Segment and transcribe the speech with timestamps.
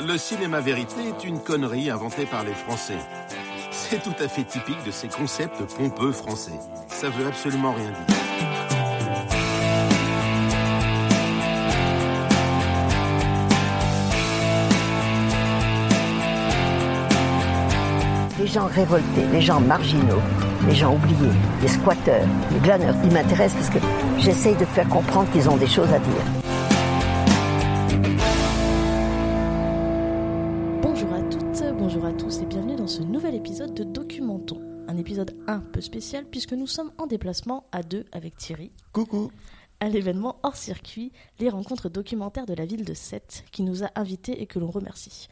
[0.00, 2.96] Le cinéma vérité est une connerie inventée par les Français.
[3.70, 6.58] C'est tout à fait typique de ces concepts pompeux français.
[6.88, 8.57] Ça veut absolument rien dire.
[18.48, 20.22] Gens révoltés, les gens marginaux,
[20.66, 23.86] les gens oubliés, les squatteurs, les glaneurs, ils m'intéressent parce que
[24.18, 26.24] j'essaye de faire comprendre qu'ils ont des choses à dire.
[30.80, 34.62] Bonjour à toutes, bonjour à tous et bienvenue dans ce nouvel épisode de Documentons.
[34.88, 39.30] Un épisode un peu spécial puisque nous sommes en déplacement à deux avec Thierry Coucou
[39.80, 43.90] à l'événement hors circuit, les rencontres documentaires de la ville de Sète, qui nous a
[43.94, 45.28] invités et que l'on remercie.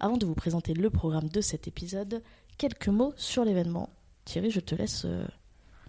[0.00, 2.22] Avant de vous présenter le programme de cet épisode,
[2.58, 3.88] quelques mots sur l'événement.
[4.24, 5.02] Thierry, je te laisse.
[5.04, 5.24] euh,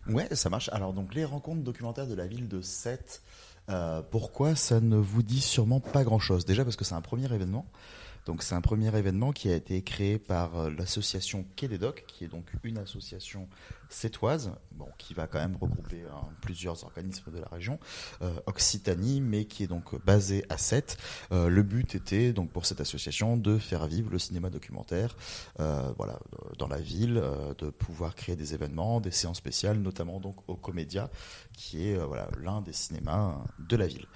[0.07, 0.69] Ouais, ça marche.
[0.71, 3.21] Alors, donc, les rencontres documentaires de la ville de Sète,
[3.69, 6.45] euh, pourquoi ça ne vous dit sûrement pas grand-chose?
[6.45, 7.65] Déjà parce que c'est un premier événement.
[8.39, 11.69] C'est un premier événement qui a été créé par euh, l'association Quai
[12.07, 13.47] qui est donc une association
[13.89, 14.51] sétoise,
[14.97, 17.79] qui va quand même regrouper hein, plusieurs organismes de la région,
[18.21, 20.97] euh, Occitanie, mais qui est donc basée à Sète.
[21.31, 25.15] Euh, le but était donc pour cette association de faire vivre le cinéma documentaire,
[25.57, 27.21] dans la ville,
[27.57, 31.09] de pouvoir créer des événements, des séances spéciales, notamment donc au Comédia,
[31.53, 31.97] qui est
[32.39, 34.07] l'un des cinémas de la ville.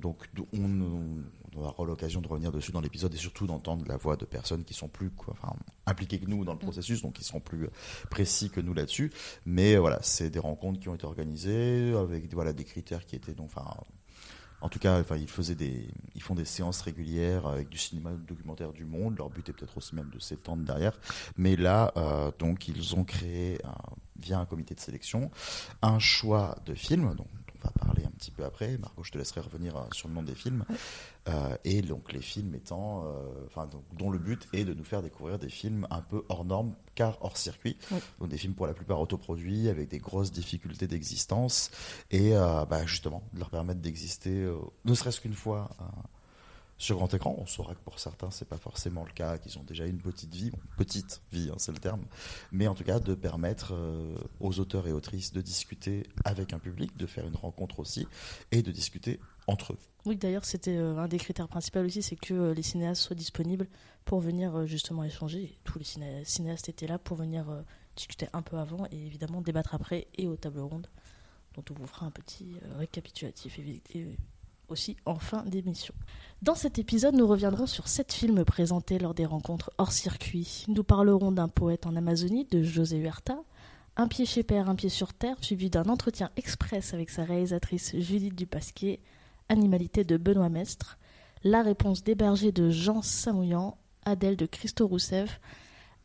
[0.00, 1.22] Donc on, on
[1.64, 4.74] aura l'occasion de revenir dessus dans l'épisode et surtout d'entendre la voix de personnes qui
[4.74, 5.54] sont plus quoi, enfin,
[5.86, 7.68] impliquées que nous dans le processus, donc qui sont plus
[8.10, 9.12] précis que nous là-dessus.
[9.44, 13.16] Mais euh, voilà, c'est des rencontres qui ont été organisées avec voilà des critères qui
[13.16, 13.74] étaient donc enfin
[14.62, 18.12] en tout cas, enfin, ils faisaient des, ils font des séances régulières avec du cinéma
[18.12, 19.18] documentaire du monde.
[19.18, 20.98] Leur but est peut-être aussi même de s'étendre derrière.
[21.36, 23.74] Mais là, euh, donc, ils ont créé un-
[24.18, 25.30] via un comité de sélection
[25.82, 27.14] un choix de films.
[27.14, 28.78] Donc, on va parler un petit peu après.
[28.78, 30.64] Margot, je te laisserai revenir euh, sur le nom des films.
[31.28, 34.84] Euh, et donc, les films étant, euh, enfin, donc, dont le but est de nous
[34.84, 37.76] faire découvrir des films un peu hors normes, car hors circuit.
[37.90, 37.98] Oui.
[38.20, 41.70] Donc, des films pour la plupart autoproduits avec des grosses difficultés d'existence
[42.10, 44.48] et bah, justement de leur permettre d'exister
[44.84, 45.70] ne serait-ce qu'une fois
[46.78, 47.34] sur grand écran.
[47.38, 50.34] On saura que pour certains c'est pas forcément le cas, qu'ils ont déjà une petite
[50.34, 52.04] vie, petite vie hein, c'est le terme,
[52.52, 56.58] mais en tout cas de permettre euh, aux auteurs et autrices de discuter avec un
[56.58, 58.06] public, de faire une rencontre aussi
[58.52, 59.78] et de discuter entre eux.
[60.04, 63.16] Oui, d'ailleurs, c'était euh, un des critères principaux aussi, c'est que euh, les cinéastes soient
[63.16, 63.66] disponibles
[64.04, 65.58] pour venir justement échanger.
[65.64, 67.46] Tous les ciné- cinéastes étaient là pour venir
[67.96, 70.88] discuter un peu avant et évidemment débattre après et aux tables rondes,
[71.54, 74.16] dont on vous fera un petit récapitulatif et
[74.68, 75.94] aussi en fin d'émission.
[76.42, 80.64] Dans cet épisode, nous reviendrons sur sept films présentés lors des rencontres hors circuit.
[80.68, 83.38] Nous parlerons d'un poète en Amazonie, de José Huerta,
[83.96, 87.96] Un pied chez père, un pied sur terre, suivi d'un entretien express avec sa réalisatrice
[87.96, 89.00] Judith Dupasquier,
[89.48, 90.98] Animalité de Benoît Mestre,
[91.44, 95.40] La réponse des bergers de Jean Samouillan, Adèle de Christo Rousseff,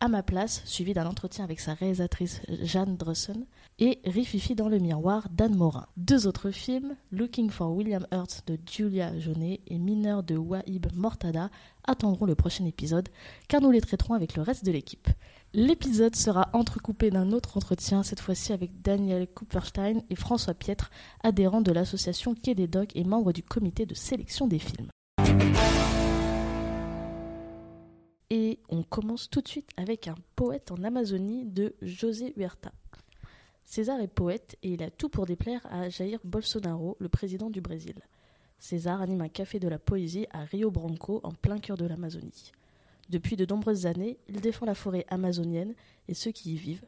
[0.03, 3.45] À ma place, suivi d'un entretien avec sa réalisatrice Jeanne Drusson,
[3.77, 5.85] et Rififi dans le miroir d'Anne Morin.
[5.95, 11.51] Deux autres films, Looking for William Hurt de Julia Jaunet et Mineur de Wahib Mortada,
[11.83, 13.09] attendront le prochain épisode,
[13.47, 15.07] car nous les traiterons avec le reste de l'équipe.
[15.53, 20.89] L'épisode sera entrecoupé d'un autre entretien, cette fois-ci avec Daniel Kupferstein et François Pietre,
[21.23, 24.87] adhérents de l'association Quai des Docs et membres du comité de sélection des films.
[28.33, 32.71] Et on commence tout de suite avec un poète en Amazonie de José Huerta.
[33.65, 37.59] César est poète et il a tout pour déplaire à Jair Bolsonaro, le président du
[37.59, 37.95] Brésil.
[38.57, 42.53] César anime un café de la poésie à Rio Branco, en plein cœur de l'Amazonie.
[43.09, 45.75] Depuis de nombreuses années, il défend la forêt amazonienne
[46.07, 46.85] et ceux qui y vivent.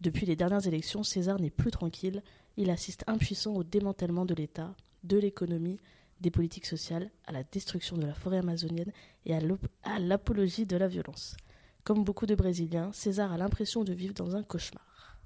[0.00, 2.20] Depuis les dernières élections, César n'est plus tranquille.
[2.56, 4.74] Il assiste impuissant au démantèlement de l'État,
[5.04, 5.78] de l'économie,
[6.20, 8.92] des politiques sociales, à la destruction de la forêt amazonienne
[9.26, 11.36] et à l'apologie de la violence.
[11.84, 15.16] Comme beaucoup de Brésiliens, César a l'impression de vivre dans un cauchemar.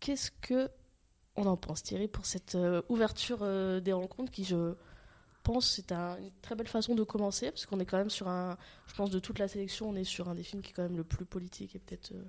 [0.00, 0.70] Qu'est-ce que
[1.36, 4.74] on en pense, Thierry, pour cette euh, ouverture euh, des rencontres qui, je
[5.42, 8.28] pense, c'est un- une très belle façon de commencer, parce qu'on est quand même sur
[8.28, 10.74] un, je pense, de toute la sélection, on est sur un des films qui est
[10.74, 12.12] quand même le plus politique et peut-être.
[12.12, 12.22] euh,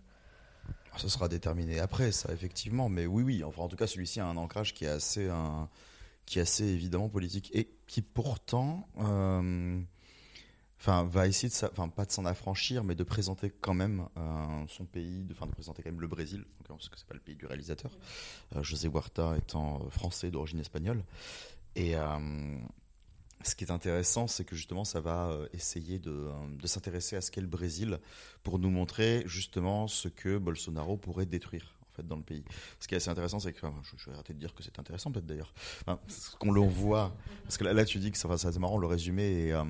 [0.98, 2.88] Ce sera déterminé après, ça, effectivement.
[2.88, 3.44] Mais oui, oui.
[3.44, 5.68] Enfin, en tout cas, celui-ci a un ancrage qui est assez, un-
[6.26, 9.82] qui est assez évidemment politique et qui pourtant, euh,
[10.80, 14.64] enfin, va essayer de, enfin, pas de s'en affranchir, mais de présenter quand même euh,
[14.68, 17.36] son pays, de, de présenter quand même le Brésil, parce que c'est pas le pays
[17.36, 17.92] du réalisateur.
[18.56, 21.04] Euh, José Huerta étant français d'origine espagnole
[21.76, 21.96] et
[23.44, 26.30] ce qui est intéressant, c'est que justement, ça va essayer de,
[26.66, 28.00] s'intéresser à ce qu'est le Brésil
[28.44, 32.44] pour nous montrer justement ce que Bolsonaro pourrait détruire fait dans le pays.
[32.80, 34.78] Ce qui est assez intéressant, c'est que enfin, je, vais arrêter de dire que c'est
[34.80, 35.54] intéressant peut-être d'ailleurs.
[35.82, 38.88] Enfin, ce qu'on le voit, parce que là, tu dis que ça, c'est marrant le
[38.88, 39.64] résumé est euh,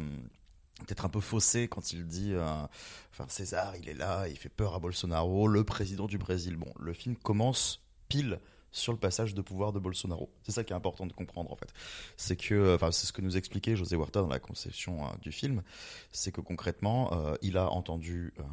[0.80, 2.46] peut-être un peu faussé quand il dit, euh,
[3.12, 6.56] enfin César, il est là, il fait peur à Bolsonaro, le président du Brésil.
[6.56, 8.40] Bon, le film commence pile
[8.74, 10.30] sur le passage de pouvoir de Bolsonaro.
[10.44, 11.72] C'est ça qui est important de comprendre en fait.
[12.18, 15.32] C'est que, enfin, c'est ce que nous expliquait José Huerta dans la conception euh, du
[15.32, 15.64] film,
[16.12, 18.44] c'est que concrètement, euh, il a entendu euh,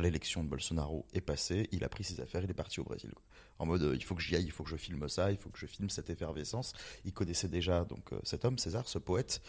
[0.00, 3.12] l'élection de Bolsonaro est passée, il a pris ses affaires, il est parti au Brésil.
[3.58, 5.36] En mode, euh, il faut que j'y aille, il faut que je filme ça, il
[5.36, 6.72] faut que je filme cette effervescence.
[7.04, 9.42] Il connaissait déjà donc euh, cet homme, César, ce poète,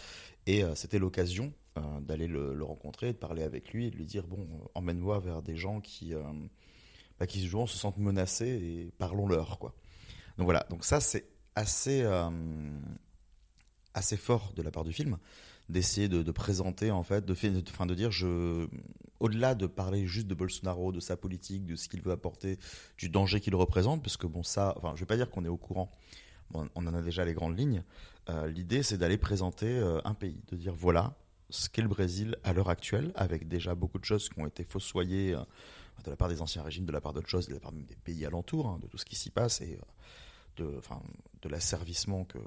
[0.45, 1.53] et euh, c'était l'occasion
[2.01, 4.45] d'aller le, rencontrer, de parler avec lui et de lui dire bon,
[4.75, 6.13] emmène-moi vers des gens qui,
[7.17, 9.73] bah, qui se sentent menacés et parlons-leur quoi.
[10.39, 12.29] Donc voilà, donc ça c'est assez, euh,
[13.93, 15.17] assez fort de la part du film
[15.69, 18.09] d'essayer de, présenter en fait, de, de, de, dire
[19.19, 22.57] au-delà de parler juste de Bolsonaro, de sa politique, de ce qu'il veut apporter,
[22.97, 25.49] du danger qu'il représente, parce que bon ça, enfin je vais pas dire qu'on est
[25.49, 25.91] au courant,
[26.53, 27.83] on en a déjà les grandes lignes.
[28.29, 31.13] Euh, L'idée c'est d'aller présenter euh, un pays, de dire voilà
[31.51, 34.63] ce qu'est le Brésil à l'heure actuelle, avec déjà beaucoup de choses qui ont été
[34.63, 35.41] fossoyées euh,
[36.03, 37.85] de la part des anciens régimes, de la part d'autres choses, de la part même
[37.85, 39.77] des pays alentours, hein, de tout ce qui s'y passe et
[40.59, 41.01] de, enfin,
[41.41, 42.39] de l'asservissement que,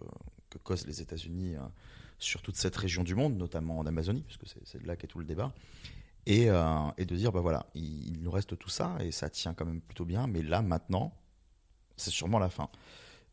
[0.50, 1.70] que causent les États-Unis hein,
[2.18, 5.24] sur toute cette région du monde, notamment en Amazonie, puisque c'est là qu'est tout le
[5.24, 5.52] débat.
[6.26, 9.64] Et, euh, de dire, bah voilà, il, nous reste tout ça et ça tient quand
[9.64, 11.12] même plutôt bien, mais là, maintenant,
[11.96, 12.68] c'est sûrement la fin.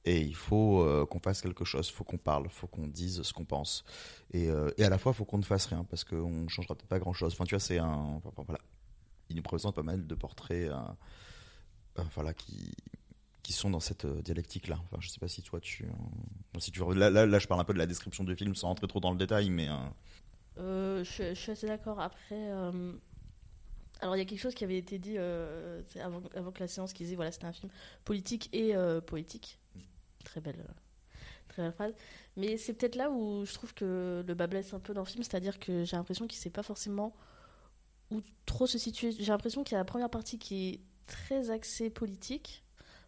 [0.05, 2.87] Et il faut euh, qu'on fasse quelque chose, il faut qu'on parle, il faut qu'on
[2.87, 3.83] dise ce qu'on pense.
[4.31, 6.73] Et, euh, à la fois, il faut qu'on ne fasse rien, parce qu'on ne changera
[6.73, 7.33] peut-être pas grand-chose.
[7.33, 8.21] Enfin, tu vois, c'est un.
[8.37, 8.59] Voilà.
[9.29, 10.71] Il nous présente pas mal de portraits
[12.15, 12.71] voilà, qui,
[13.49, 14.77] qui sont dans cette dialectique-là.
[14.83, 17.59] Enfin, je sais pas si toi tu, euh, si tu là, là, là, je parle
[17.59, 19.67] un peu de la description du film sans rentrer trop dans le détail, mais.
[19.67, 19.73] Euh...
[20.59, 21.99] Euh, je, suis assez d'accord.
[21.99, 22.93] Après, euh,
[24.01, 27.05] alors il y a quelque chose qui avait été dit avant, que la séance qui
[27.05, 27.71] disait voilà c'était un film
[28.05, 28.75] politique et
[29.07, 29.57] poétique.
[30.23, 30.63] Très belle,
[31.47, 31.93] très belle phrase.
[32.37, 35.07] Mais c'est peut-être là où je trouve que le bas blesse un peu dans le
[35.07, 37.15] film, c'est-à-dire que j'ai l'impression qu'il sait pas forcément
[38.11, 39.11] où trop se situer.
[39.11, 42.63] J'ai l'impression qu'il y a la première partie qui est très axée politique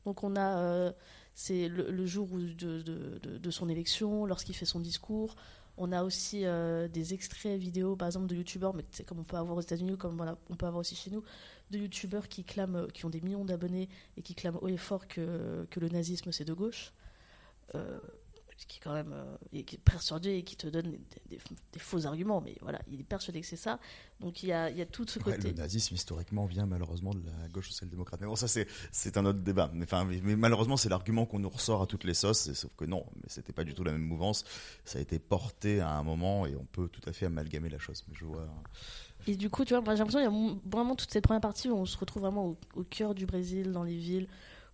[0.06, 0.92] donc on a, euh,
[1.34, 5.36] c'est le, jour de, de, son élection, lorsqu'il fait son discours.
[5.78, 9.38] On a aussi euh, des extraits vidéo, par exemple, de youtubeurs, mais comme on peut
[9.38, 11.24] avoir aux États-Unis, comme on, a, on, peut avoir aussi chez nous,
[11.72, 15.08] de youtubeurs qui clament, qui ont des millions d'abonnés et qui clament haut et fort
[15.08, 16.94] que, que le nazisme c'est de gauche.
[17.76, 18.00] Euh,
[18.68, 21.00] qui est quand même euh, qui est persuadé et qui te donne des,
[21.30, 21.40] des,
[21.74, 23.80] des, faux arguments, mais voilà, il est persuadé que c'est ça.
[24.20, 25.50] Donc il y a, il y a tout ce ouais, côté.
[25.50, 28.22] Le nazisme historiquement vient malheureusement de la gauche social-démocrate.
[28.22, 29.70] Mais bon, ça c'est un autre débat.
[29.74, 32.54] Mais, enfin, mais, mais malheureusement c'est l'argument qu'on nous ressort à toutes les sauces.
[32.54, 34.44] Sauf que non, mais c'était pas du tout la même mouvance.
[34.86, 37.80] Ça a été porté à un moment et on peut tout à fait amalgamer la
[37.80, 38.04] chose.
[38.08, 38.48] Mais je vois.
[39.28, 41.70] Et du coup, tu vois, j'ai l'impression qu'il y a vraiment toute cette première partie
[41.70, 44.28] où on se retrouve vraiment au, au cœur du Brésil, dans les villes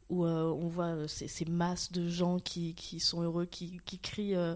[0.10, 4.00] où euh, on voit ces, ces, masses de gens qui, qui sont heureux, qui, qui
[4.00, 4.56] crient, euh,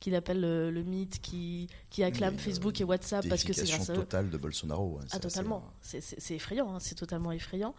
[0.00, 3.52] qui l'appellent le, le, mythe, qui, qui acclament Mais, Facebook euh, et WhatsApp parce que
[3.52, 3.96] c'est grâce à eux.
[3.96, 4.98] totale de Bolsonaro.
[5.00, 5.64] Hein, ah, totalement.
[5.82, 7.74] C'est effrayant, hein, c'est totalement effrayant.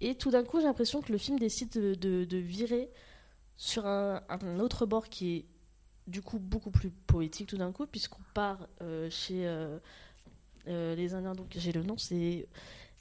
[0.00, 2.90] Et tout d'un coup, j'ai l'impression que le film décide de, de, de virer
[3.56, 5.44] sur un, un, autre bord qui est
[6.06, 9.78] du coup beaucoup plus poétique tout d'un coup, puisqu'on part euh, chez euh,
[10.66, 12.46] les Indiens, donc j'ai le nom, c'est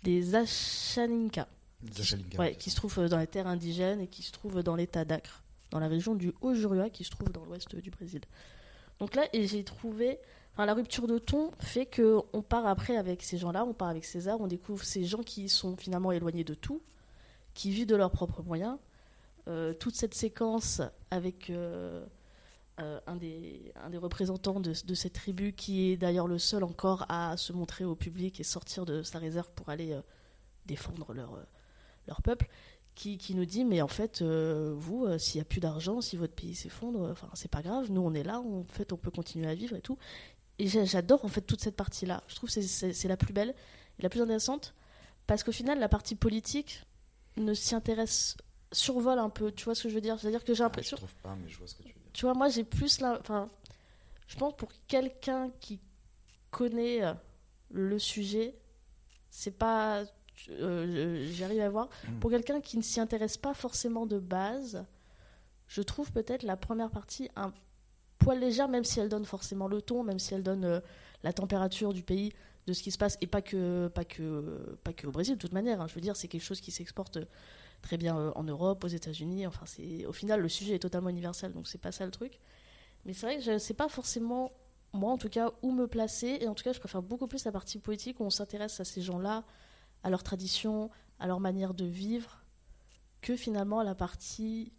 [0.03, 1.47] les Ashaninka
[2.57, 5.79] qui, se trouve dans les terres indigènes et qui se trouve dans l'état d'Acre, dans
[5.79, 8.21] la région du Haut-Jurua, qui se trouve dans l'ouest du Brésil.
[9.00, 10.19] Donc là, j'ai trouvé.
[10.53, 13.88] Enfin, la rupture de ton fait que on part après avec ces gens-là, on part
[13.88, 16.81] avec César, on découvre ces gens qui sont finalement éloignés de tout,
[17.53, 18.77] qui vivent de leurs propres moyens.
[19.48, 22.05] Euh, toute cette séquence avec euh,
[22.79, 27.53] euh, un, des, représentants de, cette tribu, qui est d'ailleurs le seul encore à se
[27.53, 29.98] montrer au public et sortir de sa réserve pour aller
[30.65, 31.39] défendre leur
[32.10, 32.48] leur peuple,
[32.96, 36.01] qui, qui, nous dit mais en fait euh, vous euh, s'il y a plus d'argent,
[36.01, 38.92] si votre pays s'effondre, enfin c'est pas grave, nous on est là, on, en fait
[38.92, 39.98] on peut continuer à vivre et tout.
[40.58, 42.22] Et j'adore en fait toute cette partie là.
[42.28, 43.56] Je trouve c'est la plus belle
[43.98, 44.74] et la plus intéressante
[45.28, 46.84] parce qu'au final la partie politique
[47.38, 48.36] ne s'y intéresse
[48.74, 49.54] survole un peu.
[49.54, 50.20] Tu vois ce que je veux dire?
[50.20, 50.98] C'est-à-dire que j'ai l'impression.
[51.00, 52.12] Ah, je trouve pas, mais je vois ce que tu veux dire.
[52.12, 53.48] Tu vois, moi j'ai plus la, enfin,
[54.28, 55.80] je pense pour quelqu'un qui
[56.51, 57.01] connaît
[57.72, 58.56] le sujet,
[59.30, 60.04] c'est pas
[60.50, 61.88] euh, j'arrive à voir.
[61.88, 62.19] Mmh.
[62.19, 64.86] Pour quelqu'un qui ne s'y intéresse pas forcément de base,
[65.67, 67.53] je trouve peut-être la première partie un
[68.17, 70.79] poil légère, même si elle donne forcément le ton, même si elle donne euh,
[71.24, 72.34] la température du pays,
[72.67, 75.39] de ce qui se passe, et pas que, pas que, pas que au Brésil, de
[75.39, 75.81] toute manière.
[75.81, 75.88] Hein.
[75.88, 77.17] Je veux dire, c'est quelque chose qui s'exporte
[77.81, 79.48] très bien euh, en Europe, aux États-Unis.
[79.48, 82.39] Enfin, c'est au final, le sujet est totalement universel, donc c'est pas ça le truc.
[83.05, 84.51] Mais c'est vrai que c'est pas forcément
[84.93, 86.38] moi en tout cas, où me placer.
[86.41, 88.84] Et en tout cas, je préfère beaucoup plus la partie politique où on s'intéresse à
[88.86, 89.43] ces gens-là,
[90.03, 90.89] à leur tradition,
[91.20, 92.44] à leur manière de vivre,
[93.22, 94.72] que finalement la partie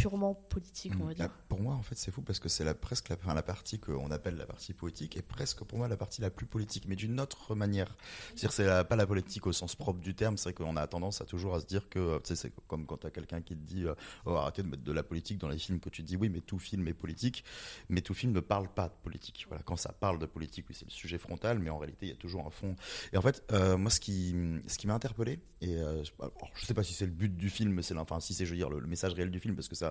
[0.00, 1.14] purement politique, on va Mm.
[1.14, 1.28] dire.
[1.30, 3.42] Ah, Pour moi, en fait, c'est fou parce que c'est la, presque la, enfin, la
[3.42, 6.84] partie qu'on appelle la partie poétique et presque pour moi la partie la plus politique,
[6.88, 7.96] mais d'une autre manière.
[8.34, 10.36] C'est-à-dire, c'est pas la politique au sens propre du terme.
[10.36, 12.86] C'est vrai qu'on a tendance à toujours à se dire que, tu sais, c'est comme
[12.86, 13.94] quand t'as quelqu'un qui te dit, euh,
[14.26, 16.40] oh, arrêtez de mettre de la politique dans les films, que tu dis, oui, mais
[16.40, 17.44] tout film est politique,
[17.88, 19.44] mais tout film ne parle pas de politique.
[19.48, 22.08] Voilà, quand ça parle de politique, oui, c'est le sujet frontal, mais en réalité, il
[22.10, 22.76] y a toujours un fond.
[23.12, 24.34] Et en fait, euh, moi, ce qui,
[24.66, 27.50] ce qui m'a interpellé, et euh, alors, je sais pas si c'est le but du
[27.50, 29.54] film, mais c'est, enfin, si c'est, je veux dire, le, le message réel du film,
[29.54, 29.89] parce que ça,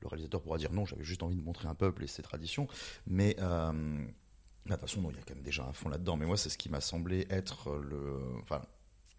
[0.00, 2.68] le réalisateur pourra dire non, j'avais juste envie de montrer un peuple et ses traditions.
[3.06, 6.16] Mais euh, de toute façon, non, il y a quand même déjà un fond là-dedans.
[6.16, 8.62] Mais moi, c'est ce qui m'a semblé être le, enfin,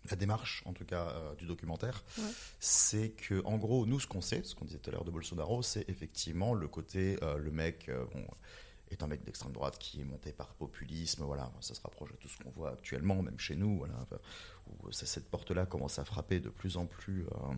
[0.09, 2.03] la démarche, en tout cas, euh, du documentaire.
[2.17, 2.23] Ouais.
[2.59, 5.11] C'est que, en gros, nous, ce qu'on sait, ce qu'on disait tout à l'heure de
[5.11, 8.25] Bolsonaro, c'est effectivement le côté, euh, le mec, euh, bon,
[8.93, 12.17] est un mec d'extrême droite qui est monté par populisme, voilà, ça se rapproche de
[12.17, 13.95] tout ce qu'on voit actuellement, même chez nous, voilà,
[14.67, 17.53] où cette porte-là commence à frapper de plus en plus, euh,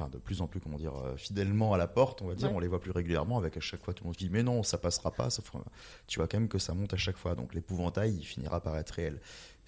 [0.00, 2.48] enfin de plus en plus, comment dire, euh, fidèlement à la porte, on va dire,
[2.50, 2.56] Ouais.
[2.56, 4.42] on les voit plus régulièrement, avec à chaque fois tout le monde qui dit mais
[4.42, 5.62] non, ça passera pas, ça fera-
[6.06, 8.76] tu vois quand même que ça monte à chaque fois, donc l'épouvantail, il finira par
[8.78, 9.20] être réel.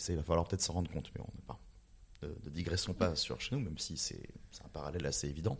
[0.09, 1.59] Il va falloir peut-être s'en rendre compte, mais on n'est pas.
[2.23, 5.59] Ne, digressons pas sur chez nous, même si c'est c'est un parallèle assez évident.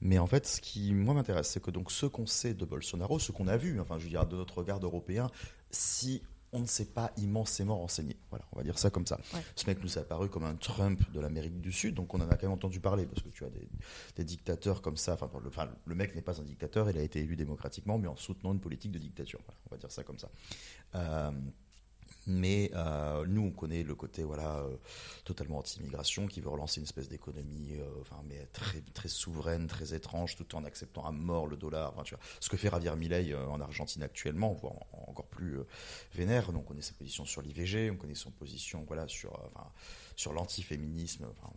[0.00, 3.18] Mais en fait, ce qui, moi, m'intéresse, c'est que donc ce qu'on sait de Bolsonaro,
[3.18, 5.30] ce qu'on a vu, enfin, je veux dire, de notre regard européen,
[5.70, 6.22] si
[6.56, 8.16] on ne s'est pas immensément renseigné.
[8.30, 9.20] Voilà, on va dire ça comme ça.
[9.34, 9.40] Ouais.
[9.54, 12.28] Ce mec nous est apparu comme un Trump de l'Amérique du Sud, donc on en
[12.28, 13.68] a quand même entendu parler, parce que tu as des,
[14.16, 15.12] des dictateurs comme ça.
[15.14, 18.08] Enfin, le, enfin, le mec n'est pas un dictateur, il a été élu démocratiquement, mais
[18.08, 19.40] en soutenant une politique de dictature.
[19.44, 20.30] Voilà, on va dire ça comme ça.
[20.94, 21.30] Euh,
[22.26, 24.76] mais euh, nous, on connaît le côté voilà euh,
[25.24, 29.94] totalement anti-immigration, qui veut relancer une espèce d'économie, euh, enfin mais très très souveraine, très
[29.94, 31.92] étrange, tout en acceptant à mort le dollar.
[31.94, 35.26] Enfin, tu vois, ce que fait Javier Milei euh, en Argentine actuellement, voire en- encore
[35.26, 35.66] plus euh,
[36.14, 36.52] vénère.
[36.52, 39.70] Donc, on connaît sa position sur l'IVG, on connaît son position voilà sur euh, enfin
[40.16, 41.26] sur l'antiféminisme.
[41.30, 41.52] Enfin,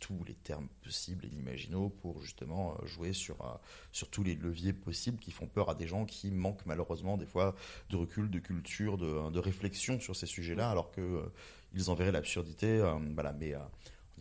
[0.00, 3.54] tous les termes possibles et inimaginaux pour justement euh, jouer sur, euh,
[3.92, 7.26] sur tous les leviers possibles qui font peur à des gens qui manquent malheureusement des
[7.26, 7.54] fois
[7.90, 12.12] de recul, de culture, de, de réflexion sur ces sujets-là, alors que euh, en verraient
[12.12, 12.66] l'absurdité.
[12.66, 13.54] euh, voilà, mais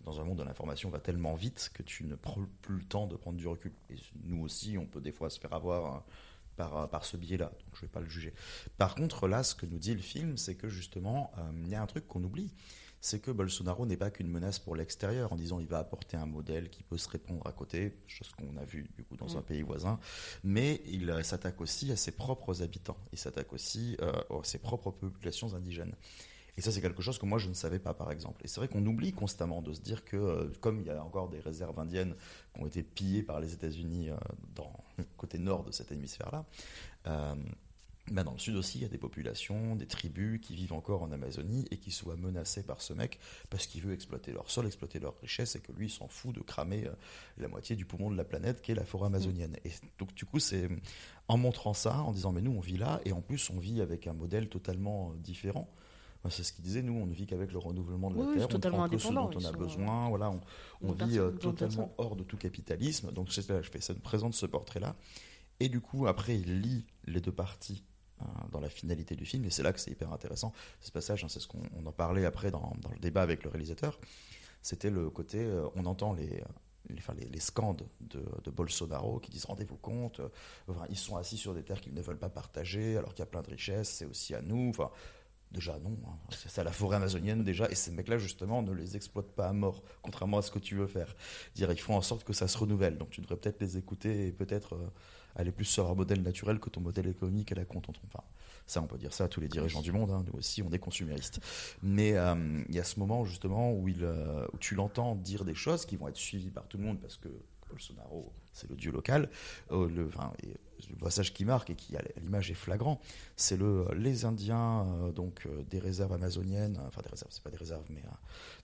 [0.06, 3.08] dans un monde où l'information va tellement vite que tu ne prends plus le temps
[3.08, 3.72] de prendre du recul.
[3.90, 6.04] Et nous aussi, on peut des fois se faire avoir.
[6.56, 8.34] par, par ce biais-là, donc je ne vais pas le juger.
[8.78, 11.32] Par contre, là, ce que nous dit le film, c'est que justement,
[11.64, 12.52] il y a un truc qu'on oublie,
[13.02, 16.28] c'est que Bolsonaro n'est pas qu'une menace pour l'extérieur, en disant il va apporter un
[16.28, 19.38] modèle qui peut se répondre à côté, chose qu'on a vu du coup dans Mm.
[19.38, 20.00] un pays voisin,
[20.44, 24.60] mais il euh, s'attaque aussi à ses propres habitants, il s'attaque aussi euh, à ses
[24.60, 25.96] propres populations indigènes.
[26.58, 28.42] Et ça, c'est quelque chose que moi, je ne savais pas, par exemple.
[28.44, 31.04] Et c'est vrai qu'on oublie constamment de se dire que, euh, comme il y a
[31.04, 32.14] encore des réserves indiennes
[32.54, 34.18] qui ont été pillées par les États-Unis euh,
[34.54, 36.46] dans le côté nord de cet hémisphère-là,
[38.10, 40.74] euh, ben dans le sud aussi, il y a des populations, des tribus qui vivent
[40.74, 44.50] encore en Amazonie et qui soient menacées par ce mec parce qu'il veut exploiter leur
[44.50, 46.92] sol, exploiter leur richesse et que lui, il s'en fout de cramer euh,
[47.38, 49.56] la moitié du poumon de la planète qui est la forêt amazonienne.
[49.66, 50.68] Et donc, du coup, c'est
[51.28, 53.82] en montrant ça, en disant, mais nous, on vit là et en plus, on vit
[53.82, 55.70] avec un modèle totalement euh, différent.
[56.30, 58.48] C'est ce qu'il disait, nous, on ne vit qu'avec le renouvellement de la Oui, Terre,
[58.54, 60.32] on prend que ce dont on a besoin, voilà,
[60.82, 63.12] on, vit euh, totalement hors de tout capitalisme.
[63.12, 64.96] Donc, je fais ça, je présente ce portrait-là.
[65.60, 67.84] Et du coup, après, il lit les deux parties
[68.52, 70.54] dans la finalité du film, et c'est là que c'est hyper intéressant.
[70.80, 73.44] Ce passage, hein, c'est ce qu'on on en parlait après dans, dans le débat avec
[73.44, 74.00] le réalisateur,
[74.62, 76.44] c'était le côté, euh, on entend les,
[76.98, 81.38] enfin, les, les scandes de, de Bolsonaro qui disent rendez-vous compte, euh, ils sont assis
[81.38, 83.90] sur des terres qu'ils ne veulent pas partager, alors qu'il y a plein de richesses,
[83.90, 84.70] c'est aussi à nous.
[84.70, 84.92] Enfin,
[85.52, 86.18] Déjà non, hein.
[86.30, 89.54] c'est ça la forêt amazonienne déjà, et ces mecs-là justement ne les exploitent pas à
[89.54, 91.14] mort, contrairement à ce que tu veux faire.
[91.56, 94.28] Dire ils font en sorte que ça se renouvelle, donc tu devrais peut-être les écouter
[94.28, 94.90] et peut-être euh,
[95.36, 97.88] aller plus sur un modèle naturel que ton modèle économique et la compte.
[97.90, 98.24] Enfin,
[98.66, 100.24] ça on peut dire ça à tous les dirigeants du monde, hein.
[100.26, 101.40] nous aussi on est consuméristes.
[101.82, 105.56] Mais euh, il y a ce moment justement où, euh, où tu l'entends dire des
[105.56, 107.30] choses qui vont être suivies par tout le monde parce que
[107.70, 109.30] Bolsonaro c'est le dieu local,
[109.72, 110.10] euh, le,
[111.00, 113.00] passage qui marque et qui à l'image est flagrant,
[113.36, 117.52] c'est le les Indiens euh, donc euh, des réserves amazoniennes, enfin des réserves, c'est pas
[117.52, 118.04] des réserves, mais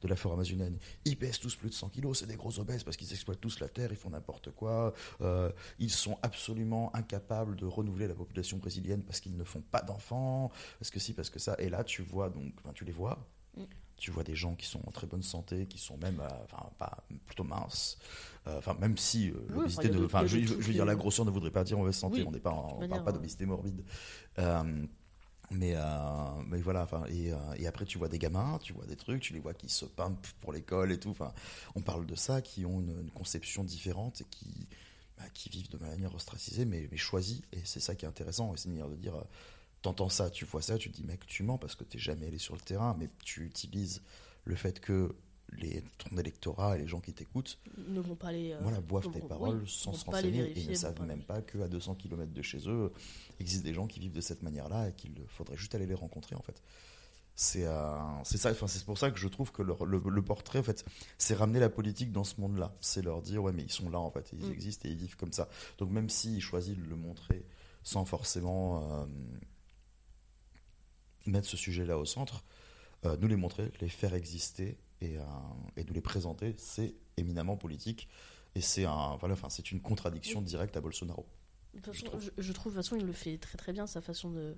[0.02, 2.84] de la forêt amazonienne, ils pèsent tous plus de 100 kilos, c'est des gros obèses
[2.84, 4.94] parce qu'ils exploitent tous la terre, ils font n'importe quoi,
[5.80, 10.52] ils sont absolument incapables de renouveler la population brésilienne parce qu'ils ne font pas d'enfants,
[10.80, 13.28] parce que si, parce que ça, et là tu vois donc, tu les vois.
[13.98, 16.70] Tu vois des gens qui sont en très bonne santé, qui sont même, euh, enfin,
[16.78, 17.98] pas plutôt minces.
[18.48, 21.32] Euh, Enfin, même si euh, Oui, l'obésité de- enfin, je, veux dire, la grosseur ne
[21.32, 22.22] voudrait pas dire mauvaise santé.
[22.22, 23.84] Oui, on n'est pas, on manière, parle pas euh, d'obésité morbide.
[24.40, 24.86] Euh,
[25.50, 25.82] mais, euh,
[26.48, 29.22] mais voilà, enfin, et, euh, et après tu vois des gamins, tu vois des trucs,
[29.22, 31.10] tu les vois qui se pimpent pour l'école et tout.
[31.10, 31.34] Enfin,
[31.76, 34.68] on parle de ça, qui ont une, une conception différente et qui,
[35.18, 37.44] bah, qui vivent de manière ostracisée, mais, mais choisie.
[37.54, 38.54] Et c'est ça qui est intéressant.
[38.54, 39.24] Et c'est de dire, euh,
[39.88, 42.28] t'entends ça, tu vois ça, tu te dis, mec, tu mens parce que t'es jamais
[42.28, 44.02] allé sur le terrain, mais tu utilises
[44.44, 45.16] le fait que
[45.54, 48.52] les, ton électorat et les gens qui t'écoutent ne vont pas les.
[48.52, 51.96] Euh, voilà, boivent tes paroles sans se renseigner et ne savent même pas qu'à 200
[51.96, 52.92] km de chez eux,
[53.40, 55.96] il existe des gens qui vivent de cette manière-là et qu'il faudrait juste aller les
[55.96, 56.62] rencontrer en fait.
[57.36, 60.64] C'est euh, ça, enfin, c'est pour ça que je trouve que le, le, portrait, en
[60.64, 60.84] fait,
[61.20, 62.74] c'est ramener la politique dans ce monde-là.
[62.82, 64.52] C'est leur dire, ouais, mais ils sont là en fait, ils mm.
[64.52, 65.48] existent et ils vivent comme ça.
[65.78, 67.46] Donc même s'ils choisissent de le montrer
[67.84, 69.06] sans forcément euh,
[71.30, 72.44] mettre ce sujet-là au centre,
[73.20, 75.24] nous les montrer, les faire exister et, euh,
[75.76, 78.08] et de les présenter, c'est éminemment politique
[78.56, 81.26] et c'est un, voilà, enfin, c'est une contradiction directe à Bolsonaro.
[81.92, 82.32] je, trouve.
[82.38, 84.58] Je, de toute façon, il le fait très très bien, sa façon de,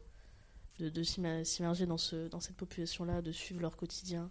[0.80, 4.30] de, de s'immerger dans, ce, dans cette population-là, de suivre leur quotidien.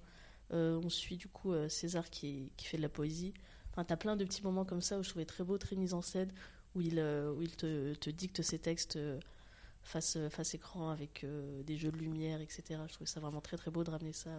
[0.54, 3.34] Euh, on suit du coup euh, César qui, qui, fait de la poésie.
[3.70, 5.92] Enfin, t'as plein de petits moments comme ça où je trouvais très beau, très mis
[5.92, 6.32] en scène,
[6.74, 8.98] où il, où il te, te, dicte ses textes
[9.88, 11.26] face, face écran avec
[11.64, 12.80] des jeux de lumière, etc.
[12.86, 14.30] Je trouvais ça vraiment très très beau de ramener ça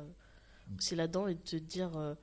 [0.77, 2.15] aussi là-dedans et de te dire euh,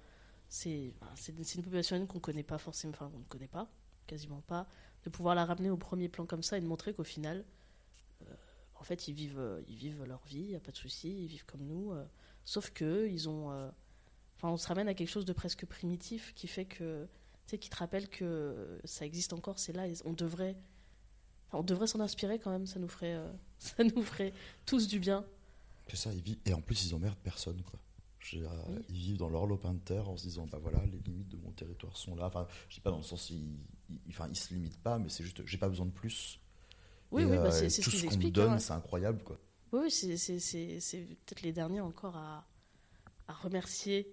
[0.48, 0.92] c'est
[1.28, 3.68] une population qu'on connaît pas forcément, enfin on ne connaît pas,
[4.06, 4.68] quasiment pas,
[5.04, 7.44] de pouvoir la ramener au premier plan comme ça et de montrer qu'au final,
[8.22, 8.34] euh,
[8.76, 11.24] en fait ils vivent, euh, ils vivent leur vie, il n'y a pas de souci,
[11.24, 11.92] ils vivent comme nous,
[12.44, 13.48] sauf que ils ont,
[14.36, 17.06] enfin on se ramène à quelque chose de presque primitif qui fait que,
[17.46, 20.56] tu sais, qui te rappelle que ça existe encore, c'est là, on devrait,
[21.52, 23.18] on devrait s'en inspirer quand même, ça nous ferait,
[23.58, 24.32] ça nous ferait
[24.64, 25.24] tous du bien.
[25.88, 26.10] C'est ça,
[26.44, 27.78] et en plus ils emmerdent personne quoi.
[28.32, 31.36] Ils vivent dans leur lopin de terre en se disant bah voilà, les limites de
[31.36, 32.26] mon territoire sont là.
[32.26, 33.56] Enfin, je dis pas dans le sens ils,
[33.88, 36.40] ils, enfin, ils se limitent pas, mais c'est juste j'ai pas besoin de plus.
[37.12, 39.38] Oui, oui, bah, c'est tout ce qu'on nous donne, c'est incroyable quoi.
[39.72, 42.46] Oui, c'est peut-être les derniers encore à,
[43.28, 44.12] à remercier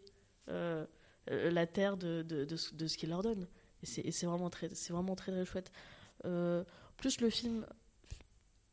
[0.50, 0.86] euh,
[1.28, 3.48] la terre de, de, de, de ce qu'il leur donne.
[3.82, 5.72] Et c'est vraiment très, c'est vraiment très très chouette.
[6.26, 6.64] Euh,
[6.98, 7.66] plus le film,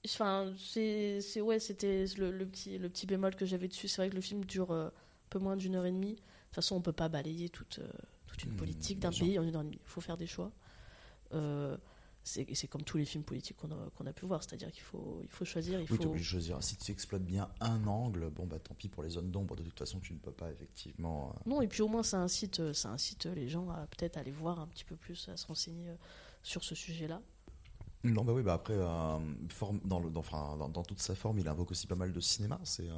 [0.07, 3.89] enfin, c'est ouais, c'était le, le, petit le petit bémol que j'avais dessus.
[3.89, 4.91] C'est vrai que le film dure euh,
[5.29, 6.15] peu moins d'une heure et demie.
[6.15, 7.89] De toute façon, on ne peut pas balayer toute, euh,
[8.27, 9.81] toute une mmh, politique d'un pays en une heure et demie.
[9.83, 10.53] Il faut faire des choix.
[11.33, 11.77] Euh,
[12.23, 15.31] c'est comme tous les films politiques qu'on a, a, pu voir, c'est-à-dire qu'il faut, il
[15.31, 15.81] faut choisir.
[15.81, 15.97] Il oui, faut...
[15.97, 16.63] tu obligé de choisir.
[16.63, 19.63] Si tu exploites bien un angle, bon, bah tant pis pour les zones d'ombre, de
[19.63, 21.35] toute façon, tu ne peux pas effectivement.
[21.47, 24.61] Non, et puis au moins, ça incite, ça incite les gens à peut-être aller voir
[24.61, 25.89] un petit peu plus, à se renseigner
[26.43, 27.23] sur ce sujet-là.
[28.03, 29.19] Non, bah oui, bah après, euh,
[29.85, 32.59] dans, toute sa forme, il invoque aussi pas mal de cinéma.
[32.65, 32.89] C'est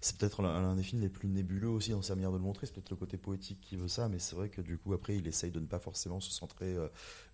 [0.00, 2.66] c'est peut-être l'un des films les plus nébuleux aussi dans sa manière de le montrer.
[2.66, 5.16] C'est peut-être le côté poétique qui veut ça, mais c'est vrai que du coup, après,
[5.16, 6.88] il essaye de ne pas forcément se centrer euh,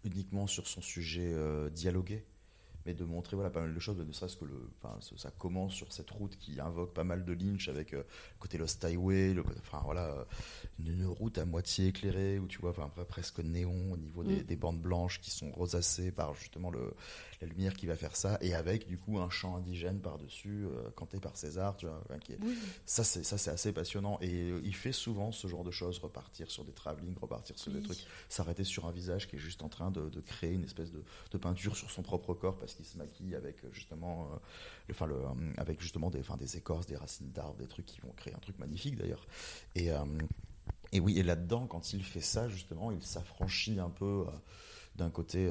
[0.04, 2.24] uniquement sur son sujet euh, dialogué
[2.86, 4.70] mais de montrer voilà pas mal de choses ne serait-ce que le
[5.16, 8.02] ça commence sur cette route qui invoque pas mal de Lynch avec euh,
[8.38, 10.26] côté Lost Highway le, enfin voilà
[10.78, 12.72] une, route à moitié éclairée où tu vois
[13.08, 14.44] presque néon au niveau des, mm.
[14.44, 16.94] des, bandes blanches qui sont rosacées par justement le
[17.40, 20.66] la lumière qui va faire ça et avec du coup un chant indigène par dessus
[20.66, 22.34] euh, canté par César tu vois qui
[22.84, 25.98] ça c'est ça c'est assez passionnant et euh, il fait souvent ce genre de choses
[25.98, 29.62] repartir sur des travelling repartir sur des trucs s'arrêter sur un visage qui est juste
[29.62, 32.69] en train de, de créer une espèce de, de peinture sur son propre corps parce
[32.74, 34.36] qui se maquille avec euh, justement, euh,
[34.90, 38.12] enfin euh, avec justement des, enfin des écorces, des racines d'arbres, des trucs qui vont
[38.12, 39.26] créer un truc magnifique d'ailleurs.
[40.92, 44.24] Et oui, et là-dedans, quand il fait ça, justement, il s'affranchit un peu
[44.96, 45.48] d'un côté,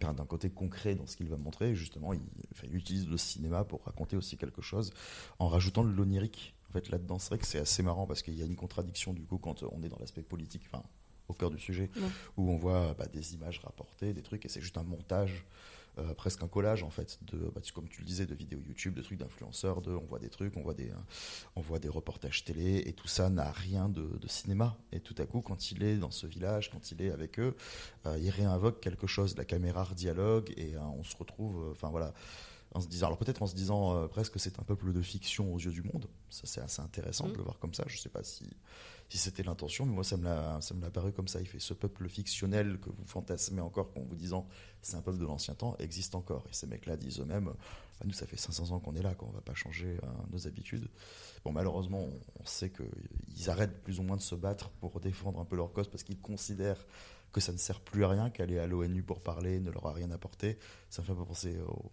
[0.00, 1.74] d'un côté concret dans ce qu'il va montrer.
[1.74, 2.20] Justement, il,
[2.62, 4.92] il, utilise le cinéma pour raconter aussi quelque chose
[5.40, 6.54] en rajoutant le l'onirique.
[6.68, 9.12] En fait, là-dedans, c'est vrai que c'est assez marrant parce qu'il y a une contradiction
[9.12, 10.70] du coup quand on est dans l'aspect politique.
[11.32, 11.90] Au cœur du sujet,
[12.36, 15.44] où on voit bah, des images rapportées, des trucs, et c'est juste un montage,
[15.98, 18.94] euh, presque un collage en fait, de, bah, comme tu le disais, de vidéos YouTube,
[18.94, 20.90] de trucs d'influenceurs, de, on voit des trucs, on voit des,
[21.56, 24.76] on voit des reportages télé, et tout ça n'a rien de, cinéma.
[24.92, 27.54] Et tout à coup, quand il est dans ce village, quand il est avec eux,
[28.06, 32.14] euh, il réinvoque quelque chose, la caméra dialogue, et euh, on se retrouve, enfin voilà
[32.74, 35.58] en se disant, alors peut-être en se disant presque c'est un peuple de fiction aux
[35.58, 36.08] yeux du monde.
[36.30, 37.36] Ça c'est assez intéressant de mm.
[37.36, 37.84] le voir comme ça.
[37.86, 38.48] Je sais pas si
[39.12, 41.38] si c'était l'intention, mais moi ça me l'a ça me l'a paru comme ça.
[41.40, 44.48] Il fait ce peuple fictionnel que vous fantasmez encore en vous disant
[44.80, 46.46] c'est un peuple de l'ancien temps existe encore.
[46.48, 49.30] Et ces mecs-là disent eux-mêmes, bah, nous ça fait 500 ans qu'on est là, qu'on
[49.30, 50.88] va pas changer euh, nos habitudes.
[51.44, 52.08] Bon malheureusement
[52.40, 55.74] on, sait qu'ils arrêtent plus ou moins de se battre pour défendre un peu leur
[55.74, 56.86] cause parce qu'ils considèrent
[57.32, 59.92] que ça ne sert plus à rien qu'aller à l'ONU pour parler ne leur a
[59.92, 60.58] rien apporté.
[60.88, 61.92] Ça me fait pas penser au,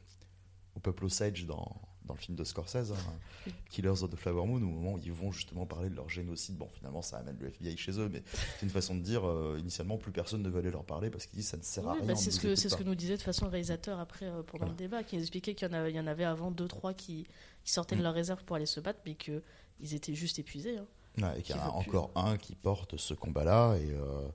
[0.79, 4.57] au peuple Osage dans dans le film de Scorsese, hein, Killers of the Flower Moon,
[4.57, 6.57] au moment où ils vont justement parler de leur génocide.
[6.57, 9.57] Bon, finalement, ça amène le FBI chez eux, mais c'est une façon de dire, euh,
[9.59, 11.93] initialement, plus personne ne veut aller leur parler parce qu'ils disent ça ne sert à
[11.93, 12.03] rien.
[12.03, 14.65] Bah c'est ce, que, ce que nous disait de façon le réalisateur après, euh, pendant
[14.65, 17.27] le débat, qui expliquait qu'il y, en avait, y en avait avant deux, trois qui,
[17.63, 18.03] sortaient de mm.
[18.03, 20.79] leur réserve pour aller se battre, mais qu'ils étaient juste épuisés.
[20.79, 21.33] Hein.
[21.37, 23.91] et qu'il y en a encore un qui porte ce combat-là, et.
[23.91, 24.27] Euh,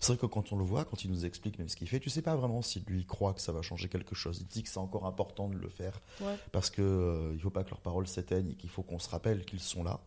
[0.00, 1.98] C'est vrai que quand on le voit, quand il nous explique même ce qu'il fait,
[1.98, 4.38] tu sais pas vraiment si lui croit que ça va changer quelque chose.
[4.40, 6.36] Il dit que c'est encore important de le faire Ouais.
[6.52, 9.08] parce que euh, il faut pas que leurs paroles s'éteignent et qu'il faut qu'on se
[9.08, 10.00] rappelle qu'ils sont là.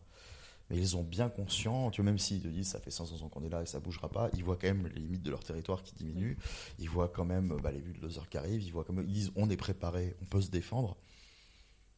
[0.70, 3.28] Mais ils ont bien conscient, tu vois, même s'ils te disent ça fait 500 ans
[3.28, 5.44] qu'on est là et ça bougera pas, ils voient quand même les limites de leur
[5.44, 6.38] territoire qui diminuent.
[6.78, 8.62] Ils voient quand même bah, les bulldozers qui arrivent.
[8.62, 10.96] Ils voient quand même, ils disent on est préparé, on peut se défendre.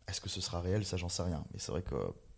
[0.09, 0.85] Est-ce que ce sera réel?
[0.85, 1.45] Ça, j'en sais rien.
[1.53, 1.95] Mais c'est vrai que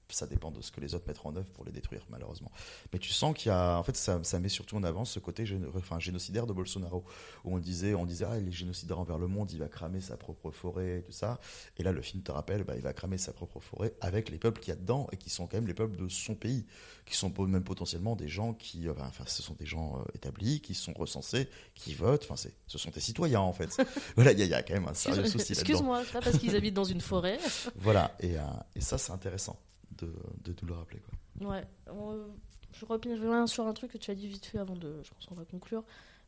[0.08, 2.50] ça dépend de ce que les autres mettront en œuvre pour les détruire, malheureusement.
[2.92, 5.18] Mais tu sens qu'il y a, en fait, ça, ça met surtout en avant ce
[5.18, 7.04] côté géno- enfin, génocidaire de Bolsonaro,
[7.44, 10.00] où on disait, on disait, ah, il est génocidaire envers le monde, il va cramer
[10.00, 11.40] sa propre forêt, et tout ça.
[11.78, 14.38] Et là, le film te rappelle, bah, il va cramer sa propre forêt avec les
[14.38, 16.66] peuples qu'il y a dedans et qui sont quand même les peuples de son pays,
[17.04, 20.60] qui sont même potentiellement des gens qui, euh, enfin, ce sont des gens euh, établis,
[20.60, 22.24] qui sont recensés, qui votent.
[22.24, 23.76] Enfin, c'est, ce sont des citoyens en fait.
[24.16, 25.60] voilà, il y, a- il y a quand même un sérieux souci là-dedans.
[25.60, 27.38] Excuse-moi, c'est pas parce qu'ils habitent dans une forêt.
[27.76, 28.42] Voilà, et, euh,
[28.74, 29.56] et ça, c'est intéressant
[29.98, 30.12] de,
[30.44, 31.00] de tout le rappeler.
[31.40, 32.26] Ouais, on-
[32.72, 35.00] je reviens sur un truc que tu as dit vite fait avant de.
[35.02, 35.84] Je pense qu'on va conclure.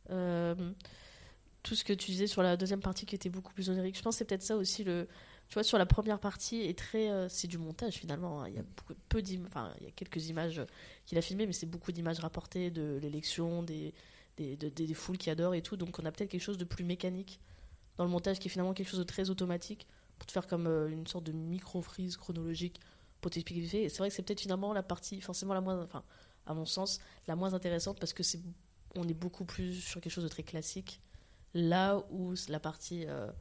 [0.09, 0.55] Euh,
[1.61, 3.97] tout ce que tu disais sur la deuxième partie qui était beaucoup plus onirique.
[3.97, 5.07] Je pense que c'est peut-être ça aussi le.
[5.49, 7.09] Tu vois, sur la première partie est très.
[7.09, 8.41] euh, c'est du montage finalement.
[8.43, 8.47] hein.
[8.49, 10.61] Il y a beaucoup, peu Enfin, il y a quelques images
[11.05, 13.93] qu'il a filmées, mais c'est beaucoup d'images rapportées de l'élection, des,
[14.37, 15.75] des, de- des, des foules qui adorent et tout.
[15.75, 17.39] Donc on a peut-être quelque chose de plus mécanique
[17.97, 19.85] dans le montage qui est finalement quelque chose de très automatique
[20.17, 22.79] pour te faire comme euh, une sorte de micro-frise chronologique
[23.21, 23.89] pour t'expliquer vite fait.
[23.89, 26.03] C'est vrai que c'est peut-être finalement la partie, forcément la moins, enfin,
[26.45, 28.39] à mon sens, la moins intéressante parce que c'est,
[28.95, 31.01] on est beaucoup plus sur quelque chose de très classique.
[31.53, 33.31] Là où la partie euh,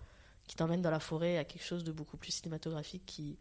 [0.46, 3.38] qui t'emmène dans la forêt a quelque chose de beaucoup plus cinématographique qui,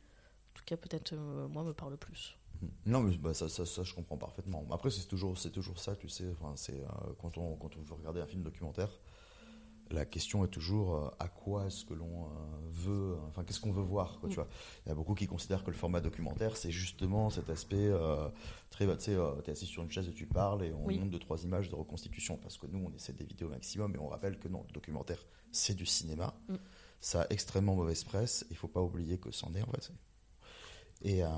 [0.52, 2.38] en tout cas, peut-être euh, moi me parle plus.
[2.86, 4.66] Non, mais bah, ça, je comprends parfaitement.
[4.72, 6.26] Après, c'est toujours, c'est toujours ça, tu sais.
[6.32, 8.90] Enfin, c'est euh, quand on quand on veut regarder un film documentaire,
[9.92, 12.30] la question est toujours euh, à quoi est-ce que l'on euh,
[12.70, 14.42] veut, euh, enfin, qu'est-ce qu'on veut voir, quoi, tu Mm.
[14.44, 14.48] vois.
[14.86, 17.90] Il y a beaucoup qui considèrent que le format documentaire, c'est justement cet aspect
[18.70, 20.86] très, bah, tu sais, euh, t'es assis sur une chaise et tu parles et on
[20.86, 20.98] Oui.
[21.00, 24.00] montre deux trois images de reconstitution parce que nous, on essaie d'éviter au maximum et
[24.00, 26.34] on rappelle que non, le documentaire, c'est du cinéma.
[26.50, 26.56] Mm.
[27.00, 28.46] Ça a extrêmement mauvaise presse.
[28.50, 29.92] Il faut pas oublier que c'en est en fait.
[31.02, 31.30] Et euh,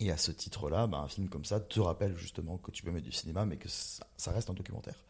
[0.00, 2.92] et à ce titre-là, bah, un film comme ça te rappelle justement que tu peux
[2.92, 5.02] mettre du cinéma, mais que ça, ça reste un documentaire.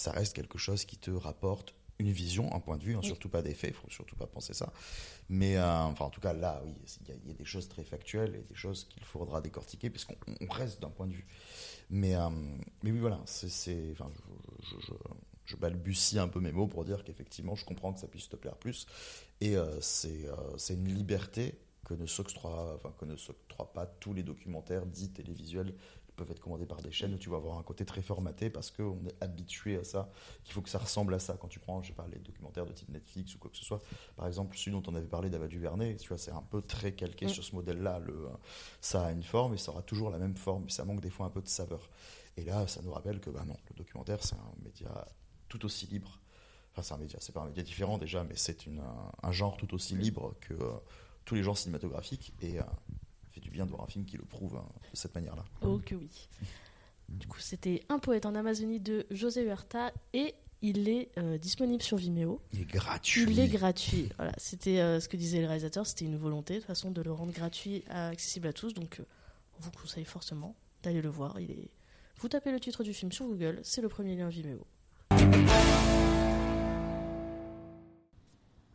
[0.00, 3.06] Ça reste quelque chose qui te rapporte une vision, un point de vue, hein, Oui.
[3.06, 4.72] surtout pas des faits, il faut surtout pas penser ça.
[5.28, 7.44] Mais euh, enfin, en tout cas, là, oui, il y, a- il y a des
[7.44, 11.12] choses très factuelles et des choses qu'il faudra décortiquer, puisqu'on on reste d'un point de
[11.12, 11.26] vue.
[11.90, 12.30] Mais, euh,
[12.82, 14.08] mais oui, voilà, c'est, enfin,
[14.62, 14.94] je, je- je-
[15.44, 18.36] je balbutie un peu mes mots pour dire qu'effectivement, je comprends que ça puisse te
[18.36, 18.86] plaire plus.
[19.42, 22.94] Et euh, c'est, euh, c'est une liberté que ne s'octroient enfin,
[23.74, 25.74] pas tous les documentaires dits télévisuels
[26.20, 28.70] peuvent être commandés par des chaînes où tu vas avoir un côté très formaté parce
[28.70, 30.10] qu'on est habitué à ça,
[30.44, 31.36] qu'il faut que ça ressemble à ça.
[31.40, 33.64] Quand tu prends, je sais pas, les documentaires de type Netflix ou quoi que ce
[33.64, 33.80] soit,
[34.16, 36.92] par exemple, celui dont on avait parlé d'Ava DuVernay, tu vois, c'est un peu très
[36.92, 37.28] calqué Mm.
[37.30, 37.98] sur ce modèle-là.
[38.00, 38.28] Le,
[38.80, 41.10] ça a une forme et ça aura toujours la même forme, mais ça manque des
[41.10, 41.88] fois un peu de saveur.
[42.36, 45.06] Et là, ça nous rappelle que bah non, le documentaire, c'est un média
[45.48, 46.20] tout aussi libre.
[46.72, 49.56] Enfin, c'est un média, c'est pas un média différent déjà, mais c'est un, un genre
[49.56, 50.70] tout aussi libre que euh,
[51.24, 52.32] tous les genres cinématographiques.
[52.40, 52.62] Et euh,
[53.40, 55.44] fait du bien de voir un film qui le prouve hein, de cette manière-là.
[55.62, 56.28] Oh que oui.
[57.08, 61.82] Du coup, c'était Un poète en Amazonie de José Huerta et il est euh, disponible
[61.82, 62.40] sur Vimeo.
[62.52, 63.24] Il est gratuit.
[63.28, 64.10] Il est gratuit.
[64.16, 67.10] Voilà, c'était euh, ce que disait le réalisateur, c'était une volonté de façon de le
[67.10, 68.74] rendre gratuit, accessible à tous.
[68.74, 69.04] Donc, euh,
[69.58, 71.40] on vous conseille forcément d'aller le voir.
[71.40, 71.70] Il est.
[72.18, 74.64] Vous tapez le titre du film sur Google, c'est le premier lien Vimeo.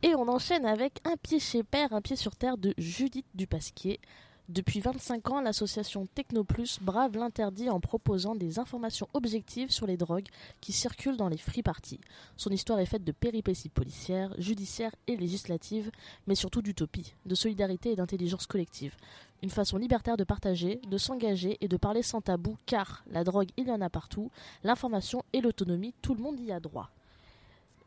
[0.05, 3.99] Et on enchaîne avec Un pied chez père, un pied sur terre de Judith Dupasquier.
[4.47, 10.27] Depuis 25 ans, l'association Technoplus brave l'interdit en proposant des informations objectives sur les drogues
[10.61, 11.99] qui circulent dans les free parties.
[12.37, 15.89] Son histoire est faite de péripéties policières, judiciaires et législatives,
[16.27, 18.95] mais surtout d'utopie, de solidarité et d'intelligence collective.
[19.41, 23.49] Une façon libertaire de partager, de s'engager et de parler sans tabou, car la drogue,
[23.57, 24.29] il y en a partout,
[24.63, 26.91] l'information et l'autonomie, tout le monde y a droit.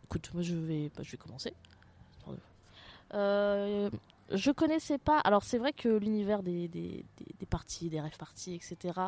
[0.07, 1.55] Écoute, moi je vais, bah, commencer.
[3.15, 3.89] Euh,
[4.31, 5.19] je connaissais pas.
[5.21, 7.05] Alors c'est vrai que l'univers des, des,
[7.39, 9.01] des, parties, des rêves parties, etc.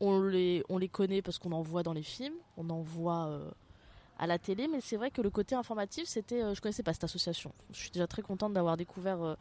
[0.00, 3.26] On les, on les connaît parce qu'on en voit dans les films, on en voit
[3.26, 3.50] euh,
[4.18, 6.92] à la télé, mais c'est vrai que le côté informatif, c'était, euh, je connaissais pas
[6.92, 7.52] cette association.
[7.72, 9.34] Je suis déjà très contente d'avoir découvert euh,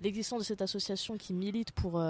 [0.00, 2.00] l'existence de cette association qui milite pour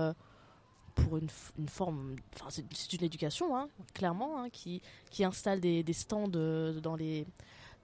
[0.95, 5.85] pour une, une forme, enfin c'est une éducation, hein, clairement, hein, qui qui installe des,
[5.85, 7.25] des stands dans les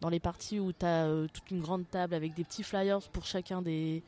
[0.00, 3.24] dans les parties où tu as toute une grande table avec des petits flyers pour
[3.24, 4.02] chacun des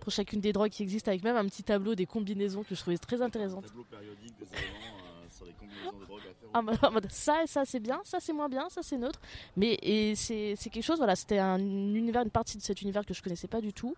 [0.00, 2.80] pour chacune des drogues qui existent avec même un petit tableau des combinaisons que je
[2.80, 3.66] trouvais très intéressantes.
[3.66, 6.48] Tableau périodique des éléments sur les combinaisons de drogue à faire.
[6.54, 9.20] Ah, bah, en mode, ça ça c'est bien, ça c'est moins bien, ça c'est neutre.
[9.56, 13.04] Mais et c'est c'est quelque chose, voilà, c'était un univers, une partie de cet univers
[13.04, 13.94] que je connaissais pas du tout.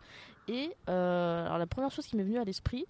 [0.48, 2.86] Et euh, alors la première chose qui m'est venue à l'esprit,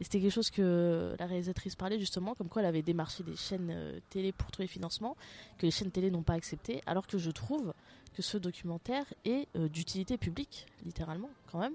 [0.00, 3.36] Et c'était quelque chose que la réalisatrice parlait justement, comme quoi elle avait démarché des
[3.36, 5.14] chaînes télé pour trouver financement,
[5.58, 7.74] que les chaînes télé n'ont pas accepté, alors que je trouve
[8.14, 11.74] que ce documentaire est d'utilité publique, littéralement, quand même.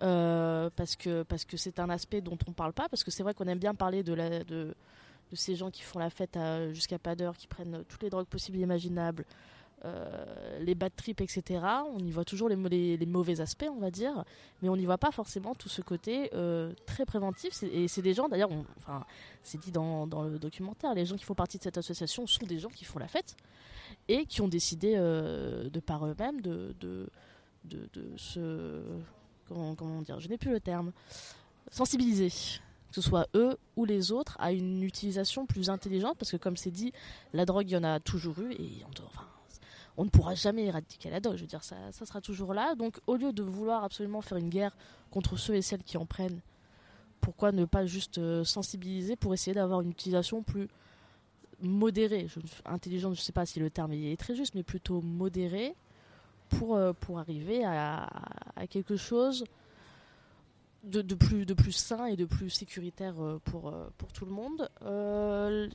[0.00, 3.34] Parce que parce que c'est un aspect dont on parle pas parce que c'est vrai
[3.34, 4.74] qu'on aime bien parler de la de
[5.30, 6.36] de ces gens qui font la fête
[6.72, 9.24] jusqu'à pas d'heure, qui prennent toutes les drogues possibles et imaginables,
[9.86, 11.64] euh, les bad trips, etc.
[11.94, 14.24] On y voit toujours les, mauvais aspects, on va dire,
[14.60, 17.62] mais on n'y voit pas forcément tout ce côté euh, très préventif.
[17.62, 19.04] Et c'est des gens, d'ailleurs, enfin,
[19.42, 22.44] c'est dit dans, dans, le documentaire, les gens qui font partie de cette association sont
[22.44, 23.36] des gens qui font la fête
[24.08, 27.08] et qui ont décidé euh, de par eux-mêmes de, de,
[27.64, 28.82] de, de, se.
[29.50, 30.92] Comment, dire Je n'ai plus le terme.
[31.70, 32.30] Sensibiliser
[32.90, 36.56] que ce soit eux ou les autres, à une utilisation plus intelligente, parce que comme
[36.56, 36.92] c'est dit,
[37.32, 38.84] la drogue, il y en a toujours eu, et
[39.96, 42.74] on, ne pourra jamais éradiquer la drogue, je veux dire, ça, sera toujours là.
[42.74, 44.76] Donc au lieu de vouloir absolument faire une guerre
[45.12, 46.40] contre ceux et celles qui en prennent,
[47.20, 50.68] pourquoi ne pas juste euh, sensibiliser pour essayer d'avoir une utilisation plus
[51.62, 52.26] modérée,
[52.64, 55.76] intelligente, je ne sais pas si le terme est très juste, mais plutôt modérée,
[56.50, 58.08] pour, euh, pour arriver à,
[58.68, 59.44] quelque chose
[60.84, 64.24] de, de, plus, de plus sain et de plus sécuritaire euh, pour, euh, pour tout
[64.24, 64.68] le monde.
[64.82, 65.68] Euh,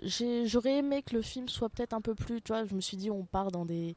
[0.45, 2.97] J'aurais aimé que le film soit peut-être un peu plus, tu vois, je me suis
[2.97, 3.95] dit on part dans des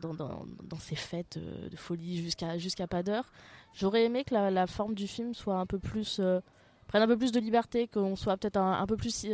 [0.00, 3.30] dans, dans, ces fêtes de folie jusqu'à jusqu'à pas d'heure.
[3.74, 6.22] J'aurais aimé que la, forme du film soit un peu plus
[6.86, 9.26] prenne un peu plus de liberté, qu'on soit peut-être un, un, peu plus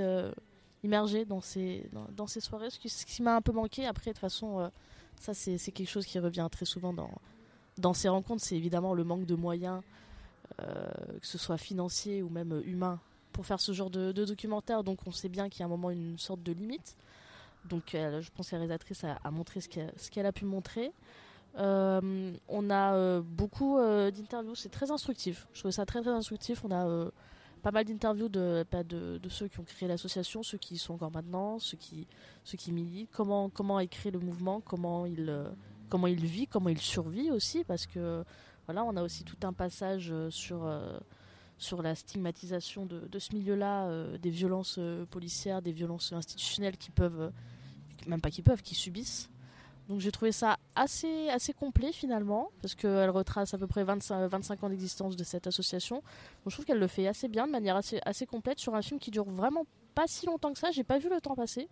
[0.82, 3.86] immergé dans ces dans, ces soirées, ce qui, qui m'a un peu manqué.
[3.86, 4.68] Après, de toute façon,
[5.20, 6.94] ça c'est quelque chose qui revient très souvent
[7.78, 9.82] dans ces rencontres, c'est évidemment le manque de moyens.
[10.62, 10.86] Euh,
[11.20, 12.98] que ce soit financier ou même humain,
[13.32, 14.84] pour faire ce genre de, documentaire.
[14.84, 16.96] Donc on sait bien qu'il y a un moment une sorte de limite.
[17.66, 19.68] Donc je pense que la réalisatrice a, montré ce
[20.10, 20.92] qu'elle a pu montrer.
[21.58, 25.46] Euh, on a euh, beaucoup d'interviews, c'est très instructif.
[25.52, 26.64] Je trouve ça très très instructif.
[26.64, 27.10] On a
[27.66, 30.94] pas mal d'interviews de, de, de, ceux qui ont créé l'association, ceux qui y sont
[30.94, 32.06] encore maintenant, ceux qui,
[32.44, 35.36] ceux qui militent, comment, comment est créé le mouvement, comment il,
[35.88, 38.22] comment il vit, comment il survit aussi, parce que
[38.66, 40.96] voilà, on a aussi tout un passage euh, sur, euh,
[41.58, 44.78] sur la stigmatisation de, de ce milieu-là, euh, des violences
[45.10, 47.32] policières, des violences institutionnelles qui peuvent,
[48.06, 49.28] même pas qui peuvent, qui subissent.
[49.88, 54.26] Donc j'ai trouvé ça assez, assez complet finalement, parce qu'elle retrace à peu près 25,
[54.26, 55.96] 25 ans d'existence de cette association.
[55.96, 58.82] Donc je trouve qu'elle le fait assez bien, de manière assez, assez complète, sur un
[58.82, 60.70] film qui dure vraiment pas si longtemps que ça.
[60.72, 61.68] J'ai pas vu le temps passer.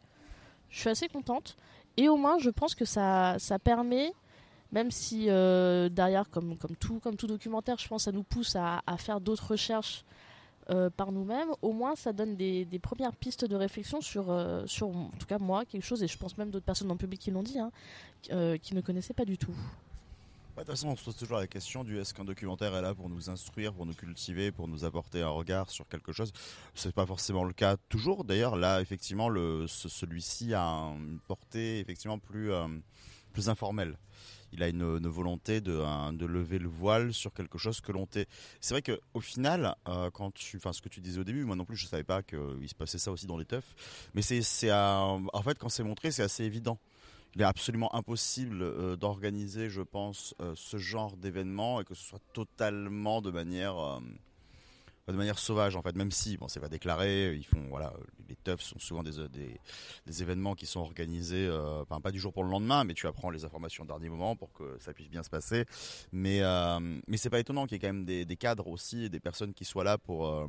[0.71, 1.57] Je suis assez contente.
[1.97, 4.13] Et au moins, je pense que ça, ça permet
[4.73, 8.57] même si euh, derrière, comme, comme, tout, comme tout documentaire, je pense ça nous pousse
[8.57, 10.05] à, à faire d'autres recherches
[10.71, 14.89] euh, par nous-mêmes, au moins ça donne des, premières pistes de réflexion sur, euh, sur,
[14.89, 17.21] en tout cas moi, quelque chose, et je pense même d'autres personnes dans le public
[17.21, 17.71] qui l'ont dit, hein,
[18.31, 19.53] euh, qui ne connaissaient pas du tout.
[20.57, 22.95] De toute façon, on se pose toujours la question du est-ce qu'un documentaire est là
[22.95, 26.33] pour nous instruire, pour nous cultiver, pour nous apporter un regard sur quelque chose?
[26.75, 28.25] C'est pas forcément le cas toujours.
[28.25, 29.29] D'ailleurs, là, effectivement,
[29.67, 32.53] celui-ci a une portée effectivement plus,
[33.33, 33.97] plus informelle
[34.55, 38.27] il a une, volonté de, lever le voile sur quelque chose que l'on t'est.
[38.61, 41.45] C'est vrai que au final, euh, quand tu, enfin ce que tu disais au début,
[41.45, 43.75] moi non plus je savais pas qu'il se passait ça aussi dans les teufs,
[44.15, 46.79] mais c'est, en fait quand c'est montré, c'est assez évident.
[47.37, 52.05] Il est absolument impossible euh, d'organiser, je pense, euh, ce genre d'événement et que ce
[52.05, 54.01] soit totalement de manière
[55.13, 57.93] de manière sauvage en fait même si bon c'est pas déclaré ils font voilà
[58.29, 59.61] les teufs sont souvent des, des,
[60.07, 63.07] des événements qui sont organisés euh, enfin pas du jour pour le lendemain mais tu
[63.07, 65.65] apprends les informations au dernier moment pour que ça puisse bien se passer.
[66.13, 69.21] Mais euh, mais c'est pas étonnant qu'il y ait quand même des, cadres aussi des
[69.21, 70.47] personnes qui soient là pour euh,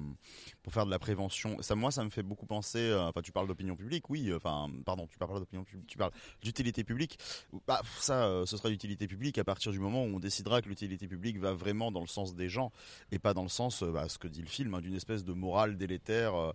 [0.64, 1.58] pour faire de la prévention.
[1.62, 4.70] Ça moi ça me fait beaucoup penser euh, enfin tu parles d'opinion publique oui enfin
[4.86, 7.20] pardon tu parles d'opinion publique tu parles d'utilité publique.
[7.68, 10.70] Bah ça euh, ce sera d'utilité publique à partir du moment où on décidera que
[10.70, 12.72] l'utilité publique va vraiment dans le sens des gens
[13.12, 15.34] et pas dans le sens bah, ce que dit le film, hein, d'une espèce de
[15.34, 16.52] morale délétère euh,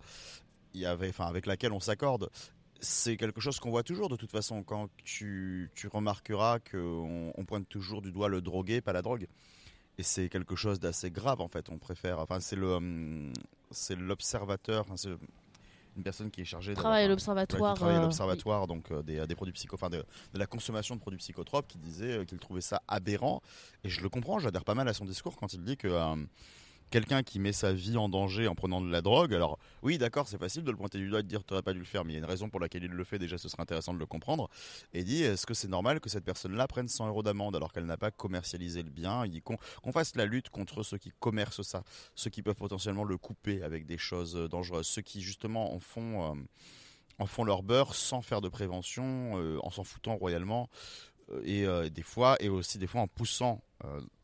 [0.74, 2.30] y avait, enfin, avec laquelle on s'accorde.
[2.80, 7.44] C'est quelque chose qu'on voit toujours de toute façon quand tu, tu remarqueras qu'on on
[7.44, 9.26] pointe toujours du doigt le drogué, pas la drogue.
[9.98, 11.68] Et c'est quelque chose d'assez grave en fait.
[11.68, 13.32] On préfère, enfin c'est le, hum,
[13.70, 15.10] c'est l'observateur, enfin, c'est
[15.96, 19.34] une personne qui est chargée de travailler l'observatoire, ouais, euh, l'observatoire donc euh, des, des,
[19.34, 19.98] produits psycho, enfin de,
[20.32, 23.42] de, la consommation de produits psychotropes, qui disait qu'il trouvait ça aberrant.
[23.84, 26.16] Et je le comprends, j'adhère pas mal à son discours quand il dit que euh,
[26.90, 30.28] quelqu'un qui met sa vie en danger en prenant de la drogue, alors oui, d'accord,
[30.28, 31.84] c'est facile de le pointer du doigt et de dire tu n'aurais pas dû le
[31.84, 33.62] faire, mais il y a une raison pour laquelle il le fait, déjà ce serait
[33.62, 34.50] intéressant de le comprendre.
[34.92, 37.86] Et dit est-ce que c'est normal que cette personne-là prenne 100 euros d'amende alors qu'elle
[37.86, 41.82] n'a pas commercialisé le bien Qu'on qu fasse la lutte contre ceux qui commercent ça,
[42.14, 46.32] ceux qui peuvent potentiellement le couper avec des choses dangereuses, ceux qui justement en font.
[46.32, 46.34] Euh,
[47.20, 50.70] en font leur beurre sans faire de prévention, euh, en s'en foutant royalement
[51.44, 53.62] et des fois, et aussi des fois en poussant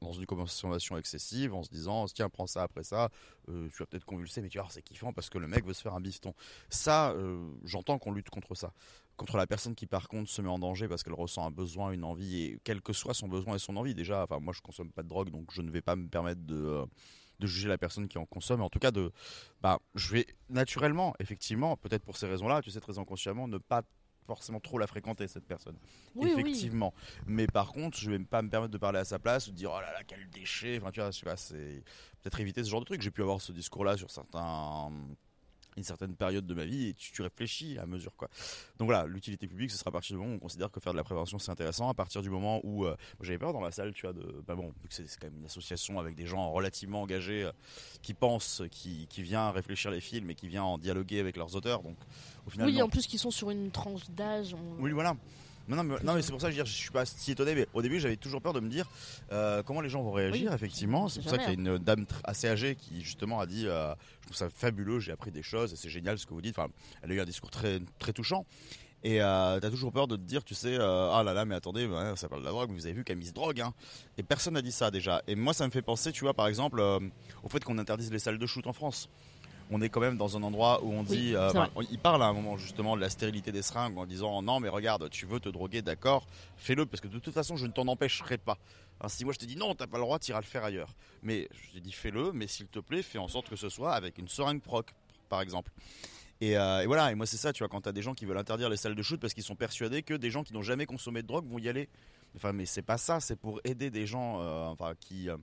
[0.01, 3.11] dans une consommation excessive, en se disant tiens prends ça après ça,
[3.47, 5.83] tu vas peut-être convulser, mais tu vois c'est kiffant parce que le mec veut se
[5.83, 6.35] faire un bifton.
[6.69, 7.15] Ça,
[7.65, 8.73] j'entends qu'on lutte contre ça
[9.17, 11.91] contre la personne qui par contre se met en danger parce qu'elle ressent un besoin,
[11.91, 14.23] une envie et quel que soit son besoin et son envie déjà.
[14.23, 16.57] Enfin moi je consomme pas de drogue donc je ne vais pas me permettre de
[16.57, 16.87] euh,
[17.39, 18.63] de juger la personne qui en consomme.
[18.63, 19.11] En tout cas de
[19.63, 23.83] bah je vais naturellement effectivement peut-être pour ces raisons-là tu sais très inconsciemment ne pas
[24.27, 25.77] forcément trop la fréquenter cette personne.
[26.21, 26.93] Effectivement.
[27.27, 29.57] Mais par contre je vais pas me permettre de parler à sa place ou de
[29.57, 30.79] dire oh là là quel déchet.
[30.81, 31.83] Enfin tu vois c'est
[32.23, 33.03] peut-être éviter ce genre de truc.
[33.03, 34.91] J'ai pu avoir ce discours là sur certains
[35.77, 38.29] une certaine période de ma vie et tu, réfléchis à mesure quoi.
[38.79, 40.93] Donc voilà, l'utilité publique, ce sera à partir du moment où on considère que faire
[40.93, 43.71] de la prévention c'est intéressant, à partir du moment où euh, j'avais peur dans la
[43.71, 47.03] salle, tu vois, de bah bon, c'est quand même une association avec des gens relativement
[47.03, 47.53] engagés euh,
[48.03, 51.57] qui pensent, qui, qui vient réfléchir les films et qui vient en dialoguer avec leurs
[51.57, 51.97] auteurs, donc
[52.47, 52.67] au final.
[52.69, 54.55] Oui, en plus qui sont sur une tranche d'âge.
[54.79, 55.17] Oui, voilà.
[55.69, 57.67] Non, non, mais, c'est pour ça que je, dire, je suis pas si étonné, mais
[57.75, 58.89] au début j'avais toujours peur de me dire
[59.33, 61.09] euh, comment les gens vont réagir, effectivement.
[61.09, 63.95] C'est pour ça qu'il y a une dame assez âgée qui justement a dit euh,
[64.21, 66.57] Je trouve ça fabuleux, j'ai appris des choses et c'est génial ce que vous dites.
[66.59, 66.69] Enfin,
[67.03, 68.47] elle a eu un discours très, très touchant.
[69.03, 71.55] Et euh, t'as toujours peur de te dire, tu sais, euh, ah là là, mais
[71.55, 73.73] attendez, ça parle de la drogue, vous avez vu qu'elle mise drogue, hein.
[74.19, 75.23] Et personne n'a dit ça déjà.
[75.29, 78.19] Et moi, ça me fait penser, tu vois, par exemple, au fait qu'on interdise les
[78.19, 79.09] salles de shoot en France
[79.71, 81.51] on est quand même dans un endroit où on dit, euh,
[81.91, 84.69] il parle à un moment justement de la stérilité des seringues en disant non mais
[84.69, 86.27] regarde, tu veux te droguer, d'accord,
[86.57, 88.59] fais-le parce que de toute façon je ne t'en empêcherai pas.
[89.09, 90.95] si moi je te dis non, t'as pas le droit, tu iras le faire ailleurs.
[91.23, 93.93] Mais je te dis fais-le, mais s'il te plaît, fais en sorte que ce soit
[93.93, 94.95] avec une seringue proc,
[95.29, 95.73] par exemple.
[96.41, 98.27] Et, euh, et, voilà, et moi c'est ça, tu vois, quand t'as des gens qui
[98.27, 100.63] veulent interdire les salles de shoot parce qu'ils sont persuadés que des gens qui n'ont
[100.63, 101.89] jamais consommé de drogue vont y aller.
[102.37, 105.37] Enfin, mais c'est pas ça, c'est pour aider des gens euh, enfin, qui, euh,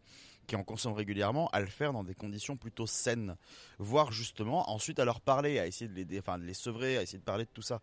[0.47, 3.35] qui en consomment régulièrement à le faire dans des conditions plutôt saines.
[3.79, 7.23] Voire justement, ensuite à leur parler, à essayer de les, enfin, sevrer, à essayer de
[7.23, 7.81] parler de tout ça.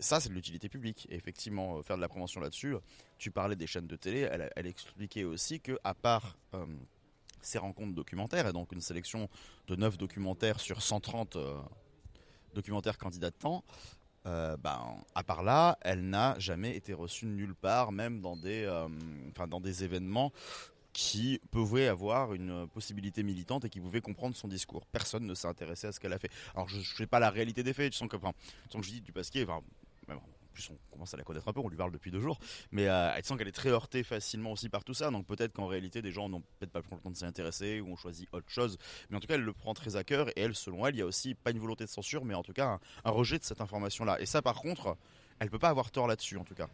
[0.00, 1.06] ça, c'est de l'utilité publique.
[1.10, 2.74] Effectivement, faire de la prévention là-dessus,
[3.18, 6.36] tu parlais des chaînes de télé, elle, expliquait aussi que, à part
[7.42, 9.28] ces rencontres documentaires, et donc une sélection
[9.66, 11.58] de 9 documentaires sur 130 euh,
[12.54, 13.64] documentaires candidats de temps,
[14.26, 18.88] euh, ben, à part là, elle n'a jamais été reçue nulle part, même euh,
[19.48, 20.32] dans des événements
[20.92, 24.86] qui pouvaient avoir une possibilité militante et qui pouvaient comprendre son discours.
[24.86, 26.30] Personne ne s'est intéressé à ce qu'elle a fait.
[26.54, 28.32] Alors je ne sais pas la réalité des faits, tu sens que, enfin,
[28.72, 29.62] que je dis du Pasquier, enfin,
[30.70, 32.38] on commence à la connaître un peu, on lui parle depuis deux jours,
[32.70, 35.52] mais euh, elle sent qu'elle est très heurtée facilement aussi par tout ça, donc peut-être
[35.52, 38.28] qu'en réalité des gens n'ont peut-être pas le temps de s'y intéresser ou ont choisi
[38.32, 38.78] autre chose,
[39.10, 40.98] mais en tout cas elle le prend très à cœur et elle, selon elle, il
[40.98, 43.44] y a aussi pas une volonté de censure, mais en tout cas un, rejet de
[43.44, 44.20] cette information-là.
[44.20, 44.96] Et ça par contre,
[45.38, 46.68] elle peut pas avoir tort là-dessus en tout cas.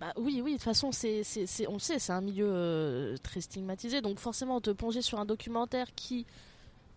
[0.00, 1.22] Bah oui, oui, de toute façon, c'est,
[1.68, 4.00] on le sait, c'est un milieu euh, très stigmatisé.
[4.00, 6.24] Donc forcément, te plonger sur un documentaire qui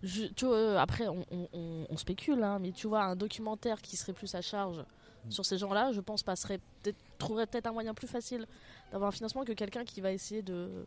[0.04, 4.14] je, tu vois, euh, après, on, spécule, hein, mais tu vois, un documentaire qui serait
[4.14, 4.84] plus à charge
[5.26, 5.32] mm.
[5.32, 8.48] sur ces gens-là, je pense, passerait peut-être, trouverait peut-être un moyen plus facile
[8.92, 10.86] d'avoir un financement que quelqu'un qui va essayer de,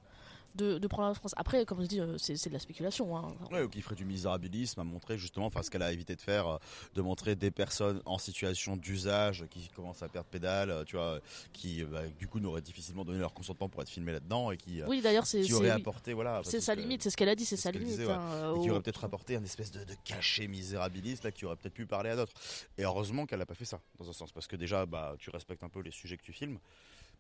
[0.55, 1.35] de, prendre la France.
[1.37, 3.17] Après, comme je dis, euh, c'est, de la spéculation.
[3.17, 3.35] Hein.
[3.51, 6.47] ou qui ferait du misérabilisme à montrer justement, enfin ce qu'elle a évité de faire,
[6.47, 6.59] euh,
[6.95, 11.21] de montrer des personnes en situation d'usage qui commencent à perdre pédale, euh, tu vois,
[11.53, 14.83] qui bah, du coup n'auraient difficilement donné leur consentement pour être filmés là-dedans et qui,
[14.87, 16.41] oui, d'ailleurs, c'est, apporté, voilà.
[16.45, 18.01] C'est sa limite, c'est ce qu'elle a dit, c'est sa limite.
[18.01, 21.57] Hein, et qui aurait peut-être apporté un espèce de, de cachet misérabiliste là, qui aurait
[21.57, 22.33] peut-être pu parler à d'autres.
[22.79, 25.31] Et heureusement qu'elle n'a pas fait ça, dans un sens, parce que déjà, bah, tu
[25.31, 26.59] respectes un peu les sujets que tu filmes.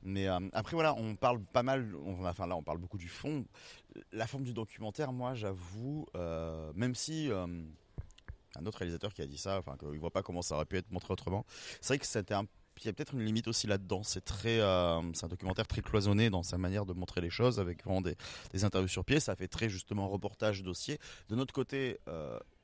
[0.02, 3.44] Mais euh, après voilà, on parle pas mal, enfin là on parle beaucoup du fond.
[4.12, 7.46] La forme du documentaire, moi j'avoue, euh, même si euh,
[8.56, 10.76] un autre réalisateur qui a dit ça, enfin qu'il voit pas comment ça aurait pu
[10.76, 11.44] être montré autrement,
[11.80, 12.46] c'est vrai que c'était un
[12.78, 14.02] il y a peut-être une limite aussi là-dedans.
[14.02, 17.84] C'est très, c'est un documentaire très cloisonné dans sa manière de montrer les choses, avec
[17.84, 19.20] vraiment des interviews sur pied.
[19.20, 20.98] Ça fait très justement reportage dossier.
[21.28, 22.00] De notre côté,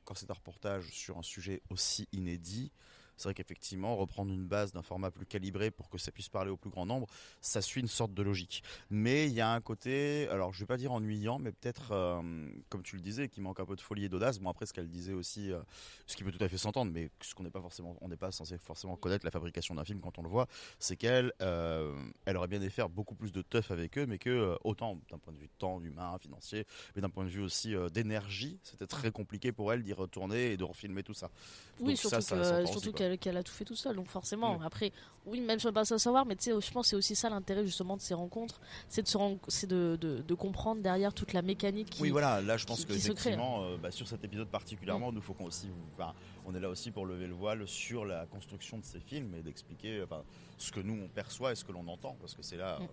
[0.04, 2.72] quand c'est un reportage sur un sujet aussi inédit,
[3.20, 6.50] c'est vrai qu'effectivement, reprendre une base d'un format plus calibré pour que ça puisse parler
[6.50, 7.06] au plus grand nombre,
[7.42, 8.62] ça suit une sorte de logique.
[8.88, 12.48] Mais il y a un côté, alors je vais pas dire ennuyant, mais peut-être, euh,
[12.70, 14.38] comme tu le disais, qui manque un peu de folie et d'audace.
[14.38, 15.60] Bon, après, ce qu'elle disait aussi, euh,
[16.06, 18.16] ce qui peut tout à fait s'entendre, mais ce qu'on n'est pas forcément, on n'est
[18.16, 20.46] pas censé forcément connaître la fabrication d'un film quand on le voit,
[20.78, 24.18] c'est qu'elle, euh, elle aurait bien aimé faire beaucoup plus de teuf avec eux, mais
[24.18, 27.74] que autant d'un point de vue temps, humain, financier, mais d'un point de vue aussi
[27.92, 31.30] d'énergie, c'était très compliqué pour elle d'y retourner et de refilmer tout ça.
[31.80, 32.20] Oui, surtout,
[32.66, 33.96] surtout qu'elle qu'elle a tout fait tout seul.
[33.96, 34.92] Donc forcément, après,
[35.26, 37.28] oui, même si on pas à savoir, mais tu sais, je pense c'est aussi ça
[37.28, 39.18] l'intérêt justement de ces rencontres, c'est de se
[39.48, 41.90] c'est de, de, comprendre derrière toute la mécanique.
[41.90, 42.40] Qui, oui, voilà.
[42.40, 45.14] Là, je pense que effectivement, euh, bah, sur cet épisode particulièrement, mm.
[45.14, 46.14] nous faut qu'on aussi, enfin,
[46.46, 49.42] on est là aussi pour lever le voile sur la construction de ces films et
[49.42, 50.22] d'expliquer, enfin,
[50.56, 52.78] ce que nous on perçoit et ce que l'on entend, parce que c'est là.
[52.78, 52.86] Mm.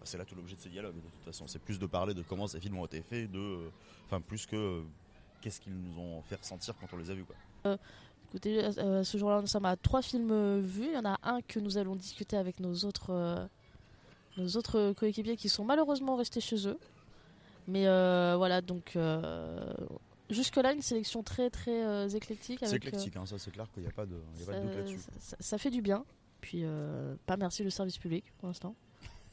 [0.00, 1.46] Bah, c'est là tout l'objet de ces dialogues de toute façon.
[1.46, 3.70] C'est plus de parler de comment ces films ont été faits, de,
[4.06, 4.82] enfin plus que
[5.40, 7.24] qu'est-ce qu'ils nous ont fait ressentir quand on les a vus.
[7.24, 7.36] Quoi.
[7.66, 7.76] Euh,
[8.30, 10.86] Écoutez, euh, ce jour-là, nous sommes à trois films vus.
[10.86, 13.44] Il y en a un que nous allons discuter avec nos autres, euh,
[14.36, 16.78] nos autres coéquipiers qui sont malheureusement restés chez eux.
[17.66, 19.72] Mais euh, voilà, donc euh,
[20.30, 22.60] jusque-là, une sélection très très euh, éclectique.
[22.62, 24.52] C'est éclectique, hein, ça c'est clair qu'il n'y a pas de, il y a pas
[24.52, 25.00] de ça, doute là-dessus.
[25.18, 26.04] ça- ça fait du bien.
[26.40, 28.74] Puis, euh, pas merci le service public pour l'instant.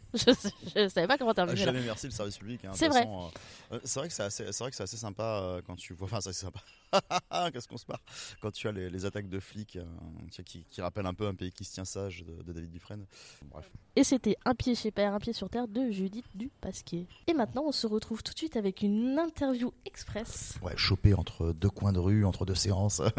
[0.13, 0.31] je,
[0.75, 1.59] je savais pas comment Ah, terminer.
[1.59, 1.65] là.
[1.65, 2.63] jamais merci le service public.
[2.65, 3.05] hein, C'est vrai.
[3.07, 5.93] euh, euh, c'est vrai que c'est assez, vrai que c'est assez sympa euh, quand tu
[5.93, 6.05] vois.
[6.05, 6.59] Enfin, c'est assez sympa.
[7.51, 7.99] Qu'est-ce qu'on se marre
[8.41, 9.83] quand tu as les, les attaques de flics euh,
[10.29, 12.53] tu sais, qui, qui rappellent un peu un pays qui se tient sage de, de
[12.53, 13.05] David Dufresne.
[13.51, 13.69] Bref.
[13.97, 17.07] Et c'était Un pied chez père, un pied sur terre de Judith Dupasquier.
[17.27, 20.55] Et maintenant, on se retrouve tout de suite avec une interview express.
[20.61, 23.01] Ouais, chopé entre deux coins de rue, entre deux séances.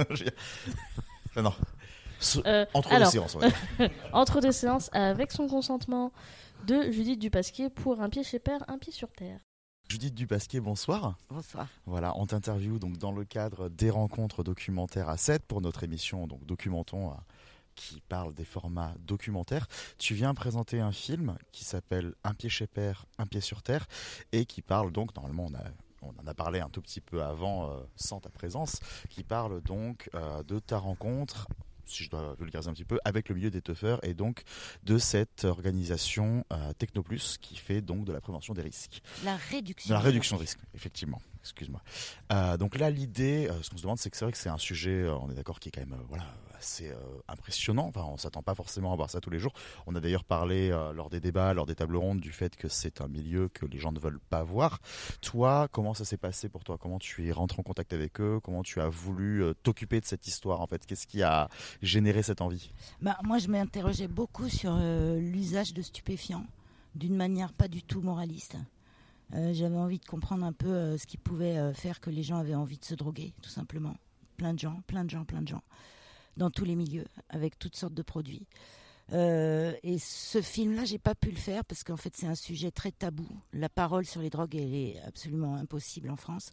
[1.30, 1.52] Enfin, non.
[2.46, 3.34] Euh, entre alors, deux séances.
[3.36, 3.90] ouais.
[4.12, 6.10] entre deux séances, avec son consentement,
[6.66, 9.40] de Judith Dupasquier pour Un pied chez père, un pied sur terre.
[9.88, 11.16] Judith Dupasquier, bonsoir.
[11.30, 11.66] Bonsoir.
[11.86, 16.26] Voilà, on t'interview donc dans le cadre des rencontres documentaires à 7 pour notre émission
[16.26, 17.14] donc Documentons euh,
[17.74, 19.66] qui parle des formats documentaires.
[19.96, 23.86] Tu viens présenter un film qui s'appelle Un pied chez père, un pied sur terre
[24.32, 25.64] et qui parle donc normalement on a
[26.02, 29.60] on en a parlé un tout petit peu avant euh, sans ta présence qui parle
[29.62, 31.48] donc euh, de ta rencontre
[31.88, 34.42] si je dois vulgariser un petit peu, avec le milieu des teufeurs et donc
[34.84, 39.02] de cette organisation euh, Technoplus qui fait donc de la prévention des risques.
[39.24, 39.88] La réduction.
[39.88, 41.20] De la réduction de risque, effectivement.
[41.48, 41.80] Excuse-moi.
[42.30, 44.50] Euh, donc là, l'idée, euh, ce qu'on se demande, c'est que c'est vrai que c'est
[44.50, 46.26] un sujet, euh, on est d'accord, qui est quand même voilà,
[46.58, 46.92] assez
[47.26, 47.86] impressionnant.
[47.86, 49.52] Enfin, on s'attend pas forcément à voir ça tous les jours.
[49.86, 53.00] On a d'ailleurs parlé lors des débats, lors des tables rondes, du fait que c'est
[53.00, 54.80] un milieu que les gens ne veulent pas voir.
[55.20, 56.76] Toi, comment ça s'est passé pour toi?
[56.78, 58.40] Comment tu es rentré en contact avec eux?
[58.42, 61.48] Comment tu as voulu t'occuper de cette histoire En fait, qu'est-ce qui a
[61.80, 62.70] généré cette envie?
[63.00, 66.44] Bah, moi, je m'interrogeais beaucoup sur l'usage de stupéfiants,
[66.94, 68.56] d'une manière pas du tout moraliste.
[69.34, 72.22] Euh, J'avais envie de comprendre un peu euh, ce qui pouvait euh, faire que les
[72.22, 73.94] gens avaient envie de se droguer, tout simplement.
[74.36, 75.62] Plein de gens, plein de gens, plein de gens,
[76.36, 78.46] dans tous les milieux, avec toutes sortes de produits.
[79.10, 82.92] Et ce film-là, j'ai pas pu le faire parce qu'en fait, c'est un sujet très
[82.92, 83.26] tabou.
[83.54, 86.50] La parole sur les drogues, elle est absolument impossible en France.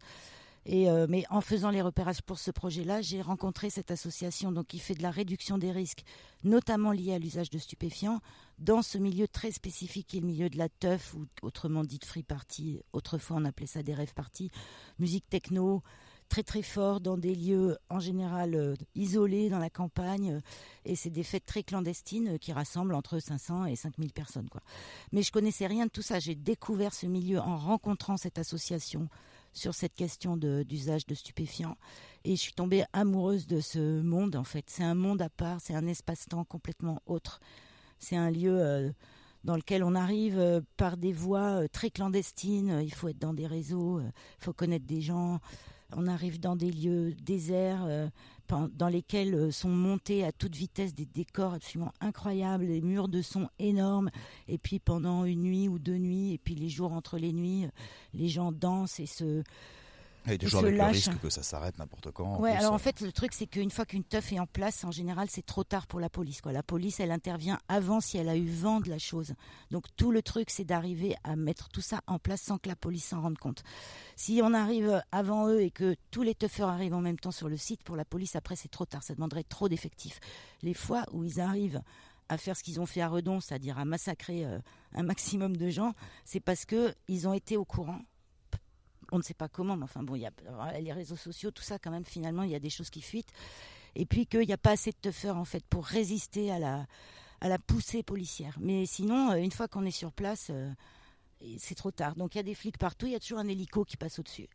[0.68, 4.80] Euh, mais en faisant les repérages pour ce projet-là, j'ai rencontré cette association donc qui
[4.80, 6.03] fait de la réduction des risques,
[6.43, 8.20] notamment liés à l'usage de stupéfiants,
[8.57, 11.99] dans ce milieu très spécifique qui est le milieu de la teuf ou autrement dit
[11.99, 12.80] de free party.
[12.93, 14.49] Autrefois, on appelait ça des rêves parties,
[14.97, 15.84] musique techno,
[16.30, 20.41] très très fort dans des lieux en général euh, isolés dans la campagne euh,
[20.84, 24.49] et c'est des fêtes très clandestines qui rassemblent entre 500 et 5000 personnes.
[25.11, 29.07] Mais je connaissais rien de tout ça, j'ai découvert ce milieu en rencontrant cette association
[29.56, 31.78] sur cette question d'usage de, stupéfiants
[32.26, 34.66] et je suis tombée amoureuse de ce monde en fait.
[34.68, 37.39] C'est un monde à part, c'est un espace-temps complètement autre.
[37.97, 38.91] C'est un lieu euh,
[39.45, 42.82] dans lequel on arrive euh, par des voies euh, très clandestines.
[42.84, 44.12] Il faut être dans des réseaux, il
[44.43, 45.39] faut connaître des gens.
[45.94, 48.08] On arrive dans des lieux déserts euh,
[48.48, 53.22] dans lesquels euh, sont montés à toute vitesse des décors absolument incroyables, des murs de
[53.22, 54.10] son énormes.
[54.48, 57.66] Et puis pendant une nuit ou deux nuits, et puis les jours entre les nuits,
[57.66, 57.70] euh,
[58.14, 59.44] les gens dansent et se,
[60.28, 62.40] Et Ils toujours se avec le risque que ça s'arrête n'importe quand.
[62.40, 64.48] Ouais, plus, alors en euh, fait, le truc, c'est qu'une fois qu'une teuf est en
[64.48, 66.42] place, en général, c'est trop tard pour la police.
[66.42, 66.52] Quoi.
[66.52, 69.34] La police, elle intervient avant si elle a eu vent de la chose.
[69.72, 72.76] Donc tout le truc, c'est d'arriver à mettre tout ça en place sans que la
[72.76, 73.64] police s'en rende compte.
[74.16, 77.50] Si on arrive avant eux et que tous les teufeurs arrivent en même temps sur
[77.50, 79.04] le site, pour la police, après, c'est trop tard.
[79.04, 80.20] Ça demanderait trop d'effectifs.
[80.64, 81.82] Les fois où ils arrivent
[82.30, 84.60] à faire ce qu'ils ont fait à Redon, c'est-à-dire à massacrer euh,
[84.94, 88.02] un maximum de gens, c'est parce que ils ont été au courant
[89.12, 90.32] on ne sait pas comment, mais enfin bon, il y a
[90.80, 93.32] les réseaux sociaux, tout ça quand même, finalement, il y a des choses qui fuitent.
[93.95, 96.86] Et puis qu'il n'y a pas assez de teufeurs, en fait, pour résister à la,
[97.41, 98.56] à la poussée policière.
[98.60, 100.70] Mais sinon, euh, une fois qu'on est sur place, euh,
[101.58, 102.16] c'est trop tard.
[102.16, 104.20] Donc il y a des flics partout, il y a toujours un hélico qui passe
[104.20, 104.47] au-dessus.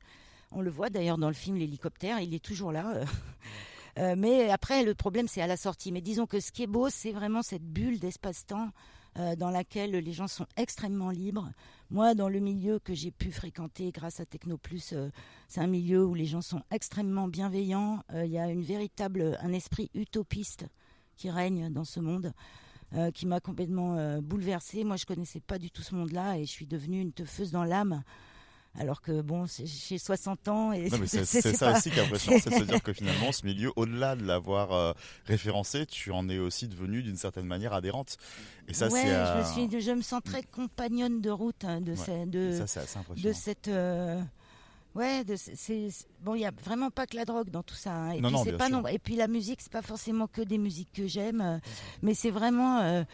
[0.53, 2.93] On le voit d'ailleurs dans le film, l'hélicoptère, il est toujours là.
[2.97, 3.05] euh.
[3.99, 5.91] Euh, mais après, le problème, c'est à la sortie.
[5.91, 8.71] Mais disons que ce qui est beau, c'est vraiment cette bulle d'espace-temps
[9.19, 11.51] euh, dans laquelle les gens sont extrêmement libres.
[11.93, 15.11] Moi, dans le milieu que j'ai pu fréquenter grâce à Technoplus, euh,
[15.49, 18.05] c'est un milieu où les gens sont extrêmement bienveillants.
[18.15, 20.67] Euh, Il y a une véritable, un esprit utopiste
[21.17, 22.33] qui règne dans ce monde,
[22.95, 24.85] euh, qui m'a complètement bouleversée.
[24.85, 27.65] Moi, je connaissais pas du tout ce monde-là et je suis devenue une teufeuse dans
[27.65, 28.05] l'âme.
[28.79, 32.51] Alors que bon, j'ai 60 ans et c'est ça pas- aussi qui est impressionnant, c'est
[32.51, 34.93] de se dire que finalement, ce milieu, au-delà de l'avoir euh,
[35.27, 38.17] référencé, tu en es aussi devenu d'une certaine manière adhérente.
[38.69, 39.09] Et ça, ouais, c'est.
[39.09, 41.97] je, me suis, je me sens très compagnonne de route hein, de, Ouais.
[41.97, 42.67] ça,
[43.33, 44.23] cette euh,
[44.97, 45.89] Ouais, c'est-
[46.21, 47.93] bon, il y a vraiment pas que la drogue dans tout ça.
[47.95, 48.11] hein.
[48.11, 48.87] Et Non, puis non, pas non.
[48.89, 51.59] Et puis la musique, c'est pas forcément que des musiques que j'aime, euh,
[52.03, 53.05] mais c'est vraiment, euh,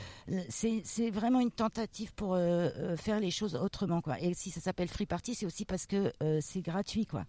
[0.48, 4.18] c'est vraiment une tentative pour euh, euh, faire les choses autrement, quoi.
[4.22, 7.24] Et si ça s'appelle Free Party, c'est aussi parce que c'est gratuit, quoi.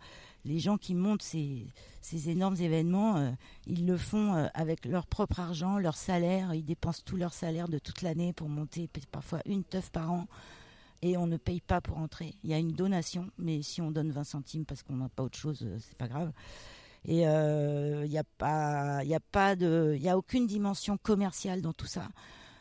[0.45, 1.67] Les gens qui montent ces,
[2.01, 3.35] ces énormes événements,
[3.65, 6.53] ils le font avec leur propre argent, leur salaire.
[6.53, 10.25] Ils dépensent tout leur salaire de toute l'année pour monter parfois une teuf par an
[11.01, 12.35] et on ne paye pas pour entrer.
[12.43, 15.23] Il y a une donation, mais si on donne 20 centimes parce qu'on n'a pas
[15.23, 16.31] autre chose, euh, c'est pas grave.
[17.05, 22.09] Et euh, il n'y a a de, a aucune dimension commerciale dans tout ça.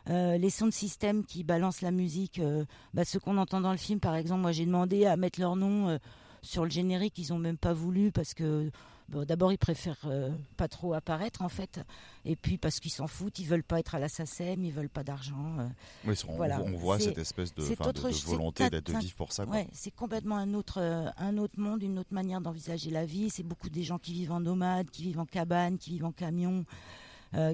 [0.09, 2.65] Euh, les sound systems qui balancent la musique, euh,
[2.95, 5.57] bah, ceux qu'on entend dans le film, par exemple, moi j'ai demandé à mettre leur
[5.57, 5.99] nom euh,
[6.43, 8.71] sur le générique, ils ont même pas voulu parce que
[9.09, 11.81] bon, d'abord ils préfèrent euh, pas trop apparaître en fait,
[12.25, 14.89] et puis parce qu'ils s'en foutent, ils veulent pas être à la SACEM, ils veulent
[14.89, 15.59] pas d'argent.
[15.59, 15.69] euh,
[16.07, 16.61] Oui, on, Voilà.
[16.63, 19.45] on voit cette espèce de, de- volonté d'être vivre pour ça.
[19.47, 23.31] Ouais, c'est complètement un autre, euh, un autre monde, une autre manière d'envisager la vie.
[23.31, 26.13] C'est beaucoup des gens qui vivent en nomade, qui vivent en cabane, qui vivent en
[26.13, 26.65] camion,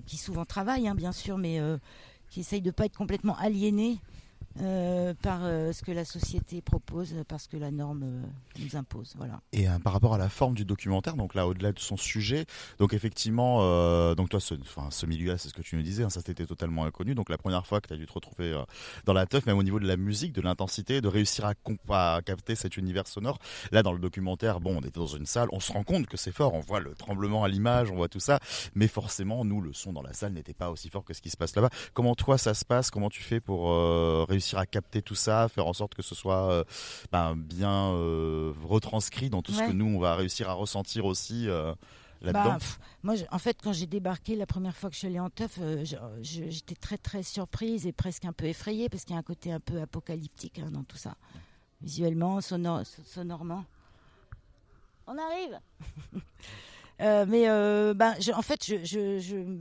[0.07, 1.61] qui souvent travaillent, hein, bien sûr, mais
[2.31, 3.99] qui essayent de pas être complètement aliénés
[4.61, 9.15] euh, par euh, ce que la société propose, parce que la norme euh, nous impose.
[9.17, 9.41] Voilà.
[9.53, 12.45] Et par rapport à la forme du documentaire, donc là au-delà de son sujet,
[12.79, 13.59] donc effectivement,
[14.15, 14.55] donc toi, ce,
[14.91, 17.15] ce milieu-là, c'est ce que tu nous disais, hein, ça t'était totalement inconnu.
[17.15, 18.61] Donc la première fois que tu as dû te retrouver
[19.05, 21.47] dans la teuf, même au niveau de la musique, de l'intensité, de réussir
[21.91, 23.39] à, capter cet univers sonore.
[23.71, 26.17] Là, dans le documentaire, bon, on était dans une salle, on se rend compte que
[26.17, 28.39] c'est fort, on voit le tremblement à l'image, on voit tout ça,
[28.75, 31.31] mais forcément, nous, le son dans la salle n'était pas aussi fort que ce qui
[31.31, 31.71] se passe là-bas.
[31.95, 32.91] Comment toi, ça se passe?
[32.91, 36.15] Comment tu fais pour euh, réussir à capter tout ça, faire en sorte que ce
[36.15, 36.65] soit euh,
[37.13, 41.49] ben, bien euh, retranscrit dans tout ce que nous on va réussir à ressentir aussi
[41.49, 41.73] euh,
[42.23, 42.55] là-dedans.
[42.55, 42.59] Bah,
[43.05, 45.31] moi, je- en fait, quand j'ai débarqué la première fois que je suis allée en
[45.31, 45.85] teuf, euh,
[46.23, 49.53] j'étais très très surprise et presque un peu effrayée parce qu'il y a un côté
[49.53, 51.15] un peu apocalyptique hein, dans tout ça,
[51.83, 53.65] visuellement, sonor- so- sonorement.
[55.07, 55.59] On arrive.
[57.01, 59.57] Euh, mais euh, ben, je- en fait, je-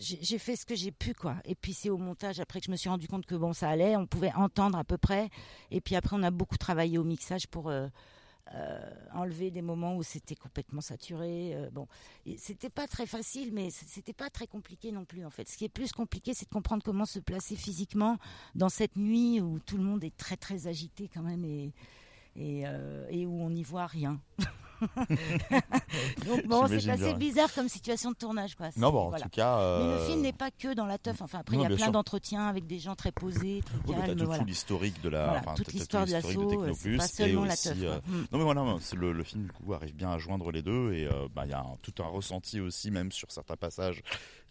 [0.00, 1.36] j'ai fait ce que j'ai pu, quoi.
[1.44, 3.68] Et puis c'est au montage après que je me suis rendu compte que bon, ça
[3.68, 5.28] allait, on pouvait entendre à peu près.
[5.70, 7.86] Et puis après, on a beaucoup travaillé au mixage pour euh,
[8.54, 8.80] euh,
[9.12, 11.54] enlever des moments où c'était complètement saturé.
[11.54, 11.86] euh, bon,
[12.36, 15.48] c'était pas très facile, mais c'était pas très compliqué non plus en fait.
[15.48, 18.16] Ce qui est plus compliqué, c'est de comprendre comment se placer physiquement
[18.54, 21.72] dans cette nuit où tout le monde est très très agité quand même et
[22.36, 24.20] euh, et où on n'y voit rien.
[26.26, 28.68] Donc bon, c'est assez bien, bizarre comme situation de tournage quoi.
[28.76, 29.56] non, bon, en tout cas.
[29.56, 31.20] Mais euh, le film n'est pas que dans la teuf.
[31.22, 34.16] Enfin, après, il y a plein d'entretiens avec des gens très posés, très oui, calmes.
[34.18, 34.40] tout, voilà.
[34.42, 37.76] tout l'historique de la, Voilà, enfin, toute l'histoire de l'assaut, euh, pas seulement la teuf.
[37.82, 37.98] euh.
[38.06, 38.16] Mm.
[38.32, 38.64] Non mais voilà,
[38.96, 41.50] le, le film du coup arrive bien à joindre les deux et euh, bah, il
[41.50, 44.02] y a un- tout un ressenti aussi même sur certains passages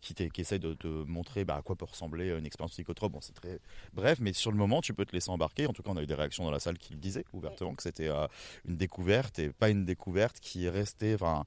[0.01, 3.11] qui, qui essaie de te montrer bah, à quoi peut ressembler une expérience psychotrope.
[3.11, 3.59] Bon, c'est très
[3.93, 5.67] bref, mais sur le moment, tu peux te laisser embarquer.
[5.67, 7.75] En tout cas, on a eu des réactions dans la salle qui le disaient ouvertement
[7.75, 8.27] que c'était euh,
[8.67, 11.45] une découverte et pas une découverte qui est restée, enfin,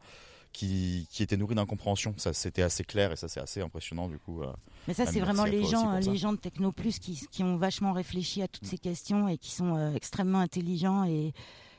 [0.52, 2.14] qui, qui était nourrie d'incompréhension.
[2.18, 4.42] Ça, c'était assez clair et ça, c'est assez impressionnant du coup.
[4.42, 4.52] euh.
[4.86, 6.10] Mais ça, c'est vraiment les gens, euh, ça.
[6.10, 9.50] les gens de Technoplus qui, qui ont vachement réfléchi à toutes ces questions et qui
[9.50, 11.32] sont euh, extrêmement intelligents et,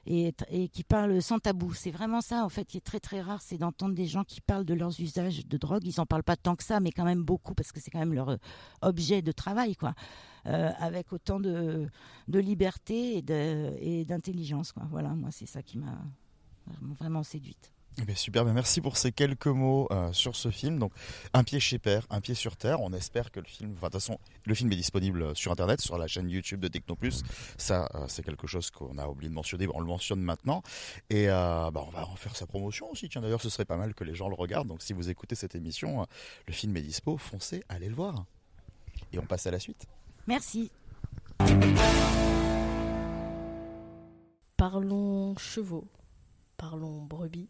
[0.06, 0.34] et,
[0.70, 1.74] qui parlent sans tabou.
[1.74, 4.42] C'est vraiment ça, en fait, qui est très très rare, c'est d'entendre des gens qui
[4.42, 5.84] parlent de leurs usages de drogue.
[5.86, 8.00] Ils en parlent pas tant que ça, mais quand même beaucoup parce que c'est quand
[8.00, 8.38] même leur euh,
[8.82, 9.94] objet de travail, quoi.
[10.46, 11.88] Euh, avec autant de,
[12.28, 14.84] de liberté et d'intelligence, quoi.
[14.90, 15.98] Voilà, moi, c'est ça qui m'a
[16.82, 17.73] vraiment séduite.
[18.02, 20.80] Eh super, ben merci pour ces quelques mots euh, sur ce film.
[20.80, 20.92] Donc,
[21.34, 22.82] un pied chez Père, un pied sur terre.
[22.82, 25.80] On espère que le film, enfin, de toute façon, le film est disponible sur Internet,
[25.80, 27.22] sur la chaîne YouTube de Technoplus.
[27.58, 29.68] Ça, euh, c'est quelque chose qu'on a oublié de mentionner.
[29.74, 30.64] On le mentionne maintenant.
[31.10, 33.10] Et euh, bah, on va en faire sa promotion aussi.
[33.10, 34.68] Tiens, d'ailleurs, ce serait pas mal que les gens le regardent.
[34.68, 36.06] Donc, si vous écoutez cette émission, euh,
[36.48, 37.18] le film est dispo.
[37.18, 38.26] Foncez, allez le voir.
[39.12, 39.86] Et on passe à la suite.
[40.26, 40.72] Merci.
[44.58, 45.88] Parlons chevaux,
[46.58, 47.50] parlons brebis,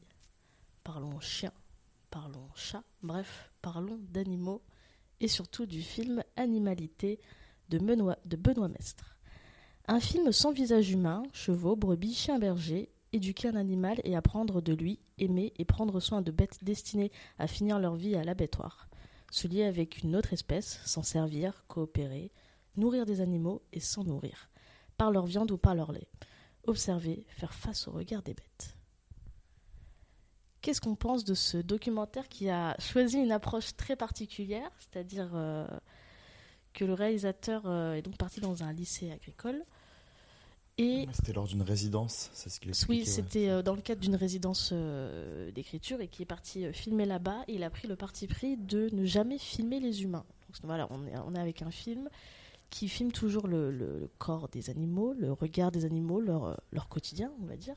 [0.83, 1.53] parlons chiens,
[2.09, 4.61] parlons chats, bref, parlons d'animaux
[5.19, 7.19] et surtout du film Animalité
[7.69, 9.17] de Benoît, de Mestre.
[9.87, 14.73] Un film sans visage humain, chevaux, brebis, chiens bergers, éduquer un animal et apprendre de
[14.73, 18.89] lui, aimer et prendre soin de bêtes destinées à finir leur vie à l'abattoir.
[19.31, 22.31] Se lier avec une autre espèce, s'en servir, coopérer,
[22.75, 24.49] nourrir des animaux et s'en nourrir,
[24.97, 26.07] par leur viande ou par leur lait
[26.65, 28.75] observer, faire face au regard des bêtes.
[30.63, 35.67] Qu'est-ce qu'on pense de ce documentaire qui a choisi une approche très particulière, c'est-à-dire euh,
[36.73, 39.61] que le réalisateur euh, est donc parti dans un lycée agricole
[40.79, 43.01] et C'était lors d'une résidence, c'est ce qu'il expliquait.
[43.03, 44.73] oui, c'était euh, dans le cadre d'une résidence
[45.53, 47.43] d'écriture et qui est parti filmer là-bas.
[47.47, 50.25] Et il a pris le parti pris de ne jamais filmer les humains.
[50.47, 52.09] Donc, voilà, on est, on est avec un film
[52.71, 56.87] qui filme toujours le, le- le corps des animaux, le regard des animaux, leur, leur
[56.87, 57.75] quotidien, on va dire.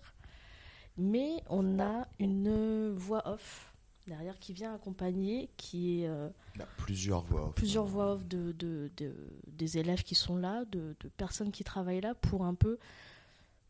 [0.98, 3.72] Mais on a une voix off
[4.06, 7.48] derrière qui vient accompagner, qui est euh, Il y a plusieurs voix.
[7.48, 7.54] off.
[7.54, 9.14] plusieurs voix off de, de- de-
[9.48, 12.78] des élèves qui sont là, de, de personnes qui travaillent là pour un peu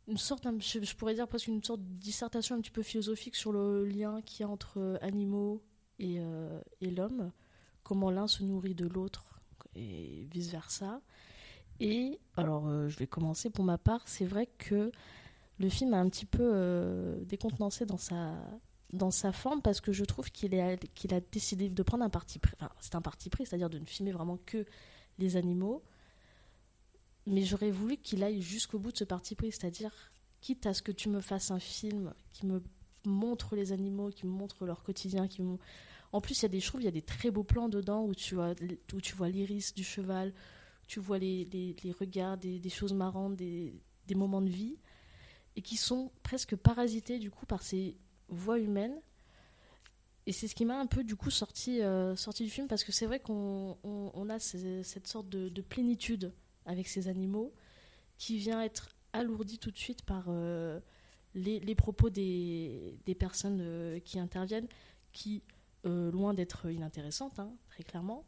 [0.09, 3.51] une sorte, je, pourrais dire presque une sorte de dissertation un petit peu philosophique sur
[3.51, 5.63] le lien qu'il y a entre euh, animaux
[5.99, 7.33] et, euh, et l'homme,
[7.83, 9.41] comment l'un se nourrit de l'autre
[9.75, 11.01] et vice versa.
[11.81, 14.07] Et alors, euh, je vais commencer pour ma part.
[14.07, 14.93] C'est vrai que
[15.59, 18.35] le film a un petit peu euh, décontenancé dans sa
[18.93, 20.51] dans sa forme parce que je trouve qu'il
[20.95, 22.55] qu'il a décidé de prendre un parti pris.
[22.61, 24.65] Enfin, c'est un parti pris, c'est-à-dire de ne filmer vraiment que
[25.19, 25.83] les animaux.
[27.27, 29.93] Mais j'aurais voulu qu'il aille jusqu'au bout de ce parti pris, c'est-à-dire
[30.41, 32.63] quitte à ce que tu me fasses un film qui me
[33.05, 35.59] montre les animaux, qui me montre leur quotidien, qui me...
[36.13, 37.69] En plus, il y a des, je trouve, il y a des très beaux plans
[37.69, 38.55] dedans où tu vois,
[38.95, 40.33] où tu vois l'iris du cheval,
[40.87, 43.75] tu vois les, les, les regards, des, des choses marrantes, des,
[44.07, 44.77] des moments de vie,
[45.57, 47.97] et qui sont presque parasités du coup par ces
[48.29, 49.01] voix humaines.
[50.27, 52.85] Et c'est ce qui m'a un peu du coup sorti, euh, sorti du film parce
[52.85, 56.33] que c'est vrai qu'on on, on a cette sorte de, de plénitude
[56.67, 57.53] avec ces animaux
[58.19, 60.81] qui vient être alourdie tout de suite par euh,
[61.35, 64.69] les, propos des, des personnes euh, qui interviennent,
[65.13, 65.43] qui,
[65.85, 68.27] loin d'être inintéressantes, hein, très clairement,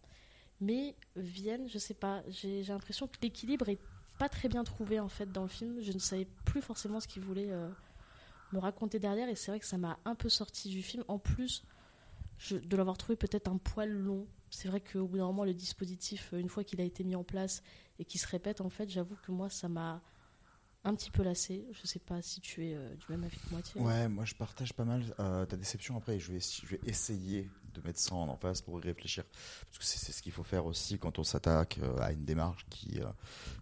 [0.60, 3.80] mais viennent, je sais pas, j'ai l'impression que l'équilibre est
[4.18, 5.80] pas très bien trouvé en fait dans le film.
[5.80, 7.68] Je ne savais plus forcément ce qu'il voulait euh,
[8.52, 11.04] me raconter derrière et c'est vrai que ça m'a un peu sorti du film.
[11.08, 11.64] En plus
[12.50, 14.26] de l'avoir trouvé peut-être un poil long.
[14.50, 17.14] C'est vrai qu'au bout d'un moment, le dispositif, euh, une fois qu'il a été mis
[17.14, 17.62] en place
[17.98, 20.00] et qu'il se répète, en fait, j'avoue que moi, ça m'a
[20.84, 21.66] un petit peu lassé.
[21.72, 23.60] Je sais pas si tu es euh, du même avis que moi.
[23.76, 25.96] Ouais, moi je partage pas mal ta déception.
[25.96, 29.24] Après, je je vais essayer de mettre en face pour y réfléchir.
[29.66, 32.24] Parce que c'est c'est ce qu'il faut faire aussi quand on s'attaque euh, à une
[32.24, 33.04] démarche qui, euh,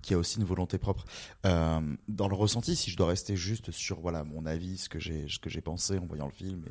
[0.00, 1.04] qui a aussi une volonté propre.
[1.44, 5.00] Euh, dans le ressenti, si je dois rester juste sur voilà mon avis, ce que
[5.00, 6.64] j'ai ce que j'ai pensé en voyant le film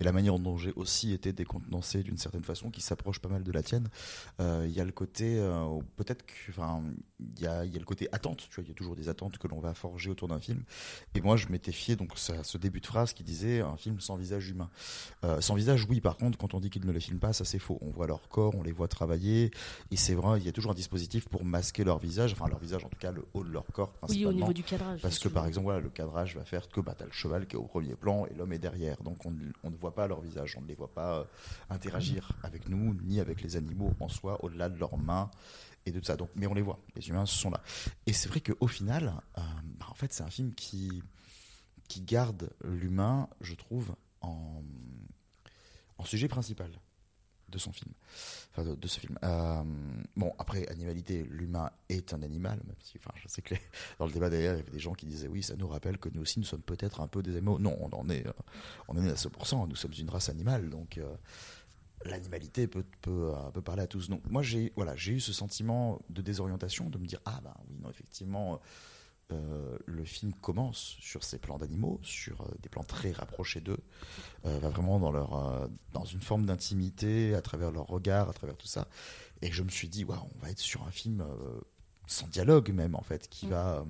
[0.00, 3.42] et, la manière dont j'ai aussi été décontenancé d'une certaine façon, qui s'approche pas mal
[3.42, 3.88] de la tienne,
[4.40, 6.82] euh, il y a le côté, euh, peut-être enfin,
[7.20, 9.08] il y a, y a le côté attente, tu vois, il y a toujours des
[9.08, 10.62] attentes que l'on va forger autour d'un film.
[11.14, 14.00] Et moi, je m'étais fié donc à ce début de phrase qui disait un film
[14.00, 14.70] sans visage humain.
[15.24, 16.00] Euh, sans visage, oui.
[16.00, 17.78] Par contre, quand on dit qu'ils ne le filment pas, ça c'est faux.
[17.80, 19.50] On voit leur corps, on les voit travailler,
[19.90, 22.58] et c'est vrai, il y a toujours un dispositif pour masquer leur visage, enfin leur
[22.58, 23.92] visage, en tout cas le haut de leur corps.
[23.92, 24.32] Oui, au principalement.
[24.32, 25.00] niveau du cadrage.
[25.00, 27.46] Parce que par exemple, voilà, le cadrage va faire que bah, tu as le cheval
[27.46, 29.02] qui est au premier plan et l'homme est derrière.
[29.02, 29.32] Donc on,
[29.62, 31.24] on ne voit pas leur visage, on ne les voit pas euh,
[31.70, 35.30] interagir avec nous, ni avec les animaux en soi, au-delà de leurs mains
[35.84, 36.16] et de tout ça.
[36.16, 37.60] Donc, mais on les voit, les humains sont là.
[38.06, 39.42] Et c'est vrai qu'au final, euh,
[39.78, 41.02] bah, en fait, c'est un film qui,
[41.88, 44.62] qui garde l'humain, je trouve, en
[46.04, 46.70] sujet principal
[47.52, 47.92] de son film,
[48.50, 49.18] enfin de, ce film.
[49.22, 49.62] Euh,
[50.16, 53.54] bon, après, animalité, l'humain est un animal, même si, enfin, je sais que
[53.98, 55.98] dans le débat d'ailleurs, il y avait des gens qui disaient oui, ça nous rappelle
[55.98, 57.58] que nous aussi, nous sommes peut-être un peu des animaux.
[57.58, 58.32] Non, on en est, euh,
[58.88, 61.14] on en est à 100%, nous sommes une race animale, donc euh,
[62.04, 63.32] l'animalité peut, peut,
[63.64, 64.08] parler à tous.
[64.08, 67.54] Donc moi, j'ai voilà, j'ai eu ce sentiment de désorientation, de me dire ah ben
[67.68, 68.60] oui, non, effectivement.
[69.86, 73.78] Le film commence sur ces plans d'animaux, sur euh, des plans très rapprochés d'eux,
[74.46, 78.32] euh, va vraiment dans leur euh, dans une forme d'intimité à travers leur regard, à
[78.32, 78.88] travers tout ça.
[79.42, 81.60] Et je me suis dit waouh, on va être sur un film euh,
[82.06, 83.50] sans dialogue même en fait, qui Mm.
[83.50, 83.84] va euh,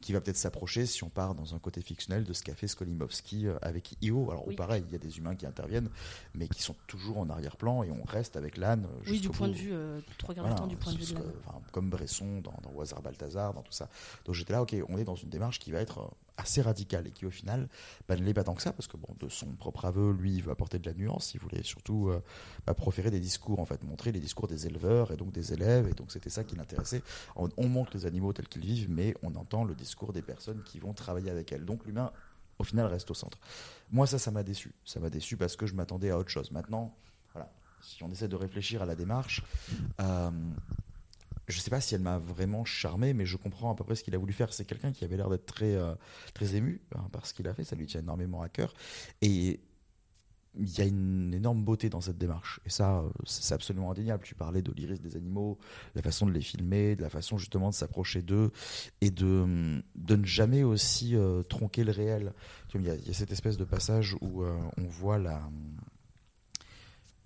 [0.00, 2.68] qui va peut-être s'approcher si on part dans un côté fictionnel de ce qu'a fait
[2.68, 4.30] Skolimowski euh, avec Io.
[4.30, 4.54] Alors, Oui.
[4.54, 5.90] ou pareil, il y a des humains qui interviennent,
[6.34, 8.84] mais qui sont toujours en arrière-plan et on reste avec l'âne.
[8.86, 10.00] euh, Oui, du point de vue, euh,
[10.36, 12.54] Voilà, du temps du point de vue ce de que- la enfin, comme Bresson dans,
[12.62, 13.88] dans Balthazar, dans tout ça.
[14.24, 16.08] Donc j'étais là, ok, on est dans une démarche qui va être euh,
[16.38, 17.68] assez radicale et qui au final
[18.08, 20.36] bah, ne l'est pas tant que ça, parce que bon, de son propre aveu, lui,
[20.36, 22.22] il veut apporter de la nuance, il voulait surtout euh,
[22.66, 25.88] bah, proférer des discours, en fait, montrer les discours des éleveurs et donc des élèves,
[25.88, 27.02] et donc c'était ça qui l'intéressait.
[27.36, 30.62] On, on montre les animaux tels qu'ils vivent, mais on entend le discours des personnes
[30.64, 31.64] qui vont travailler avec elles.
[31.64, 32.12] Donc l'humain,
[32.58, 33.38] au final, reste au centre.
[33.90, 34.72] Moi, ça, ça m'a déçu.
[34.84, 36.50] Ça m'a déçu parce que je m'attendais à autre chose.
[36.50, 36.94] Maintenant,
[37.32, 37.50] voilà,
[37.82, 39.42] si on essaie de réfléchir à la démarche,
[40.00, 40.30] euh,
[41.48, 44.04] je sais pas si elle m'a vraiment charmé, mais je comprends à peu près ce
[44.04, 44.52] qu'il a voulu faire.
[44.52, 45.94] C'est quelqu'un qui avait l'air d'être très, euh,
[46.34, 47.64] très ému hein, par ce qu'il a fait.
[47.64, 48.74] Ça lui tient énormément à cœur.
[49.22, 49.60] Et
[50.58, 52.60] il y a une énorme beauté dans cette démarche.
[52.66, 54.24] Et ça, euh, c'est absolument indéniable.
[54.24, 55.58] Tu parlais de l'iris des animaux,
[55.94, 58.50] de la façon de les filmer, de la façon justement de s'approcher d'eux
[59.00, 62.32] et de, de ne jamais aussi euh, tronquer le réel.
[62.74, 65.42] Il y, a, cette espèce de passage où on voit la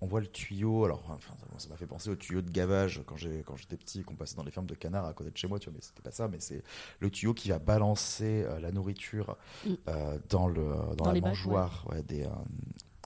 [0.03, 0.83] on voit le tuyau.
[0.85, 1.17] Alors, enfin,
[1.57, 4.51] ça- m'a fait penser au tuyau de gavage quand j'étais petit, qu'on passait dans les
[4.51, 5.59] fermes de canards à côté de chez moi.
[5.59, 6.27] Tu vois, mais c'était pas ça.
[6.27, 6.61] Mais c'est
[6.99, 9.73] le tuyau qui va balancer euh, la nourriture Mm.
[9.87, 10.63] euh, dans le
[10.97, 12.29] dans, Dans la mangeoire ouais, des euh,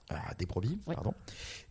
[0.09, 0.79] ah, des brebis.
[0.87, 0.95] Ouais.
[0.95, 1.13] Pardon.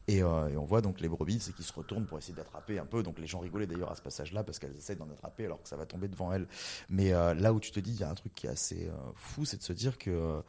[0.09, 2.87] Et, et on voit donc les brebis, c'est qui se retournent pour essayer d'attraper un
[2.87, 3.03] peu.
[3.03, 5.69] Donc les gens rigolaient d'ailleurs à ce passage-là parce qu'elles essayent d'en attraper alors que
[5.69, 6.47] ça va tomber devant elles.
[6.89, 9.45] Mais là où tu te dis, il y a un truc qui est assez fou,
[9.45, 10.43] c'est de se dire que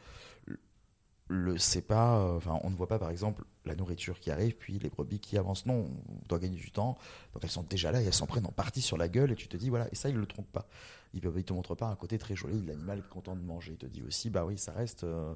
[1.28, 4.56] le c'est pas euh, enfin on ne voit pas par exemple la nourriture qui arrive
[4.56, 5.66] puis les brebis qui avancent.
[5.66, 6.98] Non on doit gagner du temps.
[7.34, 9.36] Donc elles sont déjà là et elles s'en prennent en partie sur la gueule et
[9.36, 10.68] tu te dis voilà et ça il le trompe pas.
[11.14, 13.74] Il ne te montre pas un côté très joli l'animal est content de manger.
[13.74, 15.34] Il te dit aussi bah oui ça reste euh,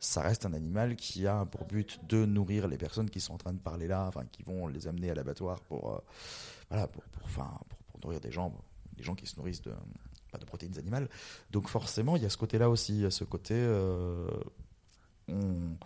[0.00, 3.38] ça reste un animal qui a pour but de nourrir les personnes qui sont en
[3.38, 5.98] train de parler là enfin qui vont les amener à l'abattoir pour euh,
[6.70, 7.44] voilà pour pour, pour
[7.86, 8.52] pour nourrir des gens
[8.96, 9.72] des gens qui se nourrissent de
[10.32, 11.08] pas de protéines animales.
[11.50, 12.94] Donc forcément il y a ce côté là aussi.
[12.94, 13.54] Il y a ce côté
[15.30, 15.76] on,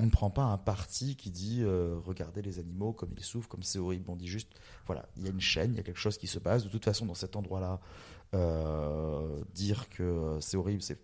[0.00, 3.48] on ne prend pas un parti qui dit euh, regardez les animaux comme ils souffrent,
[3.48, 4.10] comme c'est horrible.
[4.10, 4.48] On dit juste
[4.86, 6.64] voilà, il y a une chaîne, il y a quelque chose qui se passe.
[6.64, 7.80] De toute façon, dans cet endroit-là,
[8.34, 10.98] euh, dire que c'est horrible, c'est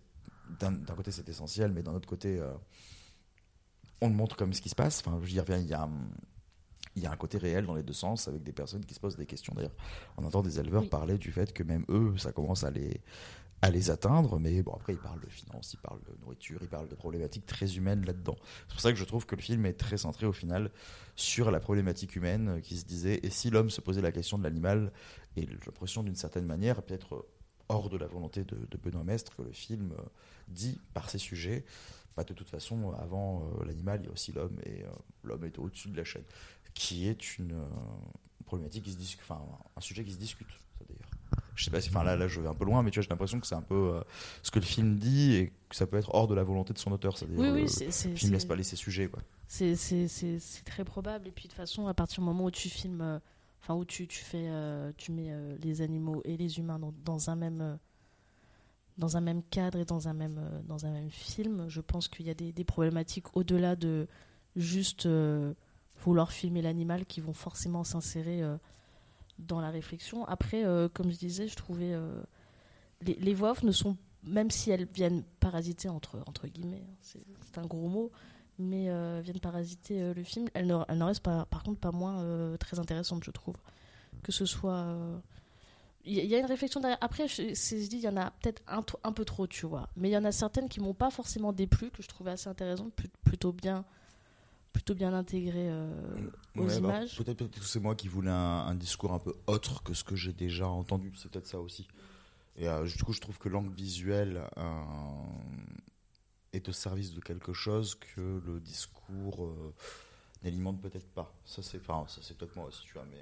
[0.59, 2.53] d'un côté c'est essentiel, mais d'un autre côté, euh,
[4.01, 5.03] on le montre comme ce qui se passe.
[5.05, 5.87] Enfin, je dire, il y a
[6.95, 8.99] il y a un côté réel dans les deux sens avec des personnes qui se
[8.99, 9.53] posent des questions.
[9.55, 9.75] D'ailleurs,
[10.17, 10.89] on entend des éleveurs Oui.
[10.89, 13.01] parler du fait que même eux, ça commence à les,
[13.61, 14.39] à les atteindre.
[14.39, 17.45] Mais bon, après, ils parlent de finances, ils parlent de nourriture, ils parlent de problématiques
[17.45, 18.37] très humaines là-dedans.
[18.67, 20.71] C'est pour ça que je trouve que le film est très centré au final
[21.15, 24.37] sur la problématique humaine euh, qui se disait et si l'homme se posait la question
[24.37, 24.91] de l'animal
[25.35, 27.27] et j'ai l'impression d'une certaine manière, peut-être euh,
[27.69, 30.01] hors de la volonté de, Benoît Mestre, que le film euh,
[30.47, 31.65] dit par ces sujets.
[32.15, 34.83] Bah, de toute façon, avant l'animal, il y a aussi l'homme, et
[35.23, 36.23] l'homme est au-dessus de la chaîne,
[36.73, 37.63] qui est une
[38.43, 39.39] problématique qui se enfin
[39.75, 40.47] un sujet qui se discute.
[41.57, 43.03] Je sais pas si, enfin là, là, je vais un peu loin, mais tu vois,
[43.03, 44.01] j'ai l'impression que c'est un peu euh,
[44.43, 46.77] ce que le film dit et que ça peut être hors de la volonté de
[46.77, 49.21] son auteur, c'est-à-dire Oui, c'est le film laisse pas aller ces sujets, quoi.
[49.47, 51.27] c'est- très probable.
[51.27, 53.19] Et puis de toute façon, à partir du moment où tu filmes, euh,
[53.61, 56.93] enfin où tu, tu fais, euh, tu mets euh, les animaux et les humains dans,
[57.03, 57.75] dans un même euh,
[58.97, 62.07] dans un même cadre et dans un même euh, dans un même film, je pense
[62.07, 64.07] qu'il y a des, des problématiques au-delà de
[64.55, 65.53] juste euh,
[66.03, 68.57] vouloir filmer l'animal qui vont forcément s'insérer euh,
[69.39, 70.25] dans la réflexion.
[70.25, 72.21] Après, euh, comme je disais, je trouvais euh,
[73.01, 77.57] les, voix off ne sont même si elles viennent parasiter entre entre guillemets, hein, c'est
[77.59, 78.11] un gros mot,
[78.59, 81.91] mais euh, viennent parasiter le film, elles ne, elles ne restent pas, par contre pas
[81.91, 83.55] moins très intéressantes, je trouve.
[84.23, 84.87] Que ce soit.
[86.03, 86.97] Il y, a- une réflexion derrière.
[87.01, 89.89] Après, je, je dis, il y en a peut-être un, un peu trop, tu vois.
[89.97, 92.47] Mais il y en a certaines qui m'ont pas forcément déplu, que je trouvais assez
[92.49, 93.83] intéressantes, plut- plutôt bien,
[94.77, 95.89] plutôt bien intégrées euh,
[96.55, 97.17] aux Ouais, bah, images.
[97.17, 100.15] peut-être que c'est moi qui voulais un, un discours un peu autre que ce que
[100.15, 101.11] j'ai déjà entendu.
[101.15, 101.87] C'est peut-être ça aussi.
[102.57, 104.81] Et euh, du coup, je trouve que l'angle visuel euh,
[106.53, 109.73] est au service de quelque chose que le discours euh,
[110.43, 111.33] n'alimente peut-être pas.
[111.43, 113.05] Ça, c'est enfin, ça, c'est peut-être moi aussi, tu vois.
[113.09, 113.21] Mais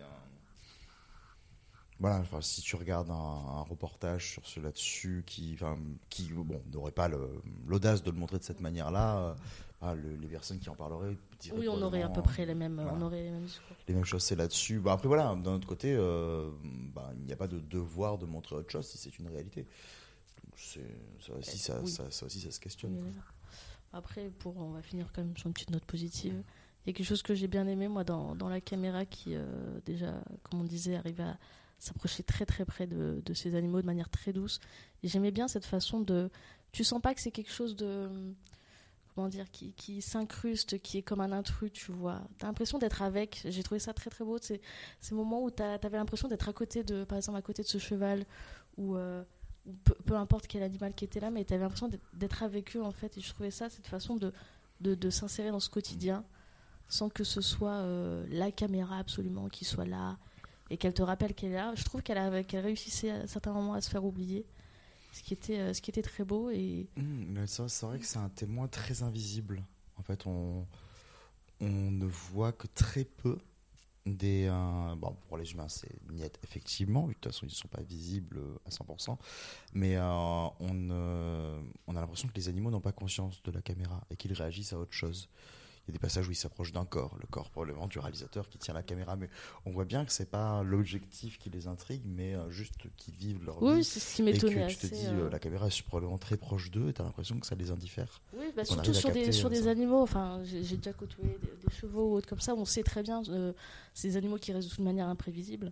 [2.01, 5.77] voilà, enfin, si tu regardes un, un reportage sur ce là-dessus qui, enfin,
[6.09, 7.09] qui bon, n'aurait pas
[7.65, 9.37] l'audace de le montrer de cette manière-là,
[9.81, 12.55] ah, le- les personnes qui en parleraient diraient Oui, on aurait à peu près les
[12.55, 12.93] mêmes, voilà.
[12.93, 13.75] on aurait les mêmes discours.
[13.87, 14.79] les mêmes choses, c'est là-dessus.
[14.79, 16.49] Bah, après, voilà, d'un autre côté, euh,
[16.93, 19.63] bah, il n'y a pas de devoir de montrer autre chose si c'est une réalité.
[20.43, 20.57] Donc,
[21.19, 21.89] ça, aussi, ça, oui.
[21.91, 22.93] ça, ça aussi, ça se questionne.
[23.03, 23.11] Oui.
[23.93, 26.41] Après, pour, on va finir quand même sur une petite note positive.
[26.85, 29.35] Il y a quelque chose que j'ai bien aimé, moi, dans, dans la caméra qui,
[29.35, 29.45] euh,
[29.85, 30.13] déjà,
[30.43, 31.37] comme on disait, arrive à
[31.79, 34.59] s'approcher très très près de, de ces animaux de manière très douce.
[35.03, 36.29] Et j'aimais bien cette façon de.
[36.71, 38.09] Tu sens pas que c'est quelque chose de.
[39.15, 42.21] Comment dire Qui, qui s'incruste, qui est comme un intrus, tu vois.
[42.37, 43.41] T'as l'impression d'être avec.
[43.45, 44.37] J'ai trouvé ça très très beau.
[44.41, 44.61] C'est
[44.99, 47.05] ces moments où t'avais l'impression d'être à côté de.
[47.05, 48.25] Par exemple, à côté de ce cheval
[48.77, 48.95] ou.
[48.97, 49.23] euh,
[49.83, 52.83] peu, peu importe quel animal qui était là, mais tu avais l'impression d'être- avec eux
[52.83, 53.17] en fait.
[53.17, 54.31] Et je trouvais ça, cette façon de,
[54.81, 56.23] de, de s'insérer dans ce quotidien
[56.87, 60.19] sans que ce soit euh, la caméra absolument qui soit là
[60.69, 61.73] et qu'elle te rappelle qu'elle est là.
[61.75, 62.19] Je trouve qu'elle
[62.61, 64.45] réussissait à certains moments à se faire oublier,
[65.15, 66.49] ce qui était, euh, ce qui était très beau.
[66.49, 66.87] Et
[67.45, 69.63] ça, c'est vrai que c'est un témoin très invisible.
[69.97, 70.65] En fait, on,
[71.61, 73.37] on ne voit que très peu
[74.05, 74.47] des.
[74.49, 77.07] euh, bon, pour les humains, c'est niette, effectivement.
[77.07, 79.17] De toute façon, ils ne sont pas visibles à 100%.
[79.73, 80.01] Mais euh,
[80.67, 84.73] on a l'impression que les animaux n'ont pas conscience de la caméra et qu'ils réagissent
[84.73, 85.29] à autre chose.
[85.87, 88.49] Il y a des passages où ils s'approchent d'un corps, le corps probablement du réalisateur
[88.49, 89.29] qui tient la caméra, mais
[89.65, 93.43] on voit bien que c'est pas l'objectif qui les intrigue, mais euh, juste qu'ils vivent
[93.45, 95.67] leur oui, vie c'est ce qui et que tu te dis euh, euh, la caméra
[95.67, 98.21] est probablement très proche d'eux et t'as l'impression que ça les indiffère.
[98.37, 100.01] Oui, bah, surtout sur des, sur des animaux.
[100.01, 102.55] Enfin, j'ai déjà côtoyé des, des chevaux ou autres comme ça.
[102.55, 103.53] On sait très bien euh,
[103.93, 105.71] ces animaux qui restent de toute manière imprévisibles.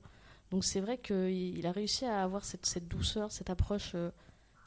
[0.51, 4.11] Donc c'est vrai qu'il il a réussi à avoir cette, cette douceur, cette approche euh,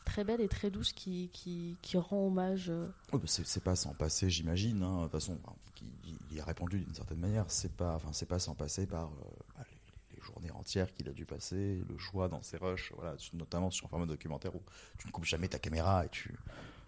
[0.07, 2.71] très belle et très douce qui, qui, rend hommage.
[2.71, 4.83] euh, bah, c'est pas sans passer, j'imagine.
[4.83, 4.99] hein.
[4.99, 5.39] De toute façon,
[6.31, 7.45] il y a répondu d'une certaine manière.
[7.49, 9.25] C'est pas, enfin, pas sans passer par euh,
[9.59, 9.65] bah,
[10.15, 13.87] les, journées entières qu'il a dû passer, le choix dans ses rushs, voilà, notamment sur
[13.87, 14.63] un format documentaire où
[14.99, 16.35] tu ne coupes jamais ta caméra et tu,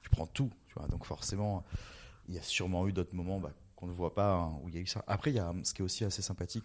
[0.03, 0.51] tu prends tout.
[0.91, 1.65] Donc forcément,
[2.29, 4.75] il y a sûrement eu d'autres moments bah, qu'on ne voit pas hein, où il
[4.75, 5.05] y a eu ça.
[5.07, 6.65] Après, il y a ce qui est aussi assez sympathique.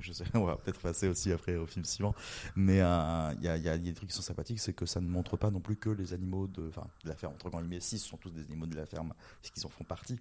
[0.00, 2.14] Je sais, on va peut-être passer aussi après au film suivant,
[2.56, 5.36] mais euh, il y, a, des trucs qui sont sympathiques, c'est que ça ne montre
[5.36, 6.70] pas non plus que les animaux de,
[7.04, 7.34] la ferme.
[7.34, 9.84] Entre guillemets, si, ce sont tous des animaux de la ferme, parce qu'ils en font
[9.84, 10.18] partie,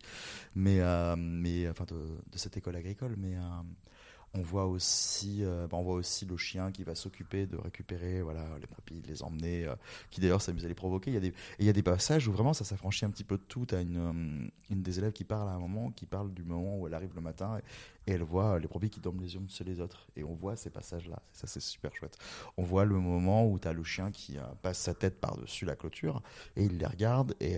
[0.56, 3.42] mais, euh, mais enfin, de, cette école agricole, mais euh,
[4.34, 8.46] on voit aussi, bah, on voit aussi le chien qui va s'occuper de récupérer, voilà,
[8.60, 9.68] les de les emmener,
[10.12, 11.12] qui d'ailleurs s'amuse à les provoquer.
[11.12, 13.24] Il y a des, il y a des passages où vraiment ça s'affranchit un petit
[13.24, 13.66] peu de tout.
[13.66, 16.88] T'as une, une des élèves qui parle à un moment, qui parle du moment où
[16.88, 17.60] elle arrive le matin
[18.10, 20.08] et, elle voit les brebis qui dorment les unes sur les autres.
[20.16, 21.22] Et on voit ces passages-là.
[21.32, 22.18] Ça c'est super chouette.
[22.58, 26.22] On voit le moment où t'as le chien qui passe sa tête par-dessus la clôture
[26.56, 27.58] et il les regarde et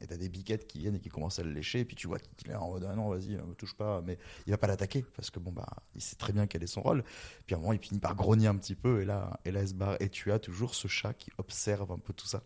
[0.00, 1.80] et t'as des biquettes qui viennent et qui commencent à le lécher.
[1.80, 4.02] Et puis tu vois qu'il est en mode ah non vas-y, me touche pas.
[4.02, 6.68] Mais il va pas l'attaquer parce que bon bah il sait très bien quel est
[6.68, 7.04] son rôle.
[7.46, 9.60] Puis à un moment, il finit par grogner un petit peu, et là, et là,
[9.60, 9.96] elle se barre.
[10.00, 12.42] Et tu as toujours ce chat qui observe un peu tout ça.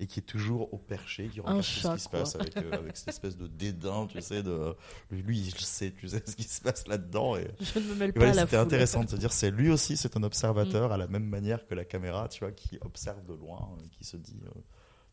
[0.00, 2.70] Et qui est toujours au perché, qui regarde chat, ce qui se passe avec, euh,
[2.72, 4.76] avec, cette espèce de dédain, tu sais, de
[5.10, 7.36] lui, il sait, tu sais ce qui se passe là-dedans.
[7.36, 9.32] Et, je ne me mêle et voilà, pas à la C'était intéressant de se dire,
[9.32, 10.92] c'est lui aussi, c'est un observateur mm.
[10.92, 14.04] à la même manière que la caméra, tu vois, qui observe de loin, et qui
[14.04, 14.60] se dit, euh,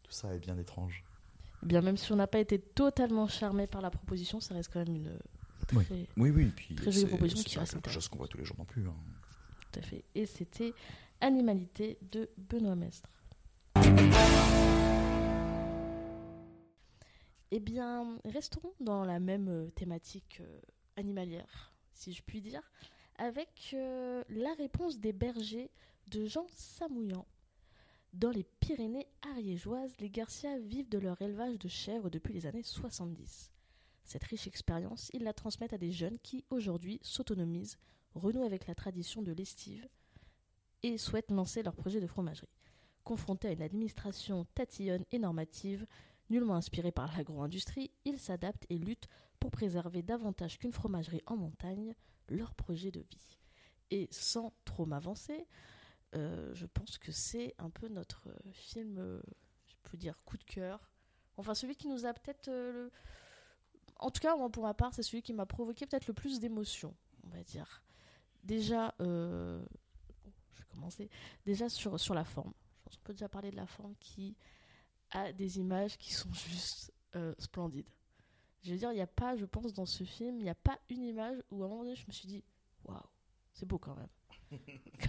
[0.03, 1.03] tout ça est bien étrange.
[1.63, 4.71] Eh bien, même si on n'a pas été totalement charmé par la proposition, ça reste
[4.71, 5.17] quand même une
[5.73, 5.86] oui.
[5.86, 8.45] Très, oui, oui, puis très jolie proposition qui reste quelque chose qu'on voit tous les
[8.45, 8.88] jours non plus.
[8.88, 8.93] Hein.
[9.71, 10.03] Tout à fait.
[10.13, 10.73] Et c'était
[11.21, 13.09] Animalité de Benoît Mestre.
[17.52, 20.60] Eh bien, restons dans la même thématique euh,
[20.98, 22.62] animalière, si je puis dire,
[23.18, 25.72] avec euh, la réponse des bergers
[26.12, 27.26] de Jean Samouillan.
[28.14, 32.64] Dans les Pyrénées ariégeoises, les Garcia vivent de leur élevage de chèvres depuis les années
[32.64, 33.52] 70.
[34.04, 37.78] Cette riche expérience, ils la transmettent à des jeunes qui, aujourd'hui, s'autonomisent,
[38.14, 39.88] renouent avec la tradition de l'estive
[40.84, 42.50] et souhaitent lancer leur projet de fromagerie.
[43.06, 45.86] Confrontés à une administration tatillonne et normative,
[46.32, 49.08] nullement inspirée par l'agro-industrie, ils s'adaptent et luttent
[49.39, 51.93] pour préserver davantage qu'une fromagerie en montagne
[52.30, 53.38] leur projet de vie.
[53.91, 55.45] Et sans trop m'avancer,
[56.16, 59.22] euh, je pense que c'est un peu notre film, euh,
[59.68, 60.89] je peux dire, coup de cœur.
[61.38, 62.47] Enfin, celui qui nous a peut-être...
[62.47, 62.89] Euh,
[63.99, 66.39] en tout cas, moi, pour ma part, c'est celui qui m'a provoqué peut-être le plus
[66.39, 67.84] d'émotions, on va dire.
[68.43, 69.60] Déjà, je
[70.58, 71.10] vais commencer.
[71.45, 72.53] Déjà sur, sur la forme.
[72.86, 74.36] Pense qu'on peut déjà parler de la forme qui
[75.11, 77.89] a des images qui sont juste euh, splendides.
[78.63, 80.55] Je veux dire, il n'y a pas, je pense, dans ce film, il n'y a
[80.55, 82.43] pas une image où à un moment donné, je me suis dit,
[82.83, 82.97] waouh,
[83.53, 84.09] c'est beau quand même.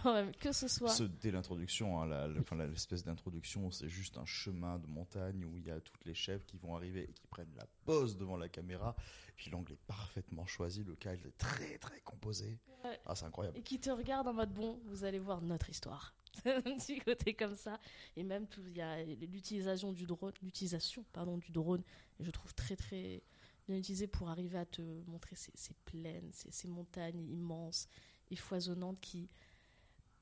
[0.03, 0.91] quand même, que ce soit.
[0.91, 2.29] Ce, dès l'introduction, hein,
[2.69, 6.45] l'espèce d'introduction, c'est juste un chemin de montagne où il y a toutes les chèvres
[6.45, 8.95] qui vont arriver et qui prennent la pose devant la caméra.
[9.37, 12.59] Puis l'angle est parfaitement choisi, le cadre est très très composé.
[12.85, 12.99] Ouais.
[13.05, 13.59] Ah, c'est incroyable.
[13.59, 16.15] Et qui te regarde en mode bon, vous allez voir notre histoire.
[16.47, 17.79] un petit côté comme ça.
[18.17, 21.83] Et même, il y a l'utilisation du drone, l'utilisation, pardon, du drone,
[22.21, 23.23] je trouve très très
[23.67, 27.89] bien utilisé pour arriver à te montrer ces, ces plaines, ces, ces montagnes immenses
[28.31, 29.29] et foisonnante qui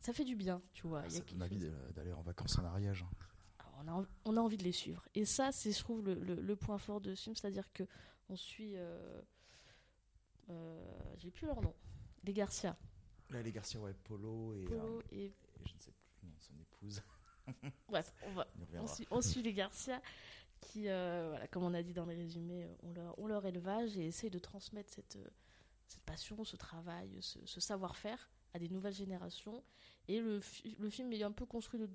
[0.00, 1.02] ça fait du bien tu vois.
[1.04, 1.58] Ah, ça donne envie
[1.94, 3.04] d'aller en vacances en Ariège
[3.86, 5.06] on a, on a envie de les suivre.
[5.14, 7.50] Et ça c'est je trouve le, le, le, point fort de ce film c'est à
[7.50, 7.82] dire que
[8.28, 9.20] on suit euh,
[10.50, 11.74] euh, j'ai plus leur nom.
[12.24, 12.76] Les Garcia.
[13.30, 15.24] Là, les Garcia ouais Polo et, Polo euh, et...
[15.26, 15.34] et...
[15.66, 16.54] je ne sais plus le nom de son
[16.84, 17.02] épouse
[17.88, 18.46] bref on, va,
[18.80, 20.00] on, suit, on suit les Garcia
[20.60, 23.98] qui euh, voilà, comme on a dit dans les résumés ont leur, ont leur élevage
[23.98, 25.18] et essayent de transmettre cette
[25.86, 29.62] cette passion, ce travail, ce, ce savoir-faire à des nouvelles générations.
[30.08, 30.40] Et le,
[30.78, 31.88] le, film est un peu construit de,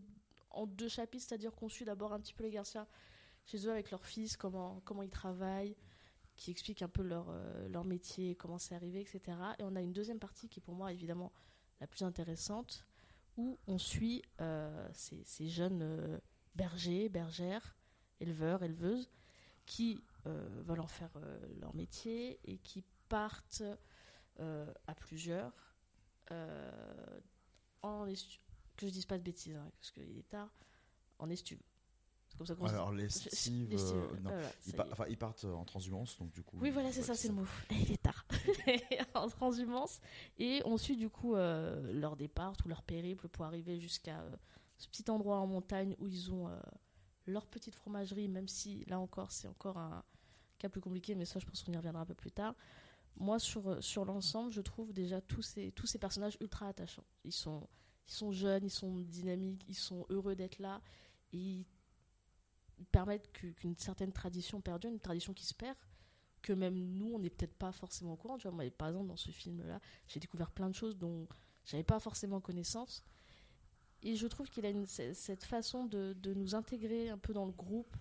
[0.51, 2.87] en deux chapitres, c'est-à-dire qu'on suit d'abord un petit peu les Garcia
[3.45, 5.75] chez eux avec leur fils, comment, comment ils travaillent,
[6.35, 9.37] qui explique un peu leur, euh, leur métier, comment c'est arrivé, etc.
[9.59, 11.31] Et on a une deuxième partie qui est pour moi évidemment
[11.79, 12.85] la plus intéressante,
[13.37, 16.19] où on suit euh, ces, jeunes euh,
[16.55, 17.75] bergers, bergères,
[18.19, 19.09] éleveurs, éleveuses,
[19.65, 21.11] qui veulent en faire
[21.59, 23.63] leur métier et qui partent
[24.39, 25.51] euh, à plusieurs
[26.31, 27.19] euh,
[27.81, 30.49] en que je dise pas de bêtises hein, parce qu'il est tard
[31.17, 31.59] en estuve
[32.47, 34.29] comme ça alors l'estive euh, non.
[34.31, 37.27] voilà, ils, enfin, ils, partent en transhumance donc du coup oui voilà c'est ça c'est
[37.27, 37.45] le mot.
[37.71, 38.25] Il est tard.
[39.13, 39.99] En transhumance.
[40.37, 44.35] Et on suit du coup euh, leur départ tout leur périple pour arriver jusqu'à euh,
[44.77, 46.49] ce petit endroit en montagne où ils ont
[47.25, 50.03] leur petite fromagerie même si là encore c'est encore un
[50.57, 52.55] cas plus compliqué mais ça je pense qu'on y reviendra un peu plus tard.
[53.19, 57.03] Moi, sur, sur l'ensemble, je trouve déjà tous ces, tous ces personnages ultra attachants.
[57.25, 57.67] Ils sont,
[58.07, 60.81] ils sont jeunes, ils sont dynamiques, ils sont heureux d'être là.
[61.33, 61.65] Et ils
[62.91, 65.77] permettent qu'une certaine tradition perdure, une tradition qui se perd,
[66.41, 68.37] que même nous, on n'est peut-être pas forcément au courant.
[68.37, 71.27] Tu vois, moi, par exemple, dans ce film-là, j'ai découvert plein de choses dont
[71.65, 73.03] j'avais pas forcément connaissance.
[74.01, 77.95] Et je trouve qu'il a cette façon de, nous intégrer un peu dans le groupe.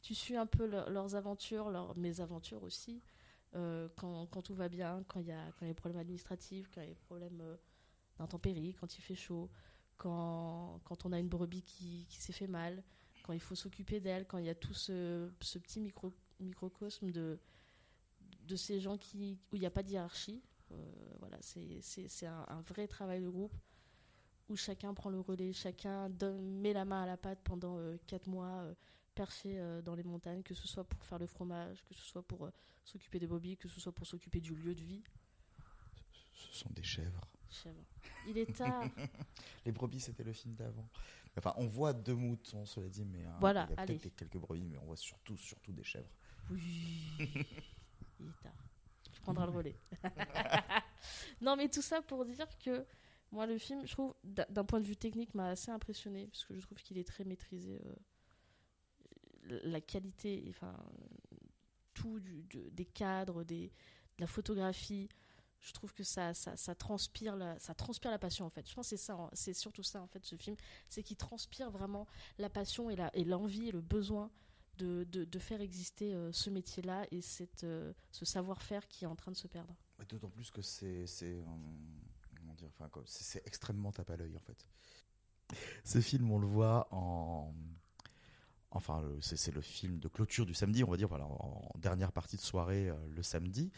[0.00, 3.02] Tu suis un peu leur, leurs aventures, leurs mésaventures aussi.
[3.54, 6.86] euh, quand, tout va bien, quand il y, a, des problèmes administratifs, quand il y
[6.86, 7.56] a des problèmes euh,
[8.18, 9.50] d'intempéries, quand il fait chaud,
[9.96, 12.82] quand, quand on a une brebis qui, qui s'est fait mal,
[13.24, 17.10] quand il faut s'occuper d'elle, quand il y a tout ce, ce petit micro, microcosme
[17.10, 17.40] de,
[18.46, 20.42] de ces gens qui, où il n'y a pas de hiérarchie.
[20.72, 20.76] Euh,
[21.18, 23.54] voilà, c'est un, un, vrai travail de groupe
[24.48, 27.96] où chacun prend le relais, chacun donne, met la main à la pâte pendant euh,
[28.06, 28.74] quatre mois, euh,
[29.14, 32.22] perché euh, dans les montagnes, que ce soit pour faire le fromage, que ce soit
[32.22, 32.50] pour
[32.84, 35.02] s'occuper des brebis, que ce soit pour s'occuper du lieu de vie.
[36.34, 37.26] Ce sont des chèvres.
[37.48, 37.84] Chèvres.
[38.28, 38.84] Il est tard.
[39.64, 40.88] les brebis, c'était le film d'avant.
[41.36, 44.78] Enfin, on voit deux moutons, cela dit, mais voilà, il y a quelques brebis, mais
[44.78, 46.08] on voit surtout, surtout des chèvres.
[46.50, 47.02] Oui.
[47.18, 48.52] il est tard.
[49.12, 49.76] Tu prendras le relais.
[51.40, 52.86] non, mais tout ça pour dire que
[53.32, 56.54] moi, le film, je trouve, d'un point de vue technique, m'a assez impressionné, parce que
[56.54, 57.80] je trouve qu'il est très maîtrisé.
[57.84, 60.76] Euh, la qualité, enfin,
[61.94, 63.72] tout du, des cadres, des,
[64.18, 65.08] de la photographie,
[65.64, 68.68] je trouve que ça, ça, transpire la, ça transpire la passion en fait.
[68.68, 70.56] Je pense que c'est ça, c'est surtout ça en fait ce film,
[70.88, 72.06] c'est qu'il transpire vraiment
[72.38, 74.30] la passion et, la, et l'envie et le besoin
[74.76, 79.14] de, de, faire exister euh, ce métier-là et cette, euh, ce savoir-faire qui est en
[79.14, 79.74] train de se perdre.
[80.08, 81.40] D'autant plus que c'est, c'est
[82.54, 84.68] dire, enfin, c'est extrêmement tape à l'œil en fait.
[85.84, 87.52] Ce film, on le voit en,
[88.74, 92.36] enfin, c'est le film de clôture du samedi, on va dire, voilà, en, dernière partie
[92.36, 93.70] de soirée euh, le samedi.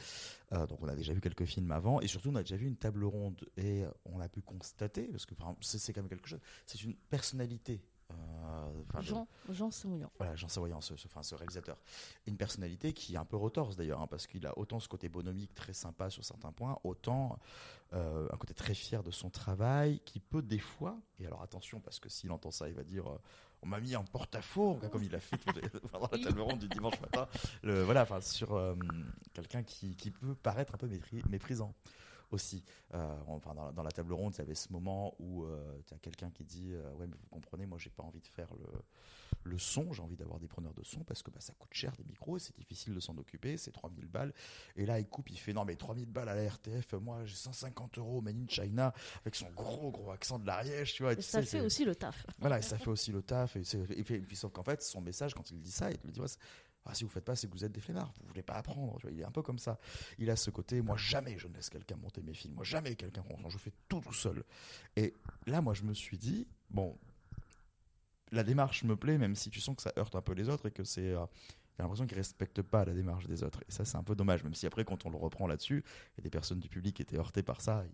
[0.53, 2.67] Euh, donc, on a déjà vu quelques films avant, et surtout, on a déjà vu
[2.67, 6.41] une table ronde, et on a pu constater, parce que c'est quand même quelque chose,
[6.67, 7.83] c'est une personnalité
[8.13, 9.71] euh, Jean, Jean
[10.17, 11.77] Voilà, Jean Samoyan, ce, ce, enfin, ce réalisateur.
[12.27, 15.09] Une personnalité qui est un peu retorse d'ailleurs, hein, parce qu'il a autant ce côté
[15.09, 17.39] bonomique très sympa sur certains points, autant
[17.93, 21.99] un côté très fier de son travail, qui peut des fois, et alors attention, parce
[21.99, 23.07] que s'il entend ça, il va dire
[23.63, 25.39] on m'a mis en porte-à-faux, comme il a fait
[25.91, 27.29] pendant la table ronde du dimanche matin.
[27.63, 28.75] Le, voilà, enfin, sur euh,
[29.35, 30.89] quelqu'un qui, qui peut paraître un peu
[31.29, 31.75] méprisant
[32.31, 32.65] aussi.
[32.95, 35.95] Euh, enfin, dans, dans, la table ronde, il y avait ce moment où euh, tu
[35.95, 38.49] as quelqu'un qui dit euh, Ouais, mais vous comprenez, moi, j'ai pas envie de faire
[38.55, 38.67] le,
[39.45, 41.93] le son, j'ai envie d'avoir des preneurs de son parce que bah, ça coûte cher
[41.97, 44.33] des micros, c'est difficile de s'en occuper, c'est 3000 balles.
[44.77, 47.37] Et là, il coupe, il fait Non, mais 3000 balles à la RTF, moi, j'ai
[47.37, 51.13] 150 euros made in China avec son gros, gros accent de l'Ariège, tu vois.
[51.13, 52.27] Et ça fait aussi le taf.
[52.39, 53.57] Voilà, et ça fait aussi le taf.
[53.57, 53.63] Et,
[53.97, 56.27] et, puis, sauf qu'en fait, son message, quand il dit ça, il te dit ouais,
[56.89, 58.99] ah, si vous faites pas, c'est que vous êtes des flemmards, vous voulez pas apprendre.
[59.11, 59.79] Il est un peu comme ça.
[60.19, 62.95] Il a ce côté, moi jamais je ne laisse quelqu'un monter mes films, moi jamais
[62.95, 64.45] quelqu'un je fais tout tout seul.
[64.97, 65.15] Et
[65.47, 66.99] là, moi, je me suis dit, bon,
[68.33, 70.67] la démarche me plaît, même si tu sens que ça heurte un peu les autres
[70.67, 71.25] et que c'est euh,
[71.77, 73.63] J'ai l'impression qu'ils respectent pas la démarche des autres.
[73.69, 76.19] Et ça, c'est un peu dommage, même si après, quand on le reprend là-dessus, il
[76.19, 77.85] y a des personnes du public étaient heurtées par ça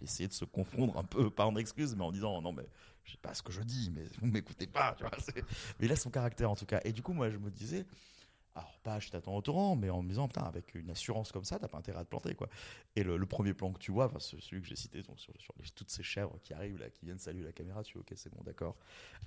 [0.00, 2.66] il essayait de se confondre un peu, pas en excuse, mais en disant non mais
[3.04, 5.12] je sais pas ce que je dis, mais vous m'écoutez pas, tu vois.
[5.78, 6.80] Mais a son caractère en tout cas.
[6.84, 7.86] Et du coup moi je me disais,
[8.56, 11.44] alors pas je t'attends au torrent, mais en me disant putain avec une assurance comme
[11.44, 12.48] ça, t'as pas intérêt à te planter quoi.
[12.96, 15.54] Et le, premier plan que tu vois, enfin celui que j'ai cité donc sur, sur
[15.74, 18.32] toutes ces chèvres qui arrivent là, qui viennent saluer la caméra, tu vois ok c'est
[18.32, 18.76] bon d'accord.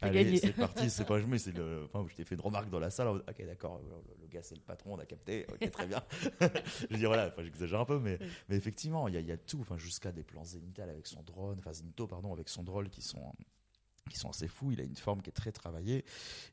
[0.01, 2.79] Allez c'est parti, c'est pas joué, c'est le, enfin je t'ai fait une remarque dans
[2.79, 3.79] la salle, ok d'accord,
[4.19, 6.01] le, gars c'est le patron, on a capté, ok très bien.
[6.89, 8.17] je dis voilà, enfin j'exagère un peu, mais
[8.49, 11.21] mais effectivement il y a, y a tout, enfin jusqu'à des plans zénithal avec son
[11.21, 13.33] drone, enfin zénito pardon avec son drone qui sont
[14.09, 14.71] qui sont assez fous.
[14.71, 16.03] Il a une forme qui est très travaillée.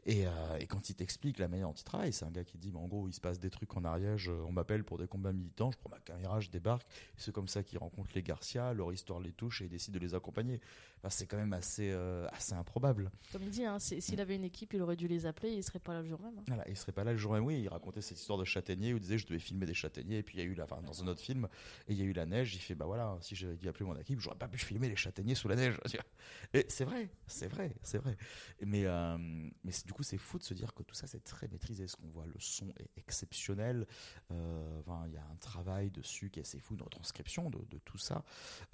[0.04, 2.58] Et, euh, et quand il t'explique la manière dont il travaille, c'est un gars qui
[2.58, 5.32] dit, en gros, il se passe des trucs en Ariège, on m'appelle pour des combats
[5.32, 6.86] militants, je prends ma caméra, je débarque.
[7.16, 9.98] C'est comme ça qu'il rencontre les Garcia, leur histoire les touche et il décide de
[9.98, 10.60] les accompagner.
[10.98, 13.10] Enfin, c'est quand même assez, euh, assez improbable.
[13.32, 15.78] Comme il dit, hein, s'il avait une équipe, il aurait dû les appeler, il serait
[15.78, 16.38] pas là le jour même.
[16.38, 16.44] Hein.
[16.48, 17.44] Voilà, il serait pas là le jour même.
[17.44, 20.18] Oui, il racontait cette histoire de châtaignier où il disait, je devais filmer des châtaigniers.
[20.18, 21.48] Et puis il y a eu la, enfin, dans un autre film,
[21.88, 22.54] et il y a eu la neige.
[22.54, 24.96] Il fait, bah voilà, si j'avais dû appeler mon équipe, j'aurais pas pu filmer les
[24.96, 25.78] châtaigniers sous la neige.
[26.54, 28.16] Et c'est vrai, c'est vrai, c'est vrai.
[28.64, 31.48] Mais, euh, mais du coup, c'est fou de se dire que tout ça, c'est très
[31.48, 31.86] maîtrisé.
[31.86, 33.86] Ce qu'on voit, le son est exceptionnel.
[34.30, 37.78] Euh, il y a un travail dessus qui est assez fou, de retranscription de, de
[37.78, 38.24] tout ça.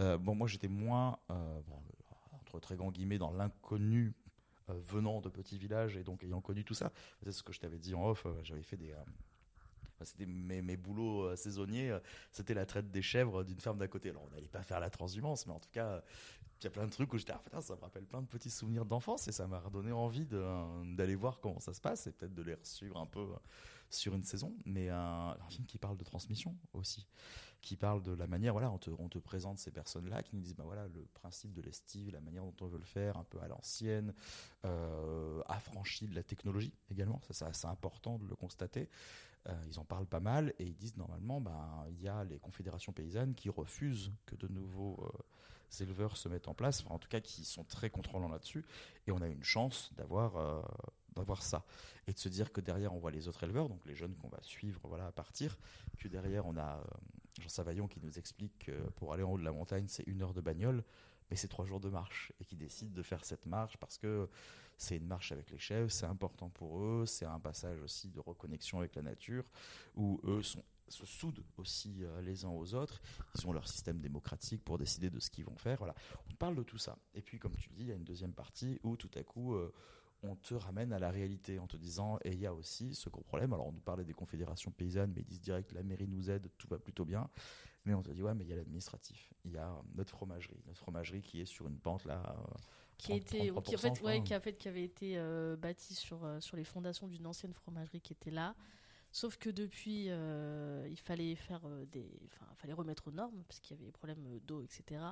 [0.00, 1.18] Euh, bon, moi, j'étais moins,
[2.32, 4.14] entre très grands guillemets, dans l'inconnu
[4.68, 6.92] venant de petits villages et donc ayant connu tout ça.
[7.24, 8.26] C'est ce que je t'avais dit en off.
[8.42, 8.94] J'avais fait des
[10.04, 11.98] c'était mes, mes boulots saisonniers,
[12.30, 14.10] c'était la traite des chèvres d'une ferme d'à côté.
[14.10, 16.02] Alors on n'allait pas faire la transhumance, mais en tout cas,
[16.62, 18.26] il y a plein de trucs où j'étais, ah putain, ça me rappelle plein de
[18.26, 22.12] petits souvenirs d'enfance et ça m'a redonné envie d'aller voir comment ça se passe et
[22.12, 23.36] peut-être de les suivre un peu euh,
[23.90, 24.54] sur une saison.
[24.64, 27.04] Mais un, film qui parle de transmission aussi,
[27.62, 30.42] qui parle de la manière, voilà, on te, on te présente ces personnes-là qui nous
[30.42, 33.24] disent, bah voilà, le principe de l'estive, la manière dont on veut le faire, un
[33.24, 34.14] peu à l'ancienne,
[34.64, 37.20] euh, affranchi de la technologie également.
[37.22, 38.88] Ça, c'est assez important de le constater.
[39.48, 42.38] Euh, ils en parlent pas mal et ils disent normalement, ben, il y a les
[42.38, 46.98] confédérations paysannes qui refusent que de nouveaux euh, éleveurs se mettent en place, enfin, en
[46.98, 48.64] tout cas qui sont très contrôlants là-dessus.
[49.06, 50.62] Et on a une chance d'avoir euh,
[51.16, 51.64] d'avoir ça
[52.06, 54.28] et de se dire que derrière on voit les autres éleveurs, donc les jeunes qu'on
[54.28, 55.58] va suivre, voilà, à partir,
[55.98, 56.80] que derrière on a
[57.40, 60.22] Jean Savaillon qui nous explique que pour aller en haut de la montagne c'est une
[60.22, 60.84] heure de bagnole,
[61.30, 64.28] mais c'est trois jours de marche et qui décide de faire cette marche parce que
[64.76, 68.20] c'est une marche avec les chèvres, c'est important pour eux, c'est un passage aussi de
[68.20, 69.44] reconnexion avec la nature
[69.94, 70.42] où eux
[70.88, 73.00] se soudent aussi euh, les uns aux autres.
[73.34, 75.78] Ils ont leur système démocratique pour décider de ce qu'ils vont faire.
[75.78, 75.94] Voilà.
[76.30, 76.98] On parle de tout ça.
[77.14, 79.54] Et puis, comme tu dis, il y a une deuxième partie où tout à coup,
[79.54, 79.72] euh,
[80.22, 83.08] on te ramène à la réalité en te disant, et il y a aussi ce
[83.08, 83.52] gros problème.
[83.52, 86.48] Alors, on nous parlait des confédérations paysannes, mais ils disent direct, la mairie nous aide,
[86.58, 87.28] tout va plutôt bien.
[87.84, 89.32] Mais on te dit, ouais, mais il y a l'administratif.
[89.44, 90.62] Il y a notre fromagerie.
[90.66, 92.36] Notre fromagerie qui est sur une pente là.
[92.38, 92.54] Euh,
[93.02, 95.18] qui, a été, qui, en fait, ouais, qui, a fait, qui avait été
[95.58, 98.54] bâtie sur, sur les fondations d'une ancienne fromagerie qui était là.
[99.12, 103.60] Sauf que depuis, euh, il fallait faire euh, des, enfin, fallait remettre aux normes parce
[103.60, 105.02] qu'il y avait des problèmes d'eau, etc.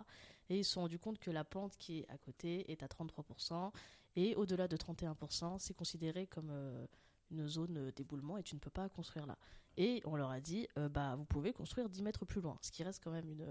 [0.48, 2.86] Et ils se sont rendus compte que la pente qui est à côté est à
[2.86, 3.70] 33%
[4.16, 6.86] et au-delà de 31%, c'est considéré comme euh,
[7.30, 9.36] une zone d'éboulement et tu ne peux pas construire là.
[9.76, 12.82] Et on leur a dit, bah, vous pouvez construire 10 mètres plus loin, ce qui
[12.82, 13.46] reste quand même une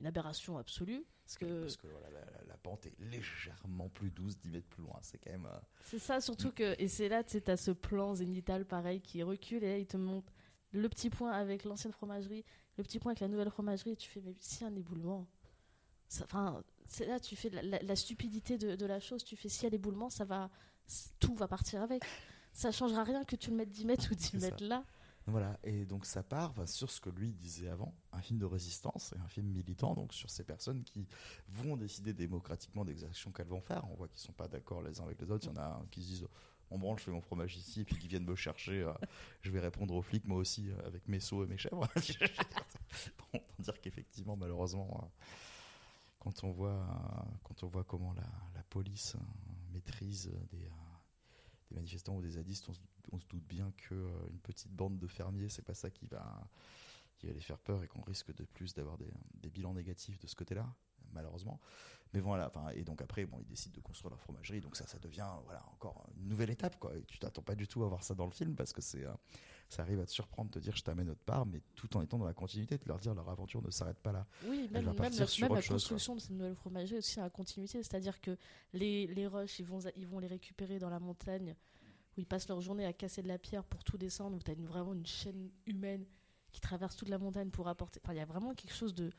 [0.00, 1.04] une aberration absolue.
[1.30, 2.08] Parce que, parce que voilà,
[2.48, 4.98] la, pente est légèrement plus douce 10 mètres plus loin.
[5.00, 5.46] C'est quand même.
[5.46, 6.74] Euh, c'est ça, surtout que.
[6.82, 9.96] Et c'est là, tu as ce plan zénital pareil qui recule et là, il te
[9.96, 10.32] montre
[10.72, 12.44] le petit point avec l'ancienne fromagerie,
[12.78, 13.90] le petit point avec la nouvelle fromagerie.
[13.90, 15.28] Et tu fais, mais si un éboulement.
[16.20, 19.22] Enfin, c'est là, tu fais la, stupidité de, de, la chose.
[19.22, 20.50] Tu fais, si y a l'éboulement, ça va.
[21.20, 22.02] Tout va partir avec.
[22.52, 24.84] Ça changera rien que tu le mettes 10 mètres ou 10 mètres là.
[25.26, 29.12] Voilà, et donc ça part sur ce que lui disait avant, un film de résistance
[29.14, 31.06] et un film militant, donc sur ces personnes qui
[31.48, 33.84] vont décider démocratiquement des actions qu'elles vont faire.
[33.90, 35.46] On voit qu'ils sont pas d'accord les uns avec les autres.
[35.46, 36.28] Il y en a qui se disent
[36.70, 38.92] on branche, je fais mon fromage ici, et puis qui viennent me chercher, euh,
[39.42, 41.86] je vais répondre aux flics moi aussi euh, avec mes seaux et mes chèvres.
[43.32, 45.26] Bon, dire qu'effectivement, malheureusement, euh,
[46.18, 46.84] quand on voit,
[47.44, 49.16] quand on voit comment la, police
[49.72, 50.68] maîtrise des
[51.70, 55.06] des manifestants ou des zadistes, on se, doute bien qu'une euh, une petite bande de
[55.06, 56.48] fermiers, c'est pas ça qui va,
[57.18, 60.18] qui va les faire peur et qu'on risque de plus d'avoir des, des bilans négatifs
[60.18, 60.66] de ce côté-là
[61.12, 61.60] malheureusement.
[62.12, 64.84] Mais voilà, enfin, et donc après, bon, ils décident de construire leur fromagerie, donc ça,
[64.86, 66.96] ça devient, voilà, encore une nouvelle étape, quoi.
[66.96, 69.04] Et tu t'attends pas du tout à voir ça dans le film parce que c'est,
[69.04, 69.12] euh,
[69.68, 72.18] ça arrive à te surprendre, te dire, je t'amène autre part, mais tout en étant
[72.18, 74.26] dans la continuité, de leur dire, leur aventure ne s'arrête pas là.
[74.44, 78.36] Oui, même, même, la, construction de cette nouvelle fromagerie aussi à la continuité, c'est-à-dire que
[78.72, 81.54] les, les roches, ils vont, ils vont les récupérer dans la montagne
[82.16, 84.50] où ils passent leur journée à casser de la pierre pour tout descendre, où tu
[84.50, 86.04] as vraiment une chaîne humaine
[86.52, 88.00] qui traverse toute la montagne pour apporter.
[88.04, 89.10] Enfin, il y a vraiment quelque chose de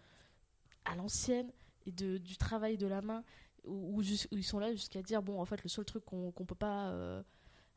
[0.85, 1.51] à l'ancienne
[1.85, 3.23] et de, du travail de la main
[3.65, 6.55] où, ils sont là jusqu'à dire bon en fait le seul truc qu'on qu'on peut
[6.55, 7.21] pas euh,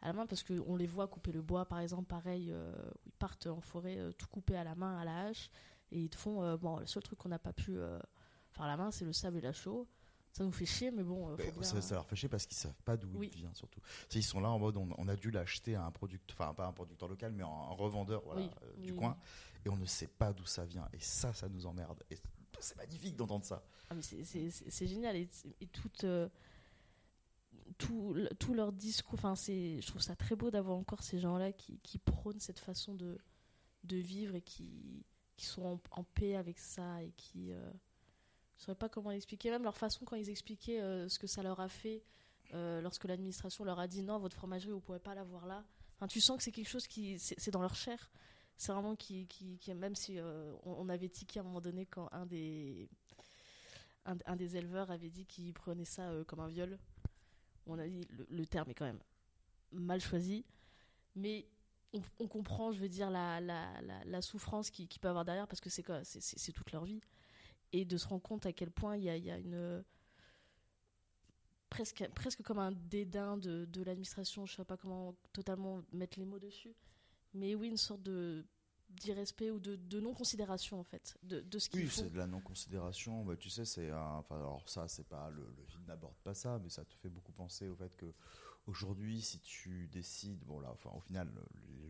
[0.00, 2.72] à la main parce qu'on les voit couper le bois par exemple pareil euh,
[3.04, 5.50] où ils partent en forêt euh, tout couper à la main à la hache
[5.92, 7.76] et ils te font bon le seul truc qu'on n'a pas pu
[8.50, 9.86] faire à la main c'est le sable et la chaux
[10.34, 11.36] ça nous fait chier, mais bon.
[11.62, 13.80] ça, leur fait chier parce qu'ils savent pas d'où il vient, surtout.
[14.12, 16.72] Ils sont là en mode, on, a dû l'acheter à un producteur, enfin pas un
[16.72, 19.16] producteur local, mais un, revendeur voilà, du coin,
[19.64, 20.88] et on ne sait pas d'où ça vient.
[20.92, 22.02] Et ça, ça nous emmerde.
[22.10, 22.18] Et
[22.58, 23.64] c'est magnifique d'entendre ça.
[23.90, 25.28] Ah, c'est génial et,
[25.72, 26.28] tout, euh,
[27.78, 29.14] tout, tout, leur discours.
[29.14, 32.96] Enfin, je trouve ça très beau d'avoir encore ces gens-là qui, qui, prônent cette façon
[32.96, 33.18] de,
[33.84, 35.06] de vivre et qui,
[35.36, 37.52] qui sont en, paix avec ça et qui.
[37.52, 37.70] Euh,
[38.56, 39.50] je ne saurais pas comment l'expliquer.
[39.50, 42.02] Même leur façon quand ils expliquaient euh, ce que ça leur a fait
[42.52, 45.64] lorsque l'administration leur a dit non, votre fromagerie, vous ne pourrez pas l'avoir là.
[45.96, 47.18] Enfin, tu sens que c'est quelque chose qui.
[47.18, 48.12] C'est dans leur chair
[48.56, 52.08] c'est vraiment qui, qui, même si euh, on, avait tiqué à un moment donné quand
[52.12, 52.88] un des
[54.06, 56.78] un, des éleveurs avait dit qu'il prenait ça euh, comme un viol.
[57.66, 59.00] On a dit le, terme est quand même
[59.72, 60.44] mal choisi,
[61.14, 61.48] mais
[62.18, 65.60] on, comprend, je veux dire, la, la, la, souffrance qu'il qui peut avoir derrière parce
[65.60, 67.00] que C'est toute leur vie.
[67.76, 69.84] Et de se rendre compte à quel point il y a, y a, une.
[71.70, 76.20] Presque, presque comme un dédain de, de l'administration, je ne sais pas comment totalement mettre
[76.20, 76.72] les mots dessus,
[77.32, 78.46] mais oui, une sorte de
[78.90, 83.24] d'irrespect ou de, de non-considération en fait de, de ce oui, c'est de la non-considération
[83.24, 86.60] bah, tu sais c'est enfin alors ça c'est pas le, le film n'aborde pas ça
[86.62, 88.06] mais ça te fait beaucoup penser au fait que
[88.66, 91.28] aujourd'hui si tu décides bon là enfin au final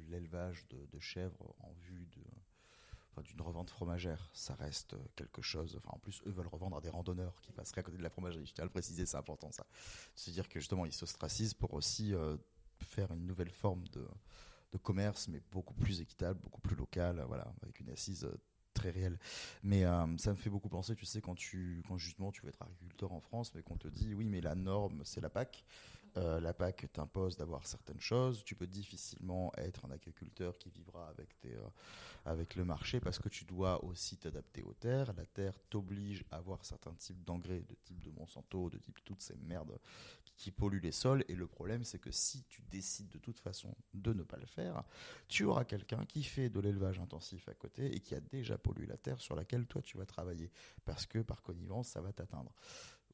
[0.09, 2.23] l'élevage de, de, chèvres en vue de
[3.23, 6.91] d'une revente fromagère ça reste quelque chose enfin en plus eux veulent revendre à des
[6.91, 9.51] randonneurs qui passeraient à côté de la fromagerie je tiens à le préciser c'est important
[9.53, 9.67] ça
[10.15, 12.37] c'est à dire que justement ils s'ostracisent pour aussi euh,
[12.81, 14.07] faire une nouvelle forme de
[14.79, 18.37] commerce, mais beaucoup plus équitable, beaucoup plus local, voilà, avec une assise euh,
[18.73, 19.19] très réelle.
[19.63, 22.49] Mais euh, ça me fait beaucoup penser, tu sais, quand tu, quand justement tu veux
[22.49, 25.65] être agriculteur en France, mais qu'on te dit, oui, mais la norme, c'est la PAC.
[26.17, 28.45] Euh, la PAC t'impose d'avoir certaines choses.
[28.45, 31.13] Tu peux difficilement être un agriculteur qui vivra
[31.47, 31.69] euh,
[32.25, 35.13] avec le marché parce que tu dois aussi t'adapter aux terres.
[35.15, 39.23] La terre t'oblige à avoir certains types d'engrais, de type de Monsanto, de type toutes
[39.23, 39.79] ces merdes
[40.37, 41.25] qui polluent les sols.
[41.29, 44.47] Et le problème, c'est que si tu décides de toute façon de ne pas le
[44.47, 44.85] faire,
[45.29, 48.87] tu auras quelqu'un qui fait de l'élevage intensif à côté et qui a déjà pollué
[48.87, 50.51] la terre sur laquelle toi tu vas travailler.
[50.85, 52.55] Parce que par connivence, ça va t'atteindre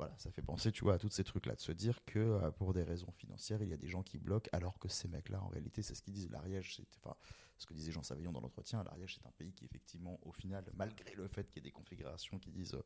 [0.00, 2.50] voilà, ça fait penser, tu vois, à tous ces trucs-là, de se dire que euh,
[2.52, 5.42] pour des raisons financières, il y a des gens qui bloquent, alors que ces mecs-là,
[5.42, 6.30] en réalité, c'est ce qu'ils disent.
[6.30, 7.14] L'Ariège, c'est, enfin,
[7.58, 10.64] ce que disait Jean Savillon dans l'entretien, l'Ariège, c'est un pays qui, effectivement, au final,
[10.74, 12.82] malgré le fait qu'il y ait des configurations qui disent, euh,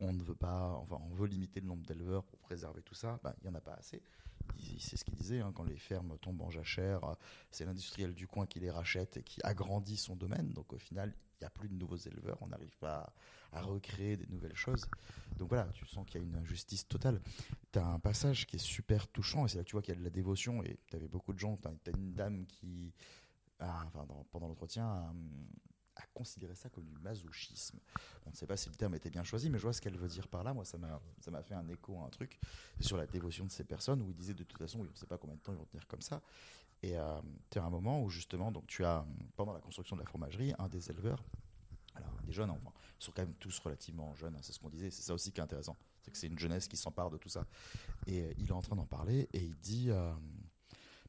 [0.00, 3.20] on ne veut pas, enfin, on veut limiter le nombre d'éleveurs pour préserver tout ça,
[3.22, 4.02] ben, il n'y en a pas assez.
[4.80, 7.14] C'est ce qu'il disait, hein, quand les fermes tombent en jachère, euh,
[7.52, 10.52] c'est l'industriel du coin qui les rachète et qui agrandit son domaine.
[10.54, 13.12] Donc, au final, n'y a plus de nouveaux éleveurs, on n'arrive pas
[13.52, 14.86] à, recréer des nouvelles choses.
[15.36, 17.20] Donc voilà, tu sens qu'il y a une injustice totale.
[17.72, 19.94] Tu as un passage qui est super touchant, et c'est là que tu vois qu'il
[19.94, 22.46] y a de la dévotion, et tu avais beaucoup de gens, tu as, une dame
[22.46, 22.92] qui,
[24.30, 25.12] pendant l'entretien, a,
[26.14, 27.78] considéré ça comme du masochisme.
[28.26, 29.96] On ne sait pas si le terme était bien choisi, mais je vois ce qu'elle
[29.96, 30.52] veut dire par là.
[30.52, 32.38] Moi, ça m'a fait un écho à un truc
[32.80, 35.06] sur la dévotion de ces personnes, où il disait de toute façon, on ne sait
[35.06, 36.20] pas combien de temps ils vont tenir comme ça.
[36.82, 39.04] Et euh, tu as un moment où justement, donc tu as
[39.36, 41.24] pendant la construction de la fromagerie, un des éleveurs,
[41.94, 44.68] alors des jeunes, enfin, ils sont quand même tous relativement jeunes, hein, c'est ce qu'on
[44.68, 47.16] disait, c'est ça aussi qui est intéressant, c'est que c'est une jeunesse qui s'empare de
[47.16, 47.44] tout ça.
[48.06, 50.12] Et euh, il est en train d'en parler et il dit, euh,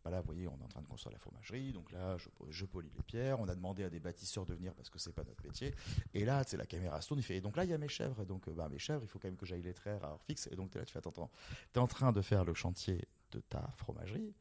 [0.03, 2.29] bah là, vous voyez, on est en train de construire la fromagerie, donc là, je,
[2.49, 5.13] je polis les pierres, on a demandé à des bâtisseurs de venir parce que c'est
[5.13, 5.75] pas notre métier.
[6.15, 7.77] Et là, c'est la caméra se tourne, il fait, et donc là, il y a
[7.77, 10.03] mes chèvres, et donc bah, mes chèvres, il faut quand même que j'aille les traire
[10.03, 10.47] à heure fixe.
[10.51, 12.55] Et donc tu es là, tu fais, attends, tu es en train de faire le
[12.55, 14.33] chantier de ta fromagerie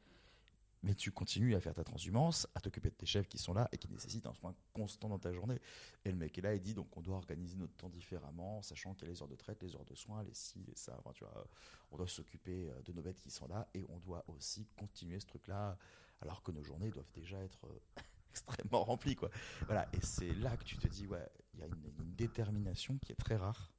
[0.82, 3.68] mais tu continues à faire ta transhumance, à t'occuper de tes chefs qui sont là
[3.72, 5.60] et qui nécessitent un soin constant dans ta journée.
[6.05, 8.94] Et le mec est là et dit donc on doit organiser notre temps différemment, sachant
[8.94, 11.00] qu'il y a les heures de traite, les heures de soins, les ci, les ça.
[11.14, 11.46] tu vois,
[11.90, 15.18] on doit s'occuper euh, de nos bêtes qui sont là et on doit aussi continuer
[15.20, 15.76] ce truc-là,
[16.20, 17.80] alors que nos journées doivent déjà être euh,
[18.30, 19.30] extrêmement remplies, quoi.
[19.66, 19.88] Voilà.
[19.92, 23.16] Et c'est là que tu te dis ouais, il y a une détermination qui est
[23.16, 23.72] très rare.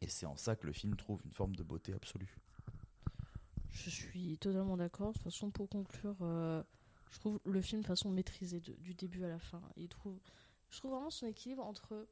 [0.00, 2.36] Et c'est en ça que le film trouve une forme de beauté absolue.
[3.74, 5.08] Je suis totalement d'accord.
[5.08, 6.62] De toute façon, pour conclure, euh,
[7.10, 9.60] je trouve le film de façon maîtrisée du début à la fin.
[9.76, 10.18] Il trouve,
[10.70, 12.06] je trouve vraiment son équilibre entre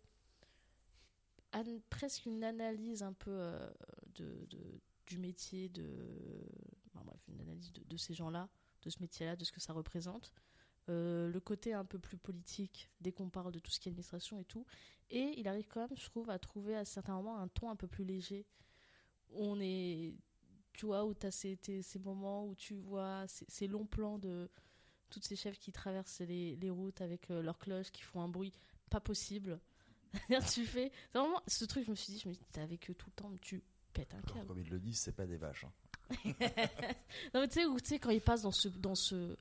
[1.88, 3.70] presque une analyse un peu euh,
[4.16, 4.48] de,
[5.06, 5.86] du métier, de,
[6.94, 8.48] bref, une analyse de, ces gens-là,
[8.82, 10.32] de ce métier-là, de ce que ça représente.
[10.88, 13.92] Euh, le côté un peu plus politique dès qu'on parle de tout ce qui est
[13.92, 14.66] administration et tout.
[15.10, 17.76] Et il arrive quand même, je trouve, à trouver à certains moments un ton un
[17.76, 18.46] peu plus léger.
[19.34, 20.16] On est
[20.72, 24.50] tu vois, où tu as ces, ces, moments où tu vois ces, longs plans de
[25.10, 28.28] toutes ces chefs qui traversent les, les routes avec euh, leurs cloches, qui font un
[28.28, 28.52] bruit
[28.90, 29.60] pas possible.
[30.52, 30.92] tu fais.
[31.14, 33.22] Vraiment, ce truc, je me suis dit, je me dis, t'es avec eux tout le
[33.22, 33.62] temps, mais tu
[33.92, 34.46] pètes un câble.
[34.46, 35.64] Comme ils le disent, c'est pas des vaches.
[35.64, 35.72] Hein.
[37.34, 39.36] non, mais tu sais, sais, quand ils passent dans ce, dans, ce,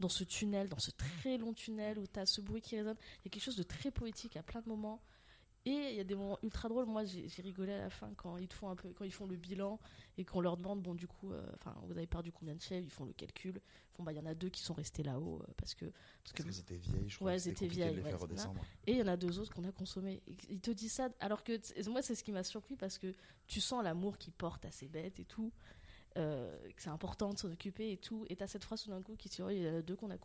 [0.00, 2.96] dans ce tunnel, dans ce très long tunnel où tu as ce bruit qui résonne,
[3.20, 5.00] il y a quelque chose de très poétique à plein de moments.
[5.66, 6.86] Et il y a des moments ultra drôles.
[6.86, 9.34] Moi, j'ai rigolé à la fin quand ils font un peu, quand ils font le
[9.34, 9.80] bilan
[10.16, 11.44] et qu'on leur demande, bon, du coup, euh,
[11.82, 13.60] vous avez perdu combien de chèvres Ils font le calcul.
[13.94, 15.86] Font, bah, il y en a deux qui sont restés là-haut euh, parce que
[16.22, 17.08] parce, que parce étaient vieilles.
[17.08, 17.98] Je crois ouais, elles étaient vieilles.
[18.00, 18.12] Ouais,
[18.86, 20.22] et il y en a deux autres qu'on a consommés.
[20.48, 21.58] Ils te disent ça, alors que
[21.90, 23.12] moi, c'est ce qui m'a surpris parce que
[23.48, 25.52] tu sens l'amour qu'ils portent à ces bêtes et tout.
[26.16, 28.24] Euh, que c'est important de s'en occuper et tout.
[28.30, 29.96] Et t'as cette phrase tout d'un coup qui dit, oh, il y en a deux
[29.96, 30.16] qu'on a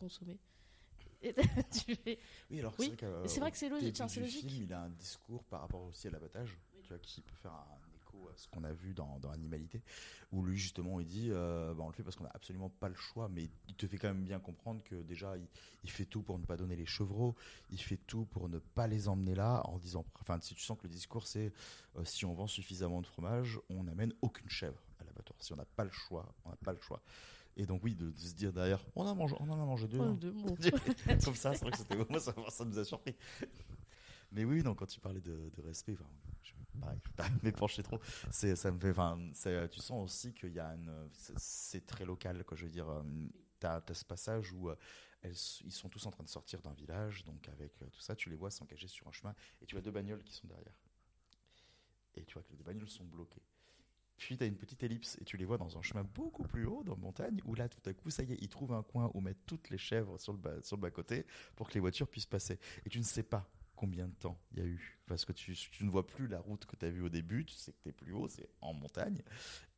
[2.50, 3.40] Oui, alors c'est oui.
[3.40, 3.96] vrai que c'est logique.
[4.08, 4.50] c'est logique.
[4.50, 7.54] Film, il a un discours par rapport aussi à l'abattage, tu vois, qui peut faire
[7.54, 9.82] un écho à ce qu'on a vu dans, dans Animalité,
[10.32, 12.90] où lui justement il dit, euh, bah, on le fait parce qu'on n'a absolument pas
[12.90, 15.36] le choix, mais il te fait quand même bien comprendre que déjà
[15.84, 17.36] il, fait tout pour ne pas donner les chevreaux,
[17.70, 20.78] il fait tout pour ne pas les emmener là, en disant, enfin si tu sens
[20.78, 21.54] que le discours c'est,
[21.98, 25.38] euh, si on vend suffisamment de fromage, on n'amène aucune chèvre à l'abattoir.
[25.42, 27.02] Si on n'a pas le choix, on n'a pas le choix.
[27.58, 30.00] Et donc oui, de, se dire derrière, on, a mangé, on en a mangé deux.
[30.00, 30.18] Hein.
[31.24, 33.16] Comme ça, c'est vrai que c'était moi, ça, ça, nous a surpris.
[34.32, 36.10] Mais oui, donc quand tu parlais de, respect, enfin,
[36.42, 38.00] je, je vais pas m'épancher trop.
[38.32, 39.20] Ça me fait, enfin,
[39.70, 42.56] tu sens aussi qu'il y a une, c'est très local, quoi.
[42.56, 43.04] Je veux dire, euh,
[43.60, 44.76] t'as, as ce passage où euh,
[45.22, 48.16] elles, ils sont tous en train de sortir d'un village, donc avec euh, tout ça,
[48.16, 50.80] tu les vois s'engager sur un chemin, et tu as deux bagnoles qui sont derrière.
[52.16, 53.44] Et tu vois que les deux bagnoles sont bloquées.
[54.22, 56.68] Puis tu as une petite ellipse et tu les vois dans un chemin beaucoup plus
[56.68, 58.84] haut, dans la montagne, où là, tout à coup, ça y est, ils trouvent un
[58.84, 61.26] coin où mettre toutes les chèvres sur le sur le bas côté
[61.56, 62.60] pour que les voitures puissent passer.
[62.86, 63.50] Et tu ne sais pas
[63.82, 65.00] combien de temps il y a eu?
[65.08, 67.44] Parce que tu, tu, ne vois plus la route que tu as vue au début,
[67.44, 69.24] tu sais que tu es plus haut, c'est en montagne.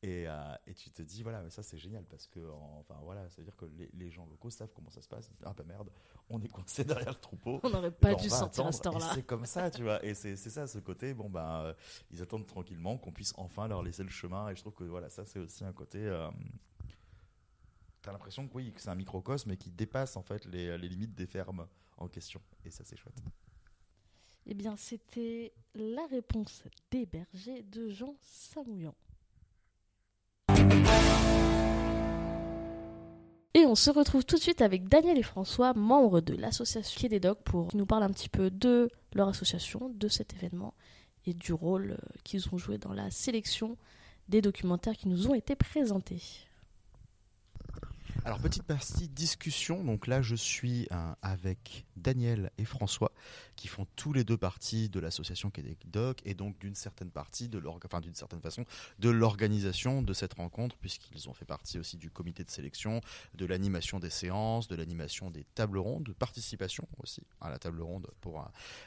[0.01, 2.41] Et, euh, et, tu te dis, voilà, mais ça c'est génial parce que,
[2.77, 5.31] enfin voilà, ça veut dire que les, les, gens locaux savent comment ça se passe.
[5.45, 5.89] Ah bah merde,
[6.29, 7.61] on est coincé derrière le troupeau.
[7.63, 9.11] On n'aurait pas dû sortir à ce temps-là.
[9.15, 10.03] C'est comme ça, tu vois.
[10.03, 11.73] Et c'est ça, ce côté, bon bah,
[12.11, 14.49] ils attendent tranquillement qu'on puisse enfin leur laisser le chemin.
[14.49, 15.99] Et je trouve que voilà, ça c'est aussi un côté.
[15.99, 16.29] Euh,
[18.01, 20.89] T'as l'impression que oui, que c'est un microcosme et qui dépasse en fait les, les
[20.89, 21.65] limites des fermes
[21.97, 22.41] en question.
[22.65, 23.15] Et ça, c'est chouette.
[24.45, 28.93] Eh bien, c'était la réponse des bergers de Jean Samouillan.
[33.55, 37.07] Et on se retrouve tout de suite avec Daniel et François, membres de l'association Quai
[37.07, 40.73] des Docs, pour nous parler un petit peu de leur association, de cet événement
[41.25, 43.77] et du rôle euh, qu'ils ont joué dans la sélection
[44.27, 46.21] des documentaires qui nous ont été présentés.
[48.25, 53.11] Alors petite partie discussion, donc là je suis euh, avec Daniel et François
[53.57, 57.49] qui font tous les deux partie de l'association Québec Doc et donc d'une certaine partie
[57.49, 58.63] de enfin d'une certaine façon
[58.99, 63.01] de l'organisation de cette rencontre puisqu'ils ont fait partie aussi du comité de sélection,
[63.35, 67.81] de l'animation des séances, de l'animation des tables rondes, de participation aussi à la table
[67.81, 68.45] ronde pour euh,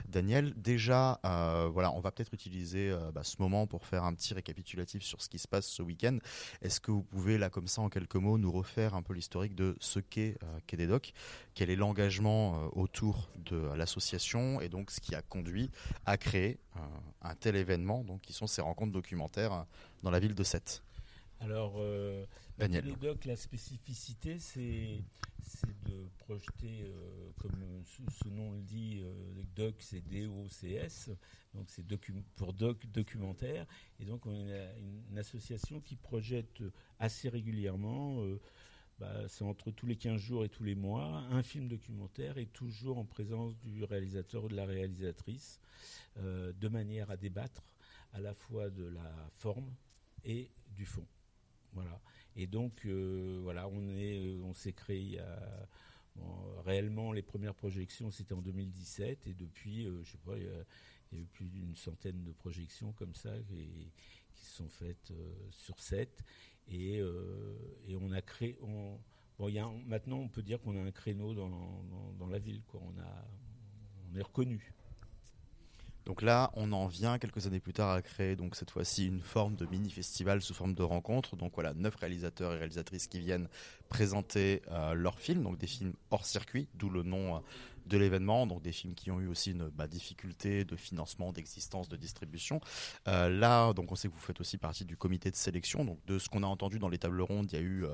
[0.08, 0.54] Daniel.
[0.56, 5.02] Déjà euh, voilà, on va peut-être utiliser bah, ce moment pour faire un petit récapitulatif
[5.02, 6.16] sur ce qui se passe ce week-end.
[6.62, 9.25] Est-ce que vous pouvez là comme ça en quelques mots nous refaire un peu l'histoire
[9.26, 11.12] historique de ce qu'est euh, Quai des Docs,
[11.54, 15.68] quel est l'engagement euh, autour de l'association et donc ce qui a conduit
[16.04, 16.80] à créer euh,
[17.22, 19.66] un tel événement, donc qui sont ces rencontres documentaires
[20.04, 20.84] dans la ville de Sète.
[21.40, 22.24] Alors, euh,
[22.56, 22.94] Daniel.
[23.24, 25.02] la spécificité, c'est
[25.84, 26.84] de projeter,
[27.40, 29.02] comme ce, nom le dit,
[29.54, 31.10] doc, c'est D-O-C-S,
[31.54, 31.84] donc c'est
[32.36, 33.66] pour doc documentaire.
[34.00, 34.74] Et donc, on est
[35.10, 36.62] une, association qui projette
[36.98, 38.22] assez régulièrement
[38.98, 42.46] bah, c'est entre tous les 15 jours et tous les mois, un film documentaire et
[42.46, 45.60] toujours en présence du réalisateur ou de la réalisatrice,
[46.18, 47.62] euh, de manière à débattre
[48.14, 49.70] à la fois de la forme
[50.24, 51.06] et du fond.
[51.74, 52.00] Voilà.
[52.36, 55.20] Et donc, euh, voilà, on euh, on s'est créé
[56.64, 60.44] réellement, les premières projections, c'était en 2017, et depuis, euh, je sais pas, il
[61.12, 63.92] y, a eu plus d'une centaine de projections comme ça qui,
[64.34, 65.12] qui sont faites
[65.50, 66.24] sur 7.
[66.72, 67.56] Euh,
[67.88, 68.56] et, on a créé.
[68.60, 69.50] Bon,
[69.86, 71.50] maintenant, on peut dire qu'on a un créneau dans,
[72.18, 72.62] dans, la ville.
[72.66, 72.80] Quoi.
[72.84, 73.28] On, a,
[74.10, 74.72] on est reconnu.
[76.06, 79.20] Donc là, on en vient quelques années plus tard à créer donc cette fois-ci une
[79.20, 81.34] forme de mini-festival sous forme de rencontre.
[81.34, 83.48] Donc voilà, neuf réalisateurs et réalisatrices qui viennent
[83.88, 87.40] présenter euh, leurs films, donc des films hors circuit, d'où le nom euh,
[87.86, 88.46] de l'événement.
[88.46, 92.60] Donc des films qui ont eu aussi une bah, difficulté de financement, d'existence, de distribution.
[93.08, 95.84] Euh, là, donc on sait que vous faites aussi partie du comité de sélection.
[95.84, 97.84] Donc de ce qu'on a entendu dans les tables rondes, il y a eu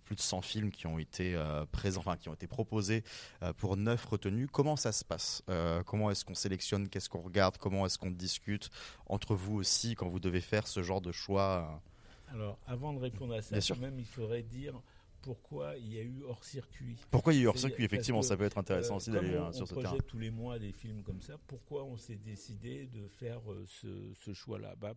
[0.00, 3.04] plus de 100 films qui ont été euh, présents, enfin qui ont été proposés
[3.42, 4.48] euh, pour neuf retenues.
[4.48, 5.42] Comment ça se passe?
[5.48, 6.88] Euh, Comment est-ce qu'on sélectionne?
[6.88, 7.56] Qu'est-ce qu'on regarde?
[7.58, 8.70] Comment est-ce qu'on discute
[9.06, 11.82] entre vous aussi quand vous devez faire ce genre de choix?
[12.28, 14.74] Alors, avant de répondre à ça, même il faudrait dire
[15.22, 16.96] pourquoi il y a eu hors circuit.
[17.10, 19.66] Pourquoi il y a eu hors circuit Effectivement, ça peut être intéressant aussi d'aller sur
[19.66, 19.96] ce terrain.
[20.06, 21.38] tous les mois des films comme ça.
[21.46, 24.74] Pourquoi on s'est décidé de faire ce, ce choix-là?
[24.76, 24.94] Bah,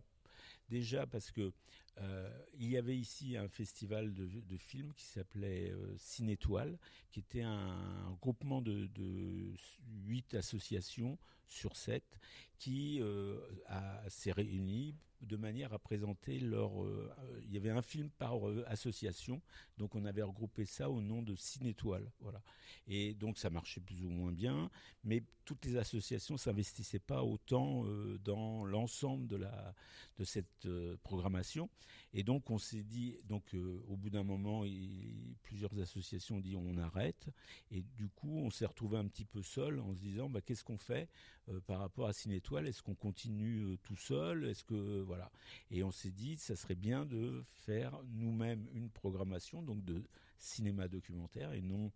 [0.68, 1.52] Déjà parce que
[1.98, 6.78] euh, il y avait ici un festival de, de films qui s'appelait euh, Cinétoile,
[7.10, 8.88] qui était un, groupement de,
[10.04, 12.18] huit associations sur sept
[12.58, 13.38] qui euh,
[14.08, 14.96] s'est réuni
[15.26, 16.84] de manière à présenter leur.
[16.84, 17.12] Euh,
[17.44, 19.42] il y avait un film par euh, association,
[19.78, 22.42] donc on avait regroupé ça au nom de Cinétoile, voilà.
[22.86, 24.70] Et donc ça marchait plus ou moins bien,
[25.04, 29.36] mais toutes les associations s'investissaient pas autant euh, dans l'ensemble de
[30.18, 30.66] de cette
[31.02, 31.68] programmation.
[32.14, 34.64] Et donc on s'est dit, donc au bout d'un moment,
[35.42, 37.28] plusieurs associations ont dit on arrête,
[37.70, 40.64] et du coup on s'est retrouvé un petit peu seul en se disant bah, qu'est-ce
[40.64, 41.08] qu'on fait
[41.66, 42.66] par rapport à Cinétoile?
[42.66, 44.44] Est-ce qu'on continue tout seul?
[44.44, 45.04] Est-ce que.
[45.70, 50.04] Et on s'est dit, ça serait bien de faire nous-mêmes une programmation, donc de
[50.38, 51.92] cinéma documentaire et non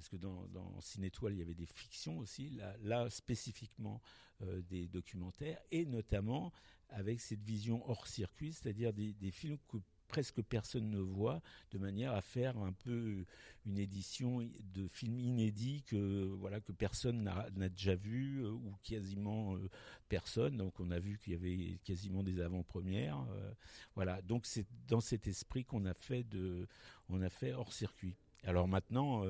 [0.00, 4.00] parce que dans, dans Cinétoile, il y avait des fictions aussi, là, spécifiquement
[4.40, 6.54] euh, des documentaires, et notamment
[6.88, 9.76] avec cette vision hors circuit, c'est-à-dire des, des, films que
[10.10, 13.24] presque personne ne voit, de manière à faire un peu
[13.64, 14.40] une édition
[14.74, 19.70] de films inédits que voilà que personne n'a déjà vu euh, ou quasiment euh,
[20.08, 20.56] personne.
[20.56, 23.20] Donc on a vu qu'il y avait quasiment des avant-premières.
[23.30, 23.52] Euh,
[23.94, 24.20] voilà.
[24.22, 26.66] Donc c'est dans cet esprit qu'on a fait de,
[27.08, 28.16] on a fait hors circuit.
[28.44, 29.22] Alors maintenant,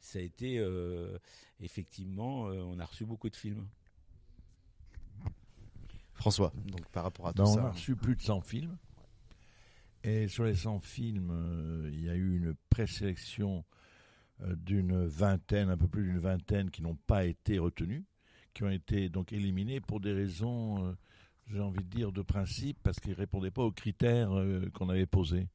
[0.00, 0.54] ça a été
[1.60, 3.68] effectivement, on a reçu beaucoup de films.
[6.14, 8.78] François, donc par rapport à tout ça, on a reçu plus de 100 films.
[10.06, 13.64] Et sur les 100 films, euh, il y a eu une présélection
[14.42, 18.04] euh, d'une vingtaine, un peu plus d'une vingtaine, qui n'ont pas été retenus,
[18.52, 20.92] qui ont été donc éliminés pour des raisons, euh,
[21.46, 24.30] j'ai envie de dire, de principe, parce qu'ils ne répondaient pas aux critères
[24.74, 25.48] qu'on avait posés.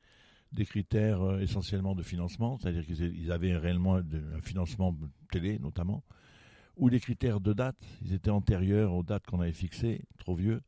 [0.51, 4.97] Des critères essentiellement de financement, c'est-à-dire qu'ils avaient réellement un financement
[5.31, 6.03] télé notamment,
[6.76, 10.61] ou des critères de date, ils étaient antérieurs aux dates qu'on avait fixées, trop vieux,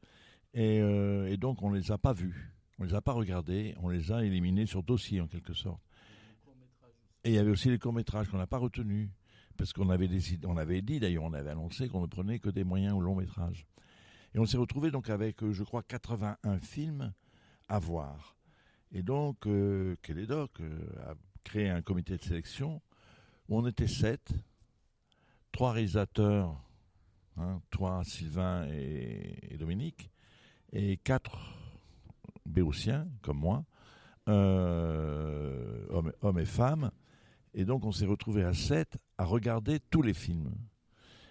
[0.53, 2.51] et, et donc on ne les a pas vus.
[2.81, 5.83] On les a pas regardés, on les a éliminés sur dossier en quelque sorte.
[7.23, 9.11] Et il y avait aussi les courts-métrages qu'on n'a pas retenus.
[9.55, 12.49] Parce qu'on avait, décidé, on avait dit d'ailleurs, on avait annoncé qu'on ne prenait que
[12.49, 13.67] des moyens ou longs métrages.
[14.33, 17.13] Et on s'est retrouvé donc avec, euh, je crois, 81 films
[17.67, 18.35] à voir.
[18.91, 21.13] Et donc, euh, Kélédoc euh, a
[21.43, 22.81] créé un comité de sélection
[23.47, 24.33] où on était sept,
[25.51, 26.59] trois réalisateurs,
[27.37, 30.09] hein, toi, Sylvain et, Dominique,
[30.73, 31.61] et quatre
[32.51, 33.65] béotiens, comme moi,
[34.29, 35.85] euh,
[36.21, 36.91] hommes, et femmes.
[37.53, 40.51] Et donc, on s'est retrouvé à sept à regarder tous les films.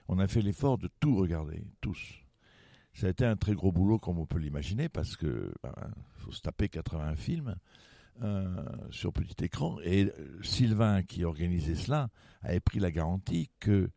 [0.08, 2.00] On a fait l'effort de tout regarder, tous.
[2.92, 5.74] Ça a été un très gros boulot, comme on peut l'imaginer, parce que ben,
[6.16, 7.54] faut se taper 80 films
[8.22, 9.78] euh, sur petit écran.
[9.82, 12.08] Et euh, Sylvain, qui organisait cela,
[12.42, 13.88] avait pris la garantie que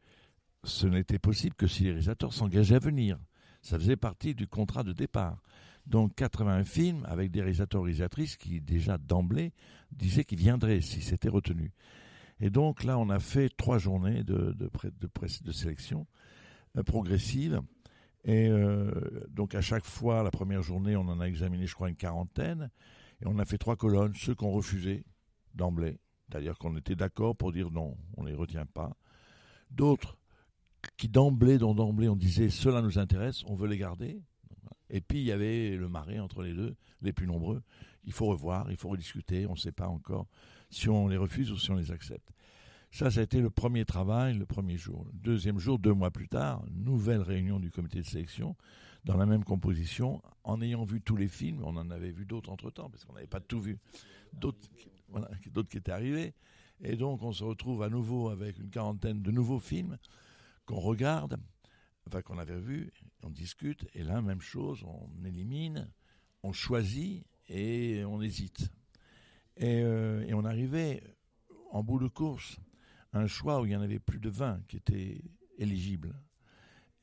[0.64, 3.18] ce n'était possible que si les réalisateurs s'engageaient à venir.
[3.62, 5.42] Ça faisait partie du contrat de départ.
[5.86, 9.54] Donc 80 films avec des réalisateurs réalisatrices qui déjà d'emblée
[9.92, 11.72] disaient qu'ils viendraient si c'était retenu.
[12.40, 16.08] Et donc là, on a fait trois journées de sélection
[16.78, 17.62] euh, progressive
[18.26, 18.92] et euh,
[19.30, 22.70] donc à chaque fois, la première journée, on en a examiné, je crois, une quarantaine.
[23.22, 25.04] Et on a fait trois colonnes, ceux qu'on refusait
[25.54, 26.00] d'emblée.
[26.30, 28.96] C'est-à-dire qu'on était d'accord pour dire non, on ne les retient pas.
[29.72, 30.18] D'autres
[30.98, 34.22] qui d'emblée, dont d'emblée on disait cela nous intéresse, on veut les garder.
[34.94, 37.64] Et puis il y avait le marais entre les deux, les plus nombreux.
[38.06, 40.28] Il faut revoir, il faut rediscuter, on ne sait pas encore
[40.70, 42.30] si on les refuse ou si on les accepte.
[42.92, 45.04] Ça, ça a été le premier travail, le premier jour.
[45.12, 48.56] Le deuxième jour, deux mois plus tard, nouvelle réunion du comité de sélection,
[49.04, 52.52] dans la même composition, en ayant vu tous les films, on en avait vu d'autres
[52.52, 53.80] entre-temps, parce qu'on n'avait pas tout vu,
[54.32, 54.60] d'autres
[55.70, 56.36] qui étaient arrivés,
[56.82, 59.98] et donc on se retrouve à nouveau avec une quarantaine de nouveaux films
[60.68, 61.38] qu'on regarde,
[62.08, 62.92] enfin qu'on avait vus,
[63.24, 65.90] on discute, et là, même chose, on élimine,
[66.44, 68.72] on choisit et on hésite.
[69.58, 71.04] Et, euh, et on arrivait
[71.72, 72.60] en bout de course
[73.14, 75.22] un choix où il y en avait plus de 20 qui étaient
[75.58, 76.16] éligibles.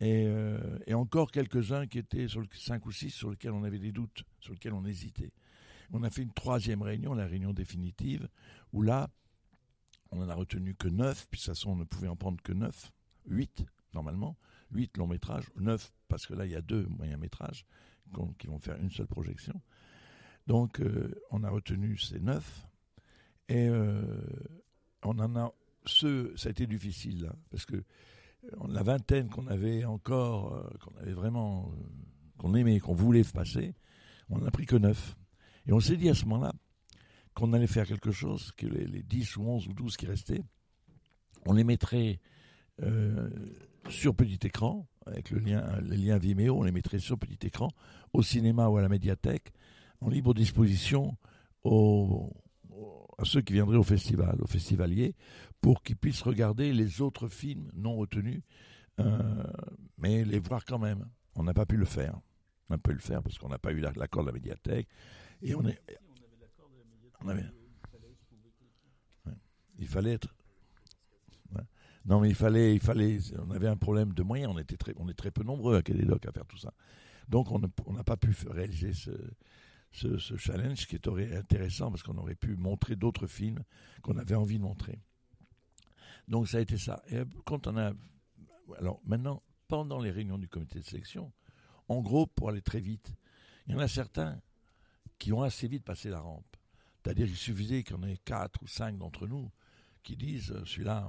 [0.00, 3.64] Et, euh, et encore quelques-uns qui étaient sur le 5 ou 6 sur lesquels on
[3.64, 5.32] avait des doutes, sur lesquels on hésitait.
[5.92, 8.28] On a fait une troisième réunion, la réunion définitive,
[8.72, 9.10] où là,
[10.10, 12.40] on n'en a retenu que 9, puis de toute façon, on ne pouvait en prendre
[12.42, 12.90] que 9,
[13.26, 14.36] 8 normalement,
[14.72, 17.64] 8 longs métrages, 9 parce que là, il y a deux moyens métrages
[18.38, 19.60] qui vont faire une seule projection.
[20.46, 22.66] Donc, euh, on a retenu ces 9,
[23.48, 24.02] et euh,
[25.02, 25.52] on en a
[25.86, 30.96] ce, ça a été difficile, hein, parce que euh, la vingtaine qu'on avait encore, qu'on
[30.96, 31.72] avait vraiment,
[32.38, 33.74] qu'on aimait, qu'on voulait passer,
[34.28, 35.16] on n'en a pris que neuf.
[35.66, 36.52] Et on s'est dit à ce moment-là
[37.34, 40.42] qu'on allait faire quelque chose, que les, 10 ou 11 ou 12 qui restaient,
[41.46, 42.18] on les mettrait
[43.90, 47.70] sur petit écran, avec le lien, les liens Vimeo, on les mettrait sur petit écran,
[48.12, 49.52] au cinéma ou à la médiathèque,
[50.00, 51.16] en libre disposition
[51.64, 52.32] aux,
[53.18, 55.14] à ceux qui viendraient au festival, aux festivaliers,
[55.60, 58.42] pour qu'ils puissent regarder les autres films non retenus,
[58.98, 59.44] euh,
[59.98, 61.06] mais les voir quand même.
[61.34, 62.18] On n'a pas pu le faire.
[62.68, 64.88] On n'a pas pu le faire parce qu'on n'a pas eu l'accord de la médiathèque.
[65.42, 65.78] Et on est.
[67.22, 67.44] On avait,
[69.78, 70.34] il fallait être.
[72.06, 73.18] Non, mais il fallait, il fallait.
[73.38, 74.52] On avait un problème de moyens.
[74.54, 76.72] On était très, on est très peu nombreux à Kélédoc à faire tout ça.
[77.28, 77.58] Donc on
[77.92, 79.10] n'a pas pu réaliser ce,
[79.92, 83.62] ce, challenge qui est intéressant parce qu'on aurait pu montrer d'autres films
[84.02, 84.98] qu'on avait envie de montrer.
[86.28, 87.02] Donc ça a été ça.
[87.08, 87.92] Et quand on a,
[88.78, 91.32] alors maintenant, pendant les réunions du comité de sélection,
[91.88, 93.12] en gros, pour aller très vite,
[93.66, 94.40] il y en a certains
[95.18, 96.56] qui ont assez vite passé la rampe.
[97.02, 99.50] C'est-à-dire qu'il suffisait qu'il en ait quatre ou cinq d'entre nous
[100.02, 101.08] qui disent euh, celui-là,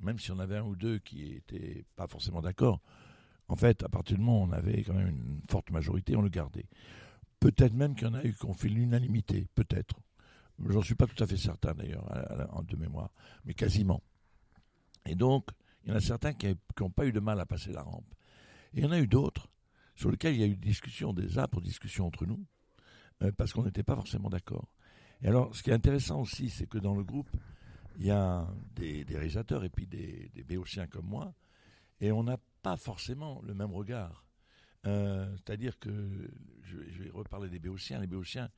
[0.00, 2.80] même si on avait un ou deux qui n'étaient pas forcément d'accord,
[3.48, 6.22] en fait, à partir du moment où on avait quand même une forte majorité, on
[6.22, 6.66] le gardait.
[7.40, 10.00] Peut-être même qu'il y en a eu qui ont fait l'unanimité, peut-être.
[10.68, 12.04] J'en suis pas tout à fait certain d'ailleurs,
[12.68, 13.10] de mémoire,
[13.44, 14.02] mais quasiment.
[15.06, 15.48] Et donc,
[15.82, 18.14] il y en a certains qui n'ont pas eu de mal à passer la rampe.
[18.74, 19.48] Et il y en a eu d'autres
[19.94, 22.44] sur lesquels il y a eu des discussions, des âpres discussions entre nous,
[23.22, 24.68] euh, parce qu'on n'était pas forcément d'accord.
[25.22, 27.30] Et alors, ce qui est intéressant aussi, c'est que dans le groupe,
[27.96, 31.34] il y a des, réalisateurs et puis des, béotiens comme moi,
[32.00, 34.24] et on n'a pas forcément le même regard.
[34.86, 36.30] Euh, c'est-à-dire que,
[36.62, 38.50] je, vais reparler des béotiens, les béotiens,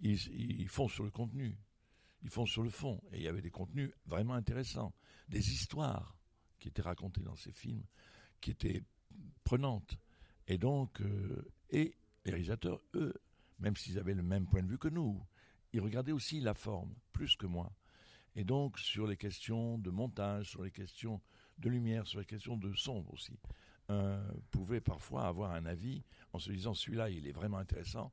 [0.00, 1.56] ils, font sur le contenu,
[2.22, 4.92] ils font sur le fond, et il y avait des contenus vraiment intéressants,
[5.28, 6.16] des histoires
[6.58, 7.84] qui étaient racontées dans ces films,
[8.40, 8.82] qui étaient
[9.44, 9.98] prenantes.
[10.46, 11.94] Et donc, euh, et
[12.24, 13.14] les réalisateurs, eux,
[13.58, 15.20] même s'ils avaient le même point de vue que nous,
[15.72, 17.72] ils regardaient aussi la forme, plus que moi.
[18.36, 21.20] Et donc, sur les questions de montage, sur les questions
[21.58, 23.38] de lumière, sur les questions de son aussi.
[23.90, 28.12] Euh, pouvait parfois avoir un avis en se disant celui-là il est vraiment intéressant,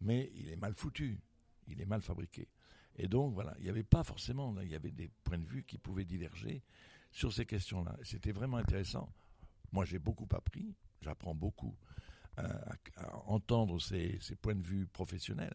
[0.00, 1.20] mais il est mal foutu,
[1.66, 2.48] il est mal fabriqué.
[2.94, 5.64] Et donc, voilà, il n'y avait pas forcément, il y avait des points de vue
[5.64, 6.62] qui pouvaient diverger
[7.10, 7.96] sur ces questions-là.
[8.04, 9.12] C'était vraiment intéressant.
[9.72, 11.76] Moi, j'ai beaucoup appris, j'apprends beaucoup
[12.36, 12.76] à,
[13.26, 15.54] entendre ces, points de vue professionnels.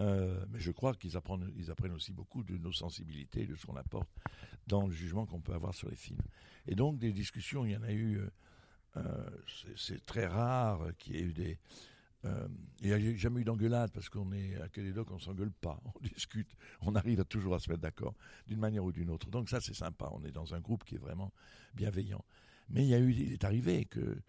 [0.00, 4.08] Euh, mais je crois qu'ils apprennent, aussi beaucoup de nos sensibilités, de ce qu'on apporte
[4.66, 6.20] dans le jugement qu'on peut avoir sur les films.
[6.66, 8.20] Et donc, des discussions, il y en a eu.
[8.96, 9.30] Euh,
[9.76, 11.58] c'est très rare qu'il y ait eu des,
[12.24, 12.48] euh,
[12.80, 16.00] il n'y a jamais eu d'engueulade parce qu'on est à Kélédoc, on s'engueule pas, on
[16.14, 16.50] discute,
[16.80, 18.14] on arrive toujours à se mettre d'accord
[18.46, 19.30] d'une manière ou d'une autre.
[19.30, 21.32] Donc ça c'est sympa, on est dans un groupe qui est vraiment
[21.74, 22.24] bienveillant.
[22.70, 24.20] Mais il y a eu, il est arrivé que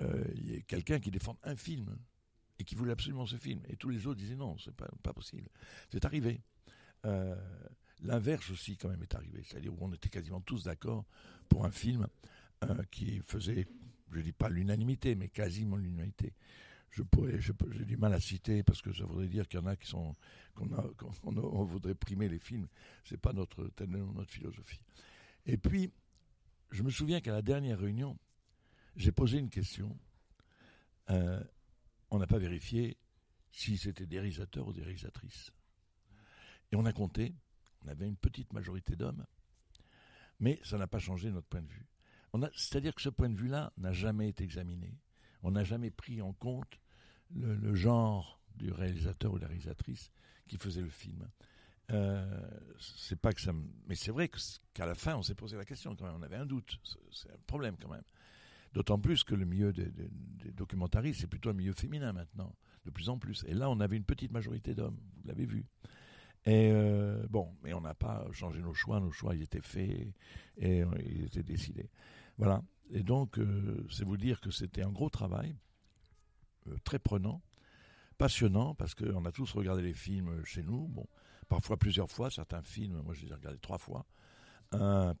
[0.00, 1.96] il y ait quelqu'un qui défende un film
[2.58, 5.12] et qui voulait absolument ce film et tous les autres disaient non, c'est pas pas
[5.12, 5.48] possible.
[5.90, 6.40] C'est arrivé.
[7.04, 7.36] Euh,
[8.02, 11.04] l'inverse aussi quand même est arrivé, c'est-à-dire où on était quasiment tous d'accord
[11.48, 12.06] pour un film
[12.90, 13.66] qui faisait,
[14.10, 16.32] je dis pas l'unanimité, mais quasiment l'unanimité
[16.94, 19.66] je pourrais, j'ai du mal à citer parce que ça voudrait dire qu'il y en
[19.66, 20.14] a qui sont,
[20.54, 20.66] qu'on
[21.64, 22.68] voudrait primer les films.
[23.04, 24.80] C'est pas notre, notre philosophie.
[25.44, 25.90] Et puis,
[26.70, 28.16] je me souviens qu'à la dernière réunion,
[28.96, 29.98] j'ai posé une question.
[31.10, 31.42] Euh,
[32.14, 32.96] on n'a pas vérifié
[33.50, 35.52] si c'était des réalisateurs ou des réalisatrices.
[36.70, 37.34] Et on a compté.
[37.84, 39.26] On avait une petite majorité d'hommes,
[40.40, 41.86] mais ça n'a pas changé notre point de vue.
[42.54, 44.98] C'est-à-dire que ce point de vue-là n'a jamais été examiné.
[45.42, 46.80] On n'a jamais pris en compte
[47.34, 50.10] le, genre du réalisateur ou de la réalisatrice
[50.48, 51.28] qui faisait le film.
[51.90, 52.48] Euh,
[52.80, 53.52] c'est pas que ça,
[53.86, 54.30] mais c'est vrai
[54.72, 56.14] qu'à la fin, on s'est posé la question quand même.
[56.16, 56.78] On avait un doute.
[57.12, 58.04] C'est un problème quand même.
[58.74, 59.88] D'autant plus que le milieu des,
[60.52, 63.44] documentaristes, c'est plutôt un milieu féminin maintenant, de plus en plus.
[63.46, 64.98] Et là, on avait une petite majorité d'hommes.
[65.16, 65.64] Vous l'avez vu.
[66.44, 68.98] Et euh, bon, mais on n'a pas changé nos choix.
[68.98, 70.08] Nos choix, étaient faits
[70.58, 71.88] et ils étaient décidés.
[72.36, 72.62] Voilà.
[72.90, 75.56] Et donc, euh, c'est vous dire que c'était un gros travail
[76.68, 77.42] euh, très prenant,
[78.18, 80.92] passionnant, parce qu'on a tous regardé les films chez nous,
[81.48, 84.04] parfois plusieurs fois, certains films, moi je les ai regardés trois fois,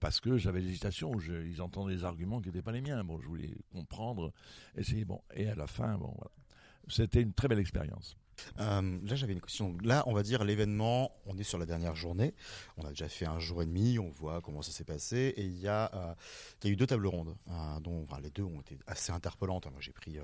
[0.00, 3.20] parce que j'avais l'hésitation, où ils entendaient des arguments qui n'étaient pas les miens, bon,
[3.20, 4.32] je voulais comprendre,
[4.76, 6.30] essayer, bon, et à la fin, bon, voilà.
[6.88, 8.16] C'était une très belle expérience.
[8.58, 9.76] Euh, là, j'avais une question.
[9.82, 12.34] Là, on va dire l'événement, on est sur la dernière journée.
[12.76, 15.34] On a déjà fait un jour et demi, on voit comment ça s'est passé.
[15.36, 16.14] Et il y, a, euh,
[16.64, 17.34] y a eu deux tables rondes,
[17.80, 19.66] dont enfin, les deux ont été assez interpellantes.
[19.66, 20.18] Moi, j'ai pris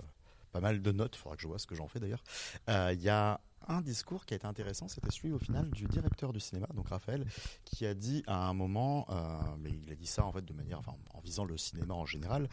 [0.51, 2.23] pas mal de notes, il faudra que je vois ce que j'en fais d'ailleurs.
[2.69, 5.85] Euh, il y a un discours qui a été intéressant, c'était celui au final du
[5.85, 7.27] directeur du cinéma, donc Raphaël,
[7.65, 10.53] qui a dit à un moment, euh, mais il a dit ça en fait de
[10.55, 12.49] manière, enfin, en visant le cinéma en général,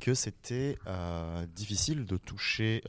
[0.00, 2.82] que c'était euh, difficile de toucher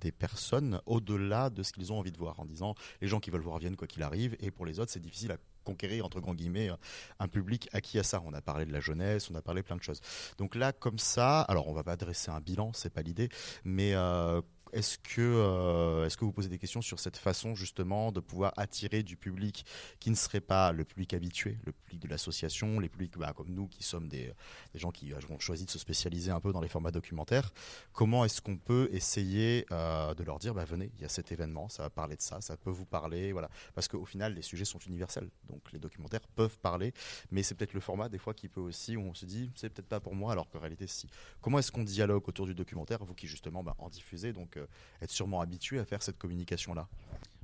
[0.00, 3.30] des personnes au-delà de ce qu'ils ont envie de voir, en disant les gens qui
[3.30, 6.20] veulent voir viennent quoi qu'il arrive, et pour les autres c'est difficile à conquérir entre
[6.20, 6.70] guillemets
[7.18, 8.22] un public acquis à ça.
[8.24, 10.00] On a parlé de la jeunesse, on a parlé plein de choses.
[10.38, 13.28] Donc là, comme ça, alors on va pas dresser un bilan, c'est pas l'idée,
[13.64, 14.40] mais euh,
[14.74, 18.52] est-ce que, euh, est-ce que vous posez des questions sur cette façon justement de pouvoir
[18.56, 19.64] attirer du public
[20.00, 23.50] qui ne serait pas le public habitué, le public de l'association, les publics bah, comme
[23.50, 24.32] nous qui sommes des,
[24.74, 27.52] gens qui ont choisi de se spécialiser un peu dans les formats documentaires?
[27.92, 31.30] Comment est-ce qu'on peut essayer euh, de leur dire bah, venez, il y a cet
[31.30, 34.42] événement, ça va parler de ça, ça peut vous parler, voilà, parce qu'au final les
[34.42, 36.92] sujets sont universels, donc les documentaires peuvent parler,
[37.30, 39.70] mais c'est peut-être le format des fois qui peut aussi où on se dit c'est
[39.70, 41.08] peut-être pas pour moi, alors qu'en réalité si.
[41.40, 44.32] Comment est-ce qu'on dialogue autour du documentaire, vous qui justement bah, en diffusez?
[44.32, 44.63] Donc euh,
[45.00, 46.88] être sûrement habitué à faire cette communication-là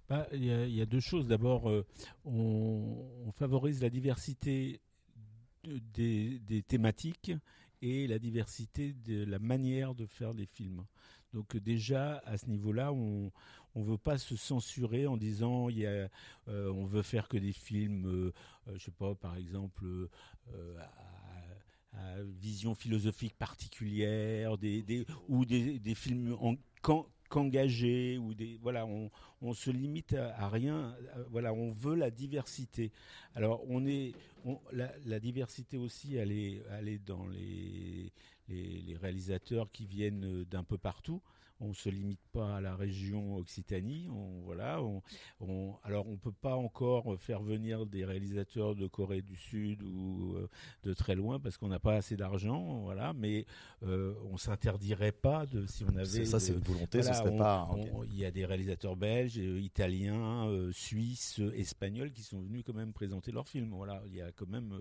[0.09, 1.29] bah, Il y, a deux choses.
[1.29, 1.87] D'abord, euh,
[2.25, 4.81] on, favorise la diversité
[5.65, 7.33] des, thématiques
[7.81, 10.85] et la diversité de la manière de faire des films.
[11.33, 13.31] Donc déjà à ce niveau-là, on
[13.77, 16.09] ne veut pas se censurer en disant y euh,
[16.49, 18.33] on veut faire que des films, euh,
[18.75, 20.09] je sais pas, par exemple.
[22.41, 29.11] Vision philosophique particulière, des, ou des, des films en, quand, qu'engagé ou des voilà on,
[29.41, 30.95] on se limite à, rien
[31.31, 32.93] voilà on veut la diversité.
[33.35, 34.13] Alors on est
[34.73, 38.13] la, diversité aussi elle est, dans les,
[39.01, 41.23] réalisateurs qui viennent d'un peu partout
[41.61, 44.09] on se limite pas à la région Occitanie.
[44.11, 44.81] On, voilà,
[45.41, 50.35] on, alors on peut pas encore faire venir des réalisateurs de Corée du Sud ou
[50.37, 50.49] euh,
[50.85, 53.13] de très loin parce qu'on n'a pas assez d'argent, voilà.
[53.13, 53.47] Mais
[53.83, 56.25] euh, on s'interdirait pas de si on avait.
[56.25, 57.03] Ça, c'est une volonté.
[57.03, 57.69] ce serait pas.
[58.07, 62.93] Il y a des réalisateurs belges, euh, italiens, suisses, espagnols qui sont venus quand même
[62.93, 63.71] présenter leurs films.
[63.75, 64.79] Voilà, il y a quand même,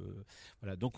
[0.62, 0.76] voilà.
[0.76, 0.96] Donc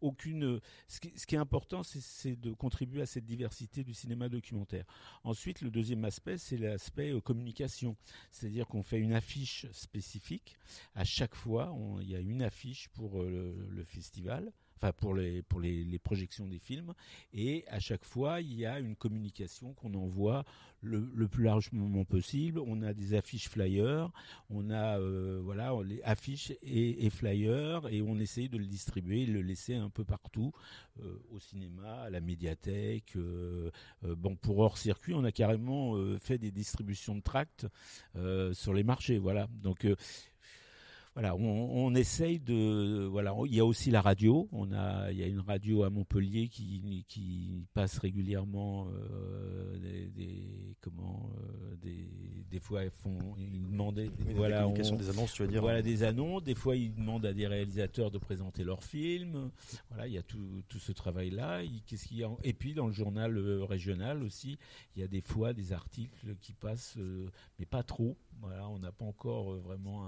[0.00, 0.60] aucune.
[0.88, 4.84] Ce qui, ce qui est important, c'est de contribuer à cette diversité du cinéma documentaire.
[5.24, 7.96] Ensuite, le deuxième aspect, c'est l'aspect euh, communication.
[8.32, 10.56] C'est-à-dire qu'on fait une affiche spécifique.
[10.94, 15.42] À chaque fois, il y a une affiche pour euh, le, festival enfin pour les
[15.42, 16.94] pour les, les, projections des films.
[17.32, 20.44] Et à chaque fois, il y a une communication qu'on envoie
[20.82, 22.58] le, le, plus largement possible.
[22.58, 24.10] On a des affiches flyers,
[24.50, 29.40] on a euh, voilà les affiches et, flyers, et on essaye de le distribuer, le
[29.40, 30.52] laisser un peu partout,
[31.00, 33.16] euh, au cinéma, à la médiathèque.
[33.16, 33.70] Euh,
[34.04, 37.66] euh pour hors circuit, on a carrément euh, fait des distributions de tracts
[38.52, 39.18] sur les marchés.
[39.18, 39.86] Voilà, donc
[41.14, 43.34] voilà, on, on, essaye de voilà.
[43.46, 44.48] Il y a aussi la radio.
[44.50, 50.06] On a, il y a une radio à Montpellier qui, qui passe régulièrement euh, des,
[50.06, 52.08] des, comment euh, des,
[52.50, 55.82] des fois ils font ils demandent des, voilà on, des annonces tu veux dire voilà
[55.82, 56.44] des annonces.
[56.44, 59.50] Des fois ils demandent à des réalisateurs de présenter leurs films.
[59.90, 61.60] Voilà, il y a tout, tout ce travail là.
[61.86, 64.58] Qu'est-ce qu'il y a Et puis dans le journal euh, régional aussi,
[64.96, 67.28] il y a des fois des articles qui passent, euh,
[67.58, 68.16] mais pas trop.
[68.42, 70.04] On n'a pas encore euh, vraiment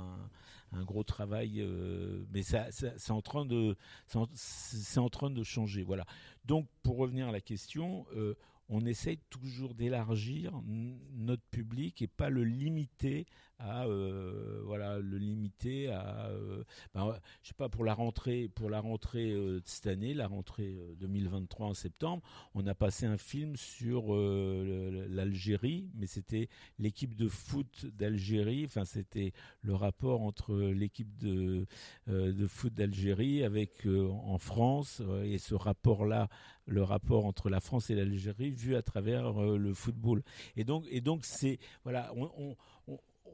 [0.73, 3.77] un, gros travail, euh, mais ça, c'est en train de,
[4.07, 5.83] c'est en, en, train de changer.
[5.85, 6.05] Voilà.
[6.45, 8.35] Donc, pour revenir à la question, euh,
[8.69, 13.27] on essaye toujours d'élargir notre public et pas le limiter
[13.59, 16.65] à euh, voilà le limiter à euh,
[16.95, 20.27] ben, je sais pas pour la rentrée pour la rentrée euh, de cette année la
[20.27, 22.23] rentrée 2023 en septembre
[22.55, 26.49] on a passé un film sur euh, l'Algérie mais c'était
[26.79, 29.33] l'équipe de foot d'Algérie enfin c'était
[29.63, 31.67] le rapport entre l'équipe de
[32.09, 36.29] euh, de foot d'Algérie avec euh, en France et ce rapport là
[36.67, 40.23] le rapport entre la France et l'Algérie vu à travers le football.
[40.57, 42.57] Et donc et donc c'est voilà on,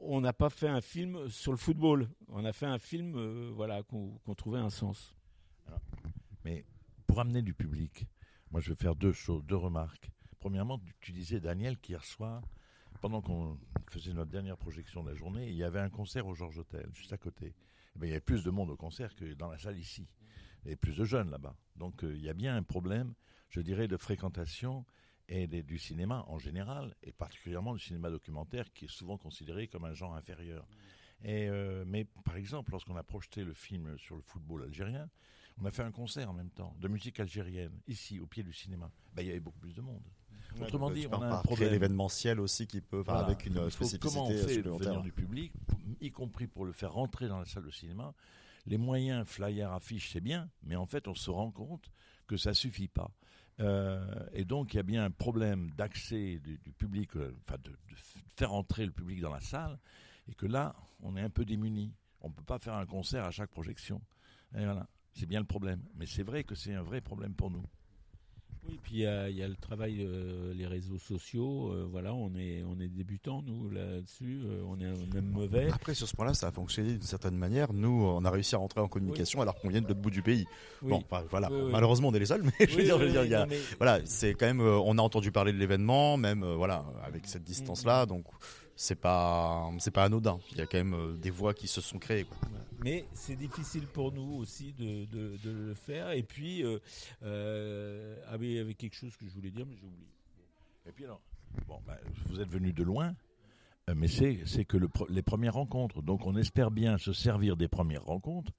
[0.01, 2.09] on n'a pas fait un film sur le football.
[2.27, 5.15] On a fait un film, euh, voilà, qu'on qu trouvait un sens.
[6.43, 6.65] Mais
[7.07, 8.07] pour amener du public,
[8.51, 10.11] moi, je vais faire deux choses, deux remarques.
[10.39, 12.41] Premièrement, tu disais Daniel qu'hier soir,
[12.99, 13.57] pendant qu'on
[13.89, 16.89] faisait notre dernière projection de la journée, il y avait un concert au Georges Hotel,
[16.93, 17.53] juste à côté.
[17.95, 20.07] Eh bien, il y avait plus de monde au concert que dans la salle ici,
[20.65, 21.55] et plus de jeunes là-bas.
[21.75, 23.13] Donc, euh, il y a bien un problème,
[23.49, 24.85] je dirais, de fréquentation
[25.31, 29.67] et des, du cinéma en général, et particulièrement du cinéma documentaire, qui est souvent considéré
[29.67, 30.67] comme un genre inférieur.
[31.23, 35.09] Et euh, mais par exemple, lorsqu'on a projeté le film sur le football algérien,
[35.61, 38.51] on a fait un concert en même temps de musique algérienne ici au pied du
[38.51, 38.91] cinéma.
[39.15, 40.03] Ben, il y avait beaucoup plus de monde.
[40.57, 43.21] Ouais, Autrement dit, on a un problème l'événementiel aussi qui peut, voilà.
[43.21, 45.53] avec une spécificité comment on fait venir du public,
[46.01, 48.13] y compris pour le faire rentrer dans la salle de cinéma.
[48.65, 51.89] Les moyens flyers affiches c'est bien, mais en fait on se rend compte
[52.27, 53.11] que ça suffit pas.
[53.61, 57.71] Euh, et donc il y a bien un problème d'accès du, public, euh, enfin de,
[58.35, 59.77] faire entrer le public dans la salle,
[60.27, 61.93] et que là on est un peu démuni.
[62.21, 64.01] On ne peut pas faire un concert à chaque projection.
[65.13, 65.81] C'est bien le problème.
[65.95, 67.65] Mais c'est vrai que c'est un vrai problème pour nous.
[68.67, 71.71] Oui, puis il y, y, a le travail, euh, les réseaux sociaux.
[71.71, 74.41] Euh, voilà, on est on est débutants nous là-dessus.
[74.45, 75.69] Euh, on est même mauvais.
[75.71, 77.73] Après, sur ce point-là, ça a fonctionné d'une certaine manière.
[77.73, 79.43] Nous, on a réussi à rentrer en communication oui.
[79.43, 80.45] alors qu'on vient de l'autre bout du pays.
[80.83, 80.91] Oui.
[80.91, 81.51] Bon, enfin, voilà.
[81.51, 83.35] Oui, Malheureusement, on est les seuls, mais je veux dire, je veux dire, il y
[83.35, 83.57] a, mais...
[83.77, 84.61] voilà, c'est quand même.
[84.61, 88.09] on a entendu parler de l'événement, même voilà, avec cette distance-là, mmh.
[88.09, 88.25] donc
[88.81, 90.39] c'est pas c'est pas anodin.
[90.51, 92.25] Il y a quand même euh, des voix qui se sont créées.
[92.83, 96.09] Mais c'est difficile pour nous aussi de, de, le faire.
[96.11, 96.79] Et puis euh,
[97.21, 100.07] euh, avec, avec quelque chose que je voulais dire, mais j'ai oublié.
[100.87, 101.21] Et puis alors,
[101.67, 103.15] bon, bah, vous êtes venu de loin.
[103.95, 106.01] Mais c'est, que le, les premières rencontres.
[106.01, 108.53] Donc on espère bien se servir des premières rencontres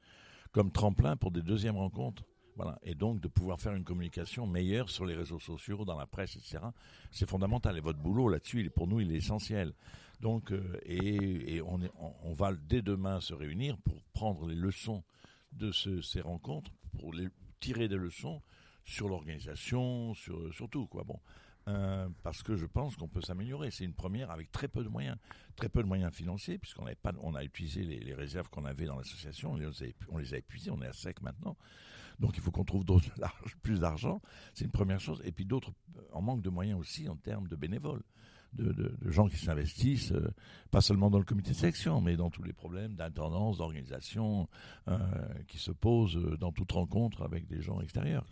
[0.53, 2.23] comme tremplin pour des deuxièmes rencontres.
[2.57, 2.79] Voilà.
[2.85, 6.37] Et donc de pouvoir faire une communication meilleure sur les réseaux sociaux, dans la presse,
[6.37, 6.59] etc.
[7.11, 7.77] C'est fondamental.
[7.77, 9.73] Et votre boulot là-dessus, pour nous, il est essentiel.
[10.23, 15.03] Donc, euh, et, on, on, on, va dès demain se réunir pour prendre les leçons
[15.51, 17.29] de ce, ces rencontres, pour les,
[17.59, 18.41] tirer des leçons
[18.85, 20.87] sur l'organisation, sur, tout.
[20.87, 21.03] Quoi.
[21.05, 21.19] Bon.
[21.69, 23.71] Euh, parce que je pense qu'on peut s'améliorer.
[23.73, 25.17] C'est une première avec très peu de moyens,
[25.57, 28.97] très peu de moyens financiers, puisqu'on pas, on a utilisé les, réserves qu'on avait dans
[28.97, 31.57] l'association, on, les a, on épuisées, on est à sec maintenant.
[32.21, 32.85] Donc il faut qu'on trouve
[33.63, 34.21] plus d'argent.
[34.55, 35.21] C'est une première chose.
[35.25, 35.73] Et puis d'autres,
[36.13, 38.03] en manque de moyens aussi en termes de bénévoles
[38.55, 40.31] de, gens qui s'investissent, euh,
[40.71, 44.49] pas seulement dans le comité de sélection, mais dans tous les problèmes d'intendance, d'organisation
[44.89, 44.99] euh,
[45.49, 48.25] qui se posent dans toute rencontre avec des gens extérieurs.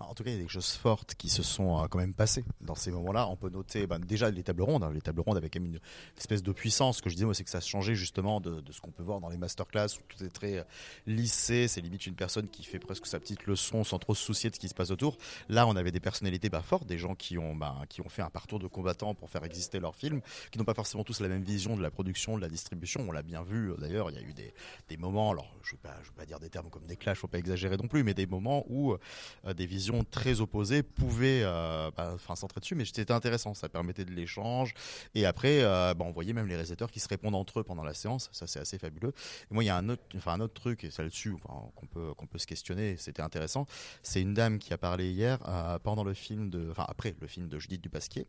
[0.00, 2.14] En tout cas, il y a des choses fortes qui se sont euh, quand même
[2.14, 3.28] passées dans ces moments-là.
[3.28, 4.82] On peut noter ben, déjà les tables rondes.
[4.82, 4.92] Hein.
[4.92, 5.78] Les tables rondes avec une,
[6.16, 6.98] espèce de puissance.
[6.98, 9.28] Ce que je disais, c'est que ça changé justement de, ce qu'on peut voir dans
[9.28, 10.64] les masterclass où tout est très
[11.06, 11.68] lissé.
[11.68, 14.54] C'est limite une personne qui fait presque sa petite leçon sans trop se soucier de
[14.54, 15.18] ce qui se passe autour.
[15.48, 18.22] Là, on avait des personnalités bah, fortes, des gens qui ont, bah, qui ont fait
[18.22, 20.20] un parcours de combattant pour faire exister leur film,
[20.50, 23.04] qui n'ont pas forcément tous la même vision de la production, de la distribution.
[23.06, 24.10] On l'a bien vu d'ailleurs.
[24.10, 26.70] Il y a eu des, moments, alors je ne vais, vais pas dire des termes
[26.70, 29.89] comme des clashs, faut pas exagérer non plus, mais des moments où euh, des visions
[30.10, 32.16] très opposées pouvaient euh, bah,
[32.60, 34.74] dessus, mais c'était intéressant, ça permettait de l'échange.
[35.14, 37.94] Et après, bah, on voyait même les réalisateurs qui se répondent entre eux pendant la
[37.94, 39.12] séance, ça c'est assez fabuleux.
[39.50, 41.86] Et moi, il y a un autre, enfin un autre truc, et ça dessus qu'on
[41.86, 43.66] peut qu'on peut se questionner, c'était intéressant.
[44.02, 45.38] C'est une dame qui a parlé hier
[45.82, 48.26] pendant le film de, enfin après le film de Judith Dupasquier.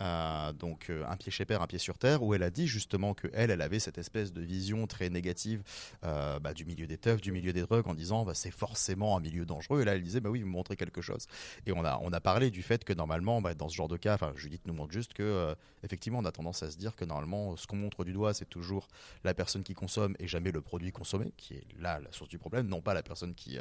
[0.00, 2.66] Euh, donc euh, un pied chez père, un pied sur terre, où elle a dit
[2.66, 5.62] justement que elle, elle avait cette espèce de vision très négative
[6.04, 9.16] euh, bah, du milieu des teufs, du milieu des drogues, en disant bah, c'est forcément
[9.16, 9.82] un milieu dangereux.
[9.82, 11.26] Et là, elle disait bah oui, vous montrez quelque chose.
[11.66, 13.96] Et on a on a parlé du fait que normalement, bah, dans ce genre de
[13.96, 15.54] cas, enfin Judith nous montre juste que
[15.84, 18.48] effectivement, on a tendance à se dire que normalement, ce qu'on montre du doigt, c'est
[18.48, 18.88] toujours
[19.24, 22.38] la personne qui consomme et jamais le produit consommé, qui est là la source du
[22.38, 23.58] problème, non pas la personne qui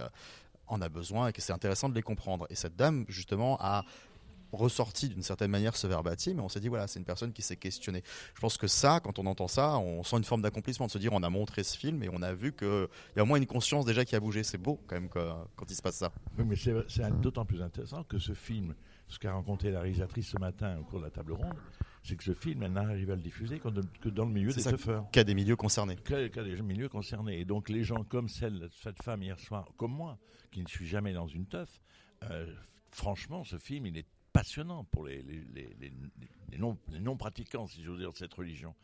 [0.67, 2.47] en a besoin et que c'est intéressant de les comprendre.
[2.49, 3.83] Et cette dame, justement, a
[4.51, 7.41] ressorti d'une certaine manière ce verbatim, mais on s'est dit voilà, c'est une personne qui
[7.41, 8.03] s'est questionnée.
[8.35, 10.97] Je pense que ça, quand on entend ça, on sent une forme d'accomplissement, de se
[10.97, 13.37] dire on a montré ce film et on a vu qu'il y a au moins
[13.37, 14.43] une conscience déjà qui a bougé.
[14.43, 16.11] C'est beau quand même quand il se passe ça.
[16.37, 18.75] Oui, mais c'est d'autant plus intéressant que ce film,
[19.07, 21.57] ce qu'a rencontré la réalisatrice ce matin au cours de la table ronde,
[22.03, 25.05] c'est que ce film, elle n'arrive à le diffuser que dans le milieu des surfeurs.
[25.11, 25.97] Qu'à des milieux concernés.
[25.97, 27.39] Qu'à des milieux concernés.
[27.39, 30.17] Et donc les gens comme celle, cette femme hier soir, comme moi,
[30.51, 31.81] qui ne suis jamais dans une teuf,
[32.23, 32.51] euh,
[32.89, 35.93] franchement, ce film, il est passionnant pour les, les,
[36.57, 38.75] non, pratiquants, si j'ose dire, de cette religion.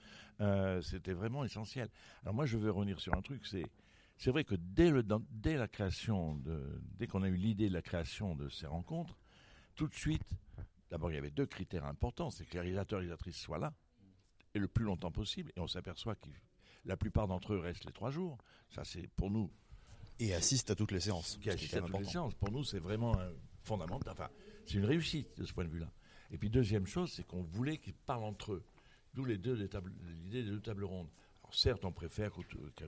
[0.41, 1.89] Euh, c'était vraiment essentiel.
[2.23, 3.65] Alors moi, je veux revenir sur un truc, c'est
[4.17, 7.73] c'est vrai que dès, le, dès la création, de, dès qu'on a eu l'idée de
[7.73, 9.15] la création de ces rencontres,
[9.75, 10.23] tout de suite,
[10.89, 13.59] d'abord il y avait deux critères importants, c'est que les réalisateurs et les réalisatrices soient
[13.59, 13.73] là,
[14.55, 16.29] et le plus longtemps possible, et on s'aperçoit que
[16.85, 18.39] la plupart d'entre eux restent les trois jours.
[18.69, 19.51] Ça, c'est pour nous.
[20.19, 21.37] Et assistent à toutes les séances.
[21.39, 22.33] Qui assistent à toutes les séances.
[22.33, 23.15] Pour nous, c'est vraiment
[23.61, 24.13] fondamental.
[24.13, 24.29] Enfin,
[24.67, 25.91] c'est une réussite de ce point de vue-là.
[26.31, 28.63] Et puis deuxième chose, c'est qu'on voulait qu'ils parlent entre eux.
[29.13, 31.09] D'où l'idée des deux tables rondes.
[31.41, 32.31] Alors certes, on préfère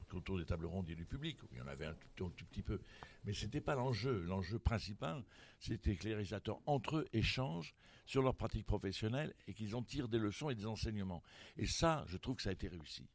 [0.09, 1.37] qu'autour des tables rondes, il y ait du public.
[1.51, 2.81] Il y en avait un tout, petit peu.
[3.23, 4.21] Mais ce n'était pas l'enjeu.
[4.23, 5.23] L'enjeu principal,
[5.59, 7.73] c'était que les réalisateurs entre eux échangent
[8.05, 11.23] sur leur pratique professionnelle et qu'ils en tirent des leçons et des enseignements.
[11.57, 13.07] Et ça, je trouve que ça a été réussi.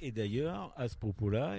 [0.00, 1.58] Et d'ailleurs, à ce propos-là,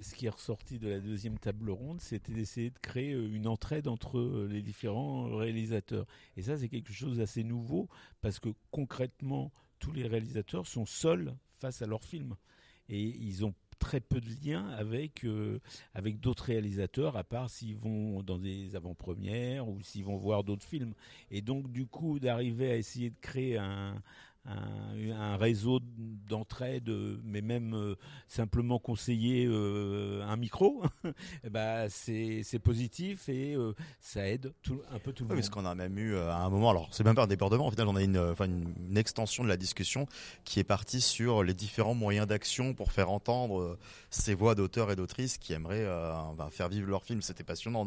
[0.00, 3.46] ce qui est ressorti de la deuxième table ronde, c'était d'essayer de créer euh, une
[3.46, 6.06] entraide entre euh, les différents réalisateurs.
[6.36, 7.88] Et ça, c'est quelque chose d'assez nouveau,
[8.20, 12.36] parce que concrètement, tous les réalisateurs sont seuls face à leur film.
[12.88, 15.60] Et ils ont très peu de liens avec euh,
[15.94, 20.64] avec d'autres réalisateurs à part s'ils vont dans des avant-premières ou s'ils vont voir d'autres
[20.64, 20.94] films
[21.30, 24.02] et donc du coup d'arriver à essayer de créer un,
[24.48, 25.80] un, réseau
[26.28, 26.90] d'entraide,
[27.24, 27.94] mais même euh,
[28.26, 30.82] simplement conseiller euh, un micro,
[31.50, 34.52] ben, c'est positif et euh, ça aide
[34.90, 35.36] un peu tout le oui, monde.
[35.36, 37.70] Parce qu'on a même eu à un moment, alors c'est même pas un débordement, au
[37.70, 40.06] final on a une, une, extension de la discussion
[40.44, 43.78] qui est partie sur les différents moyens d'action pour faire entendre
[44.10, 45.86] ces voix d'auteurs et d'autrices qui aimeraient
[46.50, 47.20] faire vivre leur film.
[47.20, 47.84] C'était passionnant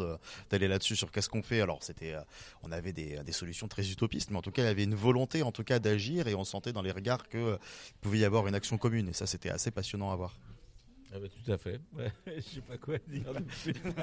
[0.49, 1.61] d'aller là-dessus sur qu'est-ce qu'on fait.
[1.61, 2.15] Alors c'était,
[2.63, 4.95] on avait des, des, solutions très utopistes, mais en tout cas il y avait une
[4.95, 7.57] volonté en tout cas d'agir et on sentait dans les regards qu'il
[8.01, 9.09] pouvait y avoir une action commune.
[9.09, 10.37] Et ça, c'était assez passionnant à voir.
[11.11, 11.81] Ah bah, tout à fait.
[12.27, 13.33] je sais pas quoi dire.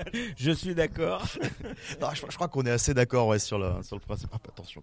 [0.37, 1.25] je suis d'accord.
[1.27, 4.31] je, crois qu'on est assez d'accord ouais, sur, le, sur le principe.
[4.33, 4.83] Ah, attention,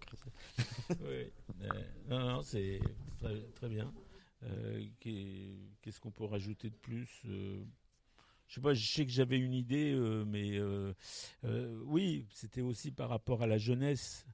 [1.02, 1.32] oui.
[2.10, 2.80] non, non, c'est
[3.56, 3.92] très, bien.
[4.44, 7.64] Euh, qu'est-ce qu'on peut rajouter de plus euh,
[8.48, 10.60] je sais pas, je sais que j'avais une idée, euh, mais
[11.86, 14.28] oui, c'était aussi par rapport à la jeunesse.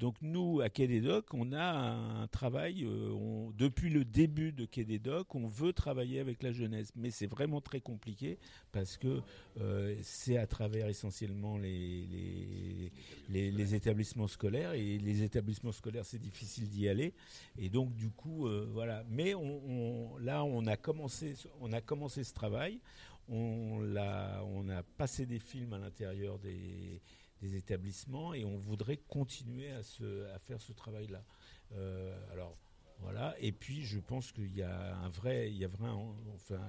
[0.00, 4.64] Donc nous, à Quai des Docks, on a un travail, euh, depuis le début de
[4.64, 6.90] Quai des Docks, on veut travailler avec la jeunesse.
[6.96, 8.38] Mais c'est vraiment très compliqué
[8.72, 9.20] parce que
[9.60, 12.90] euh, c'est à travers essentiellement les,
[13.28, 14.72] les, établissements scolaires.
[14.72, 17.12] Et les établissements scolaires, c'est difficile d'y aller.
[17.58, 19.04] Et donc du coup, euh, voilà.
[19.10, 19.34] Mais
[20.22, 22.80] là, on a, commencé, on a commencé ce travail.
[23.28, 27.02] On, on a passé des films à l'intérieur des
[27.40, 29.80] des établissements et on voudrait continuer à,
[30.34, 31.24] à faire ce travail-là.
[31.72, 32.56] Euh, alors
[32.98, 35.68] voilà, et puis je pense qu'il y a un vrai, il y a
[36.34, 36.60] enfin,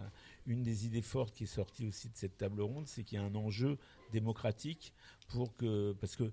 [0.46, 3.22] une des idées fortes qui est sortie aussi de cette table ronde, c'est qu'il y
[3.22, 3.78] a un enjeu
[4.14, 4.94] démocratique
[5.28, 6.32] pour que, parce que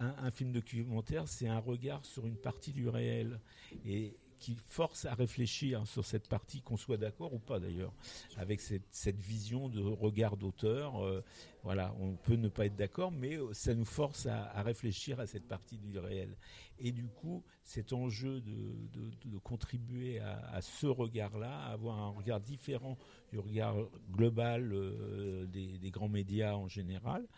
[0.00, 3.38] un, un film documentaire, c'est un regard sur une partie du réel.
[3.84, 7.92] Et qui force à réfléchir sur cette partie, qu'on soit d'accord ou pas d'ailleurs,
[8.36, 11.00] avec cette, vision de regard d'auteur.
[11.04, 11.22] Euh,
[11.62, 15.28] voilà, on peut ne pas être d'accord, mais euh, ça nous force à, réfléchir à
[15.28, 16.36] cette partie du réel.
[16.80, 22.98] Et du coup, cet enjeu de, contribuer à, ce regard-là, à avoir un regard différent
[23.30, 23.76] du regard
[24.10, 27.28] global euh, des, grands médias en général,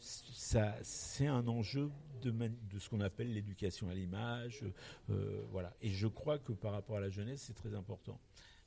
[0.00, 1.90] c'est un enjeu
[2.22, 2.32] de,
[2.78, 4.64] ce qu'on appelle l'éducation à l'image.
[5.10, 5.72] Euh, voilà.
[5.80, 8.18] Et je crois que par rapport à la jeunesse, c'est très important.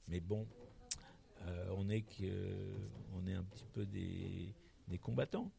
[0.08, 0.48] Mais bon,
[1.48, 2.24] euh, on, est que,
[3.28, 4.54] est un petit peu des,
[5.02, 5.52] combattants.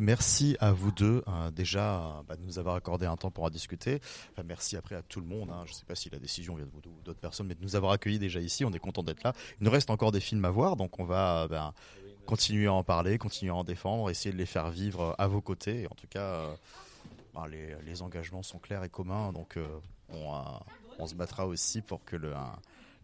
[0.00, 3.50] Merci à vous deux euh, déjà bah, de nous avoir accordé un temps pour en
[3.50, 3.98] discuter.
[4.30, 5.50] Enfin, merci après à tout le monde.
[5.50, 5.64] Hein.
[5.66, 7.62] Je ne sais pas si la décision vient de vous ou d'autres personnes, mais de
[7.62, 8.64] nous avoir accueillis déjà ici.
[8.64, 9.32] On est content d'être là.
[9.60, 11.74] Il nous reste encore des films à voir, donc on va ben,
[12.30, 15.40] continuer à en parler, continuer à en défendre, essayer de les faire vivre à vos
[15.40, 15.88] côtés.
[15.90, 16.54] En tout cas, euh,
[17.34, 19.66] ben, les, les, engagements sont clairs et communs, donc euh,
[20.10, 20.32] on,
[21.00, 22.32] on, se battra aussi pour que le,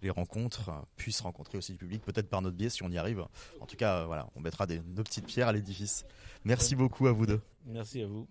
[0.01, 3.27] les rencontres puissent rencontrer aussi le public, peut-être par notre biais si on y arrive.
[3.61, 6.07] En tout cas, voilà, on mettra des, nos petites pierres à l'édifice.
[6.44, 7.40] Merci beaucoup à vous deux.
[7.65, 8.28] Merci à vous.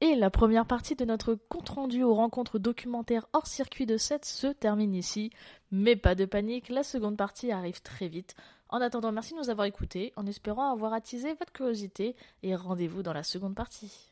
[0.00, 4.48] Et la première partie de notre compte-rendu aux rencontres documentaires hors circuit de 7 se
[4.48, 5.30] termine ici.
[5.70, 8.34] Mais pas de panique, la seconde partie arrive très vite.
[8.72, 13.02] En attendant, merci de nous avoir écoutés, en espérant avoir attisé votre curiosité, et rendez-vous
[13.02, 14.10] dans la seconde partie.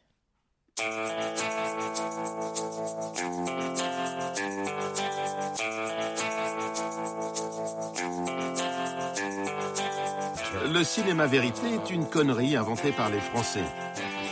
[10.66, 13.64] Le cinéma vérité est une connerie inventée par les Français.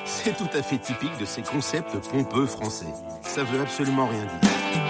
[0.05, 2.93] C'est tout à fait typique de ces concepts pompeux français.
[3.23, 4.88] Ça veut absolument rien dire.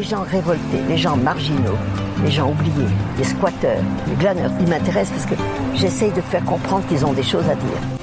[0.00, 1.76] Les gens révoltés, les gens marginaux,
[2.24, 5.34] les gens oubliés, les squatteurs, les glaneurs, ils m'intéressent parce que
[5.74, 7.99] j'essaye de faire comprendre qu'ils ont des choses à dire.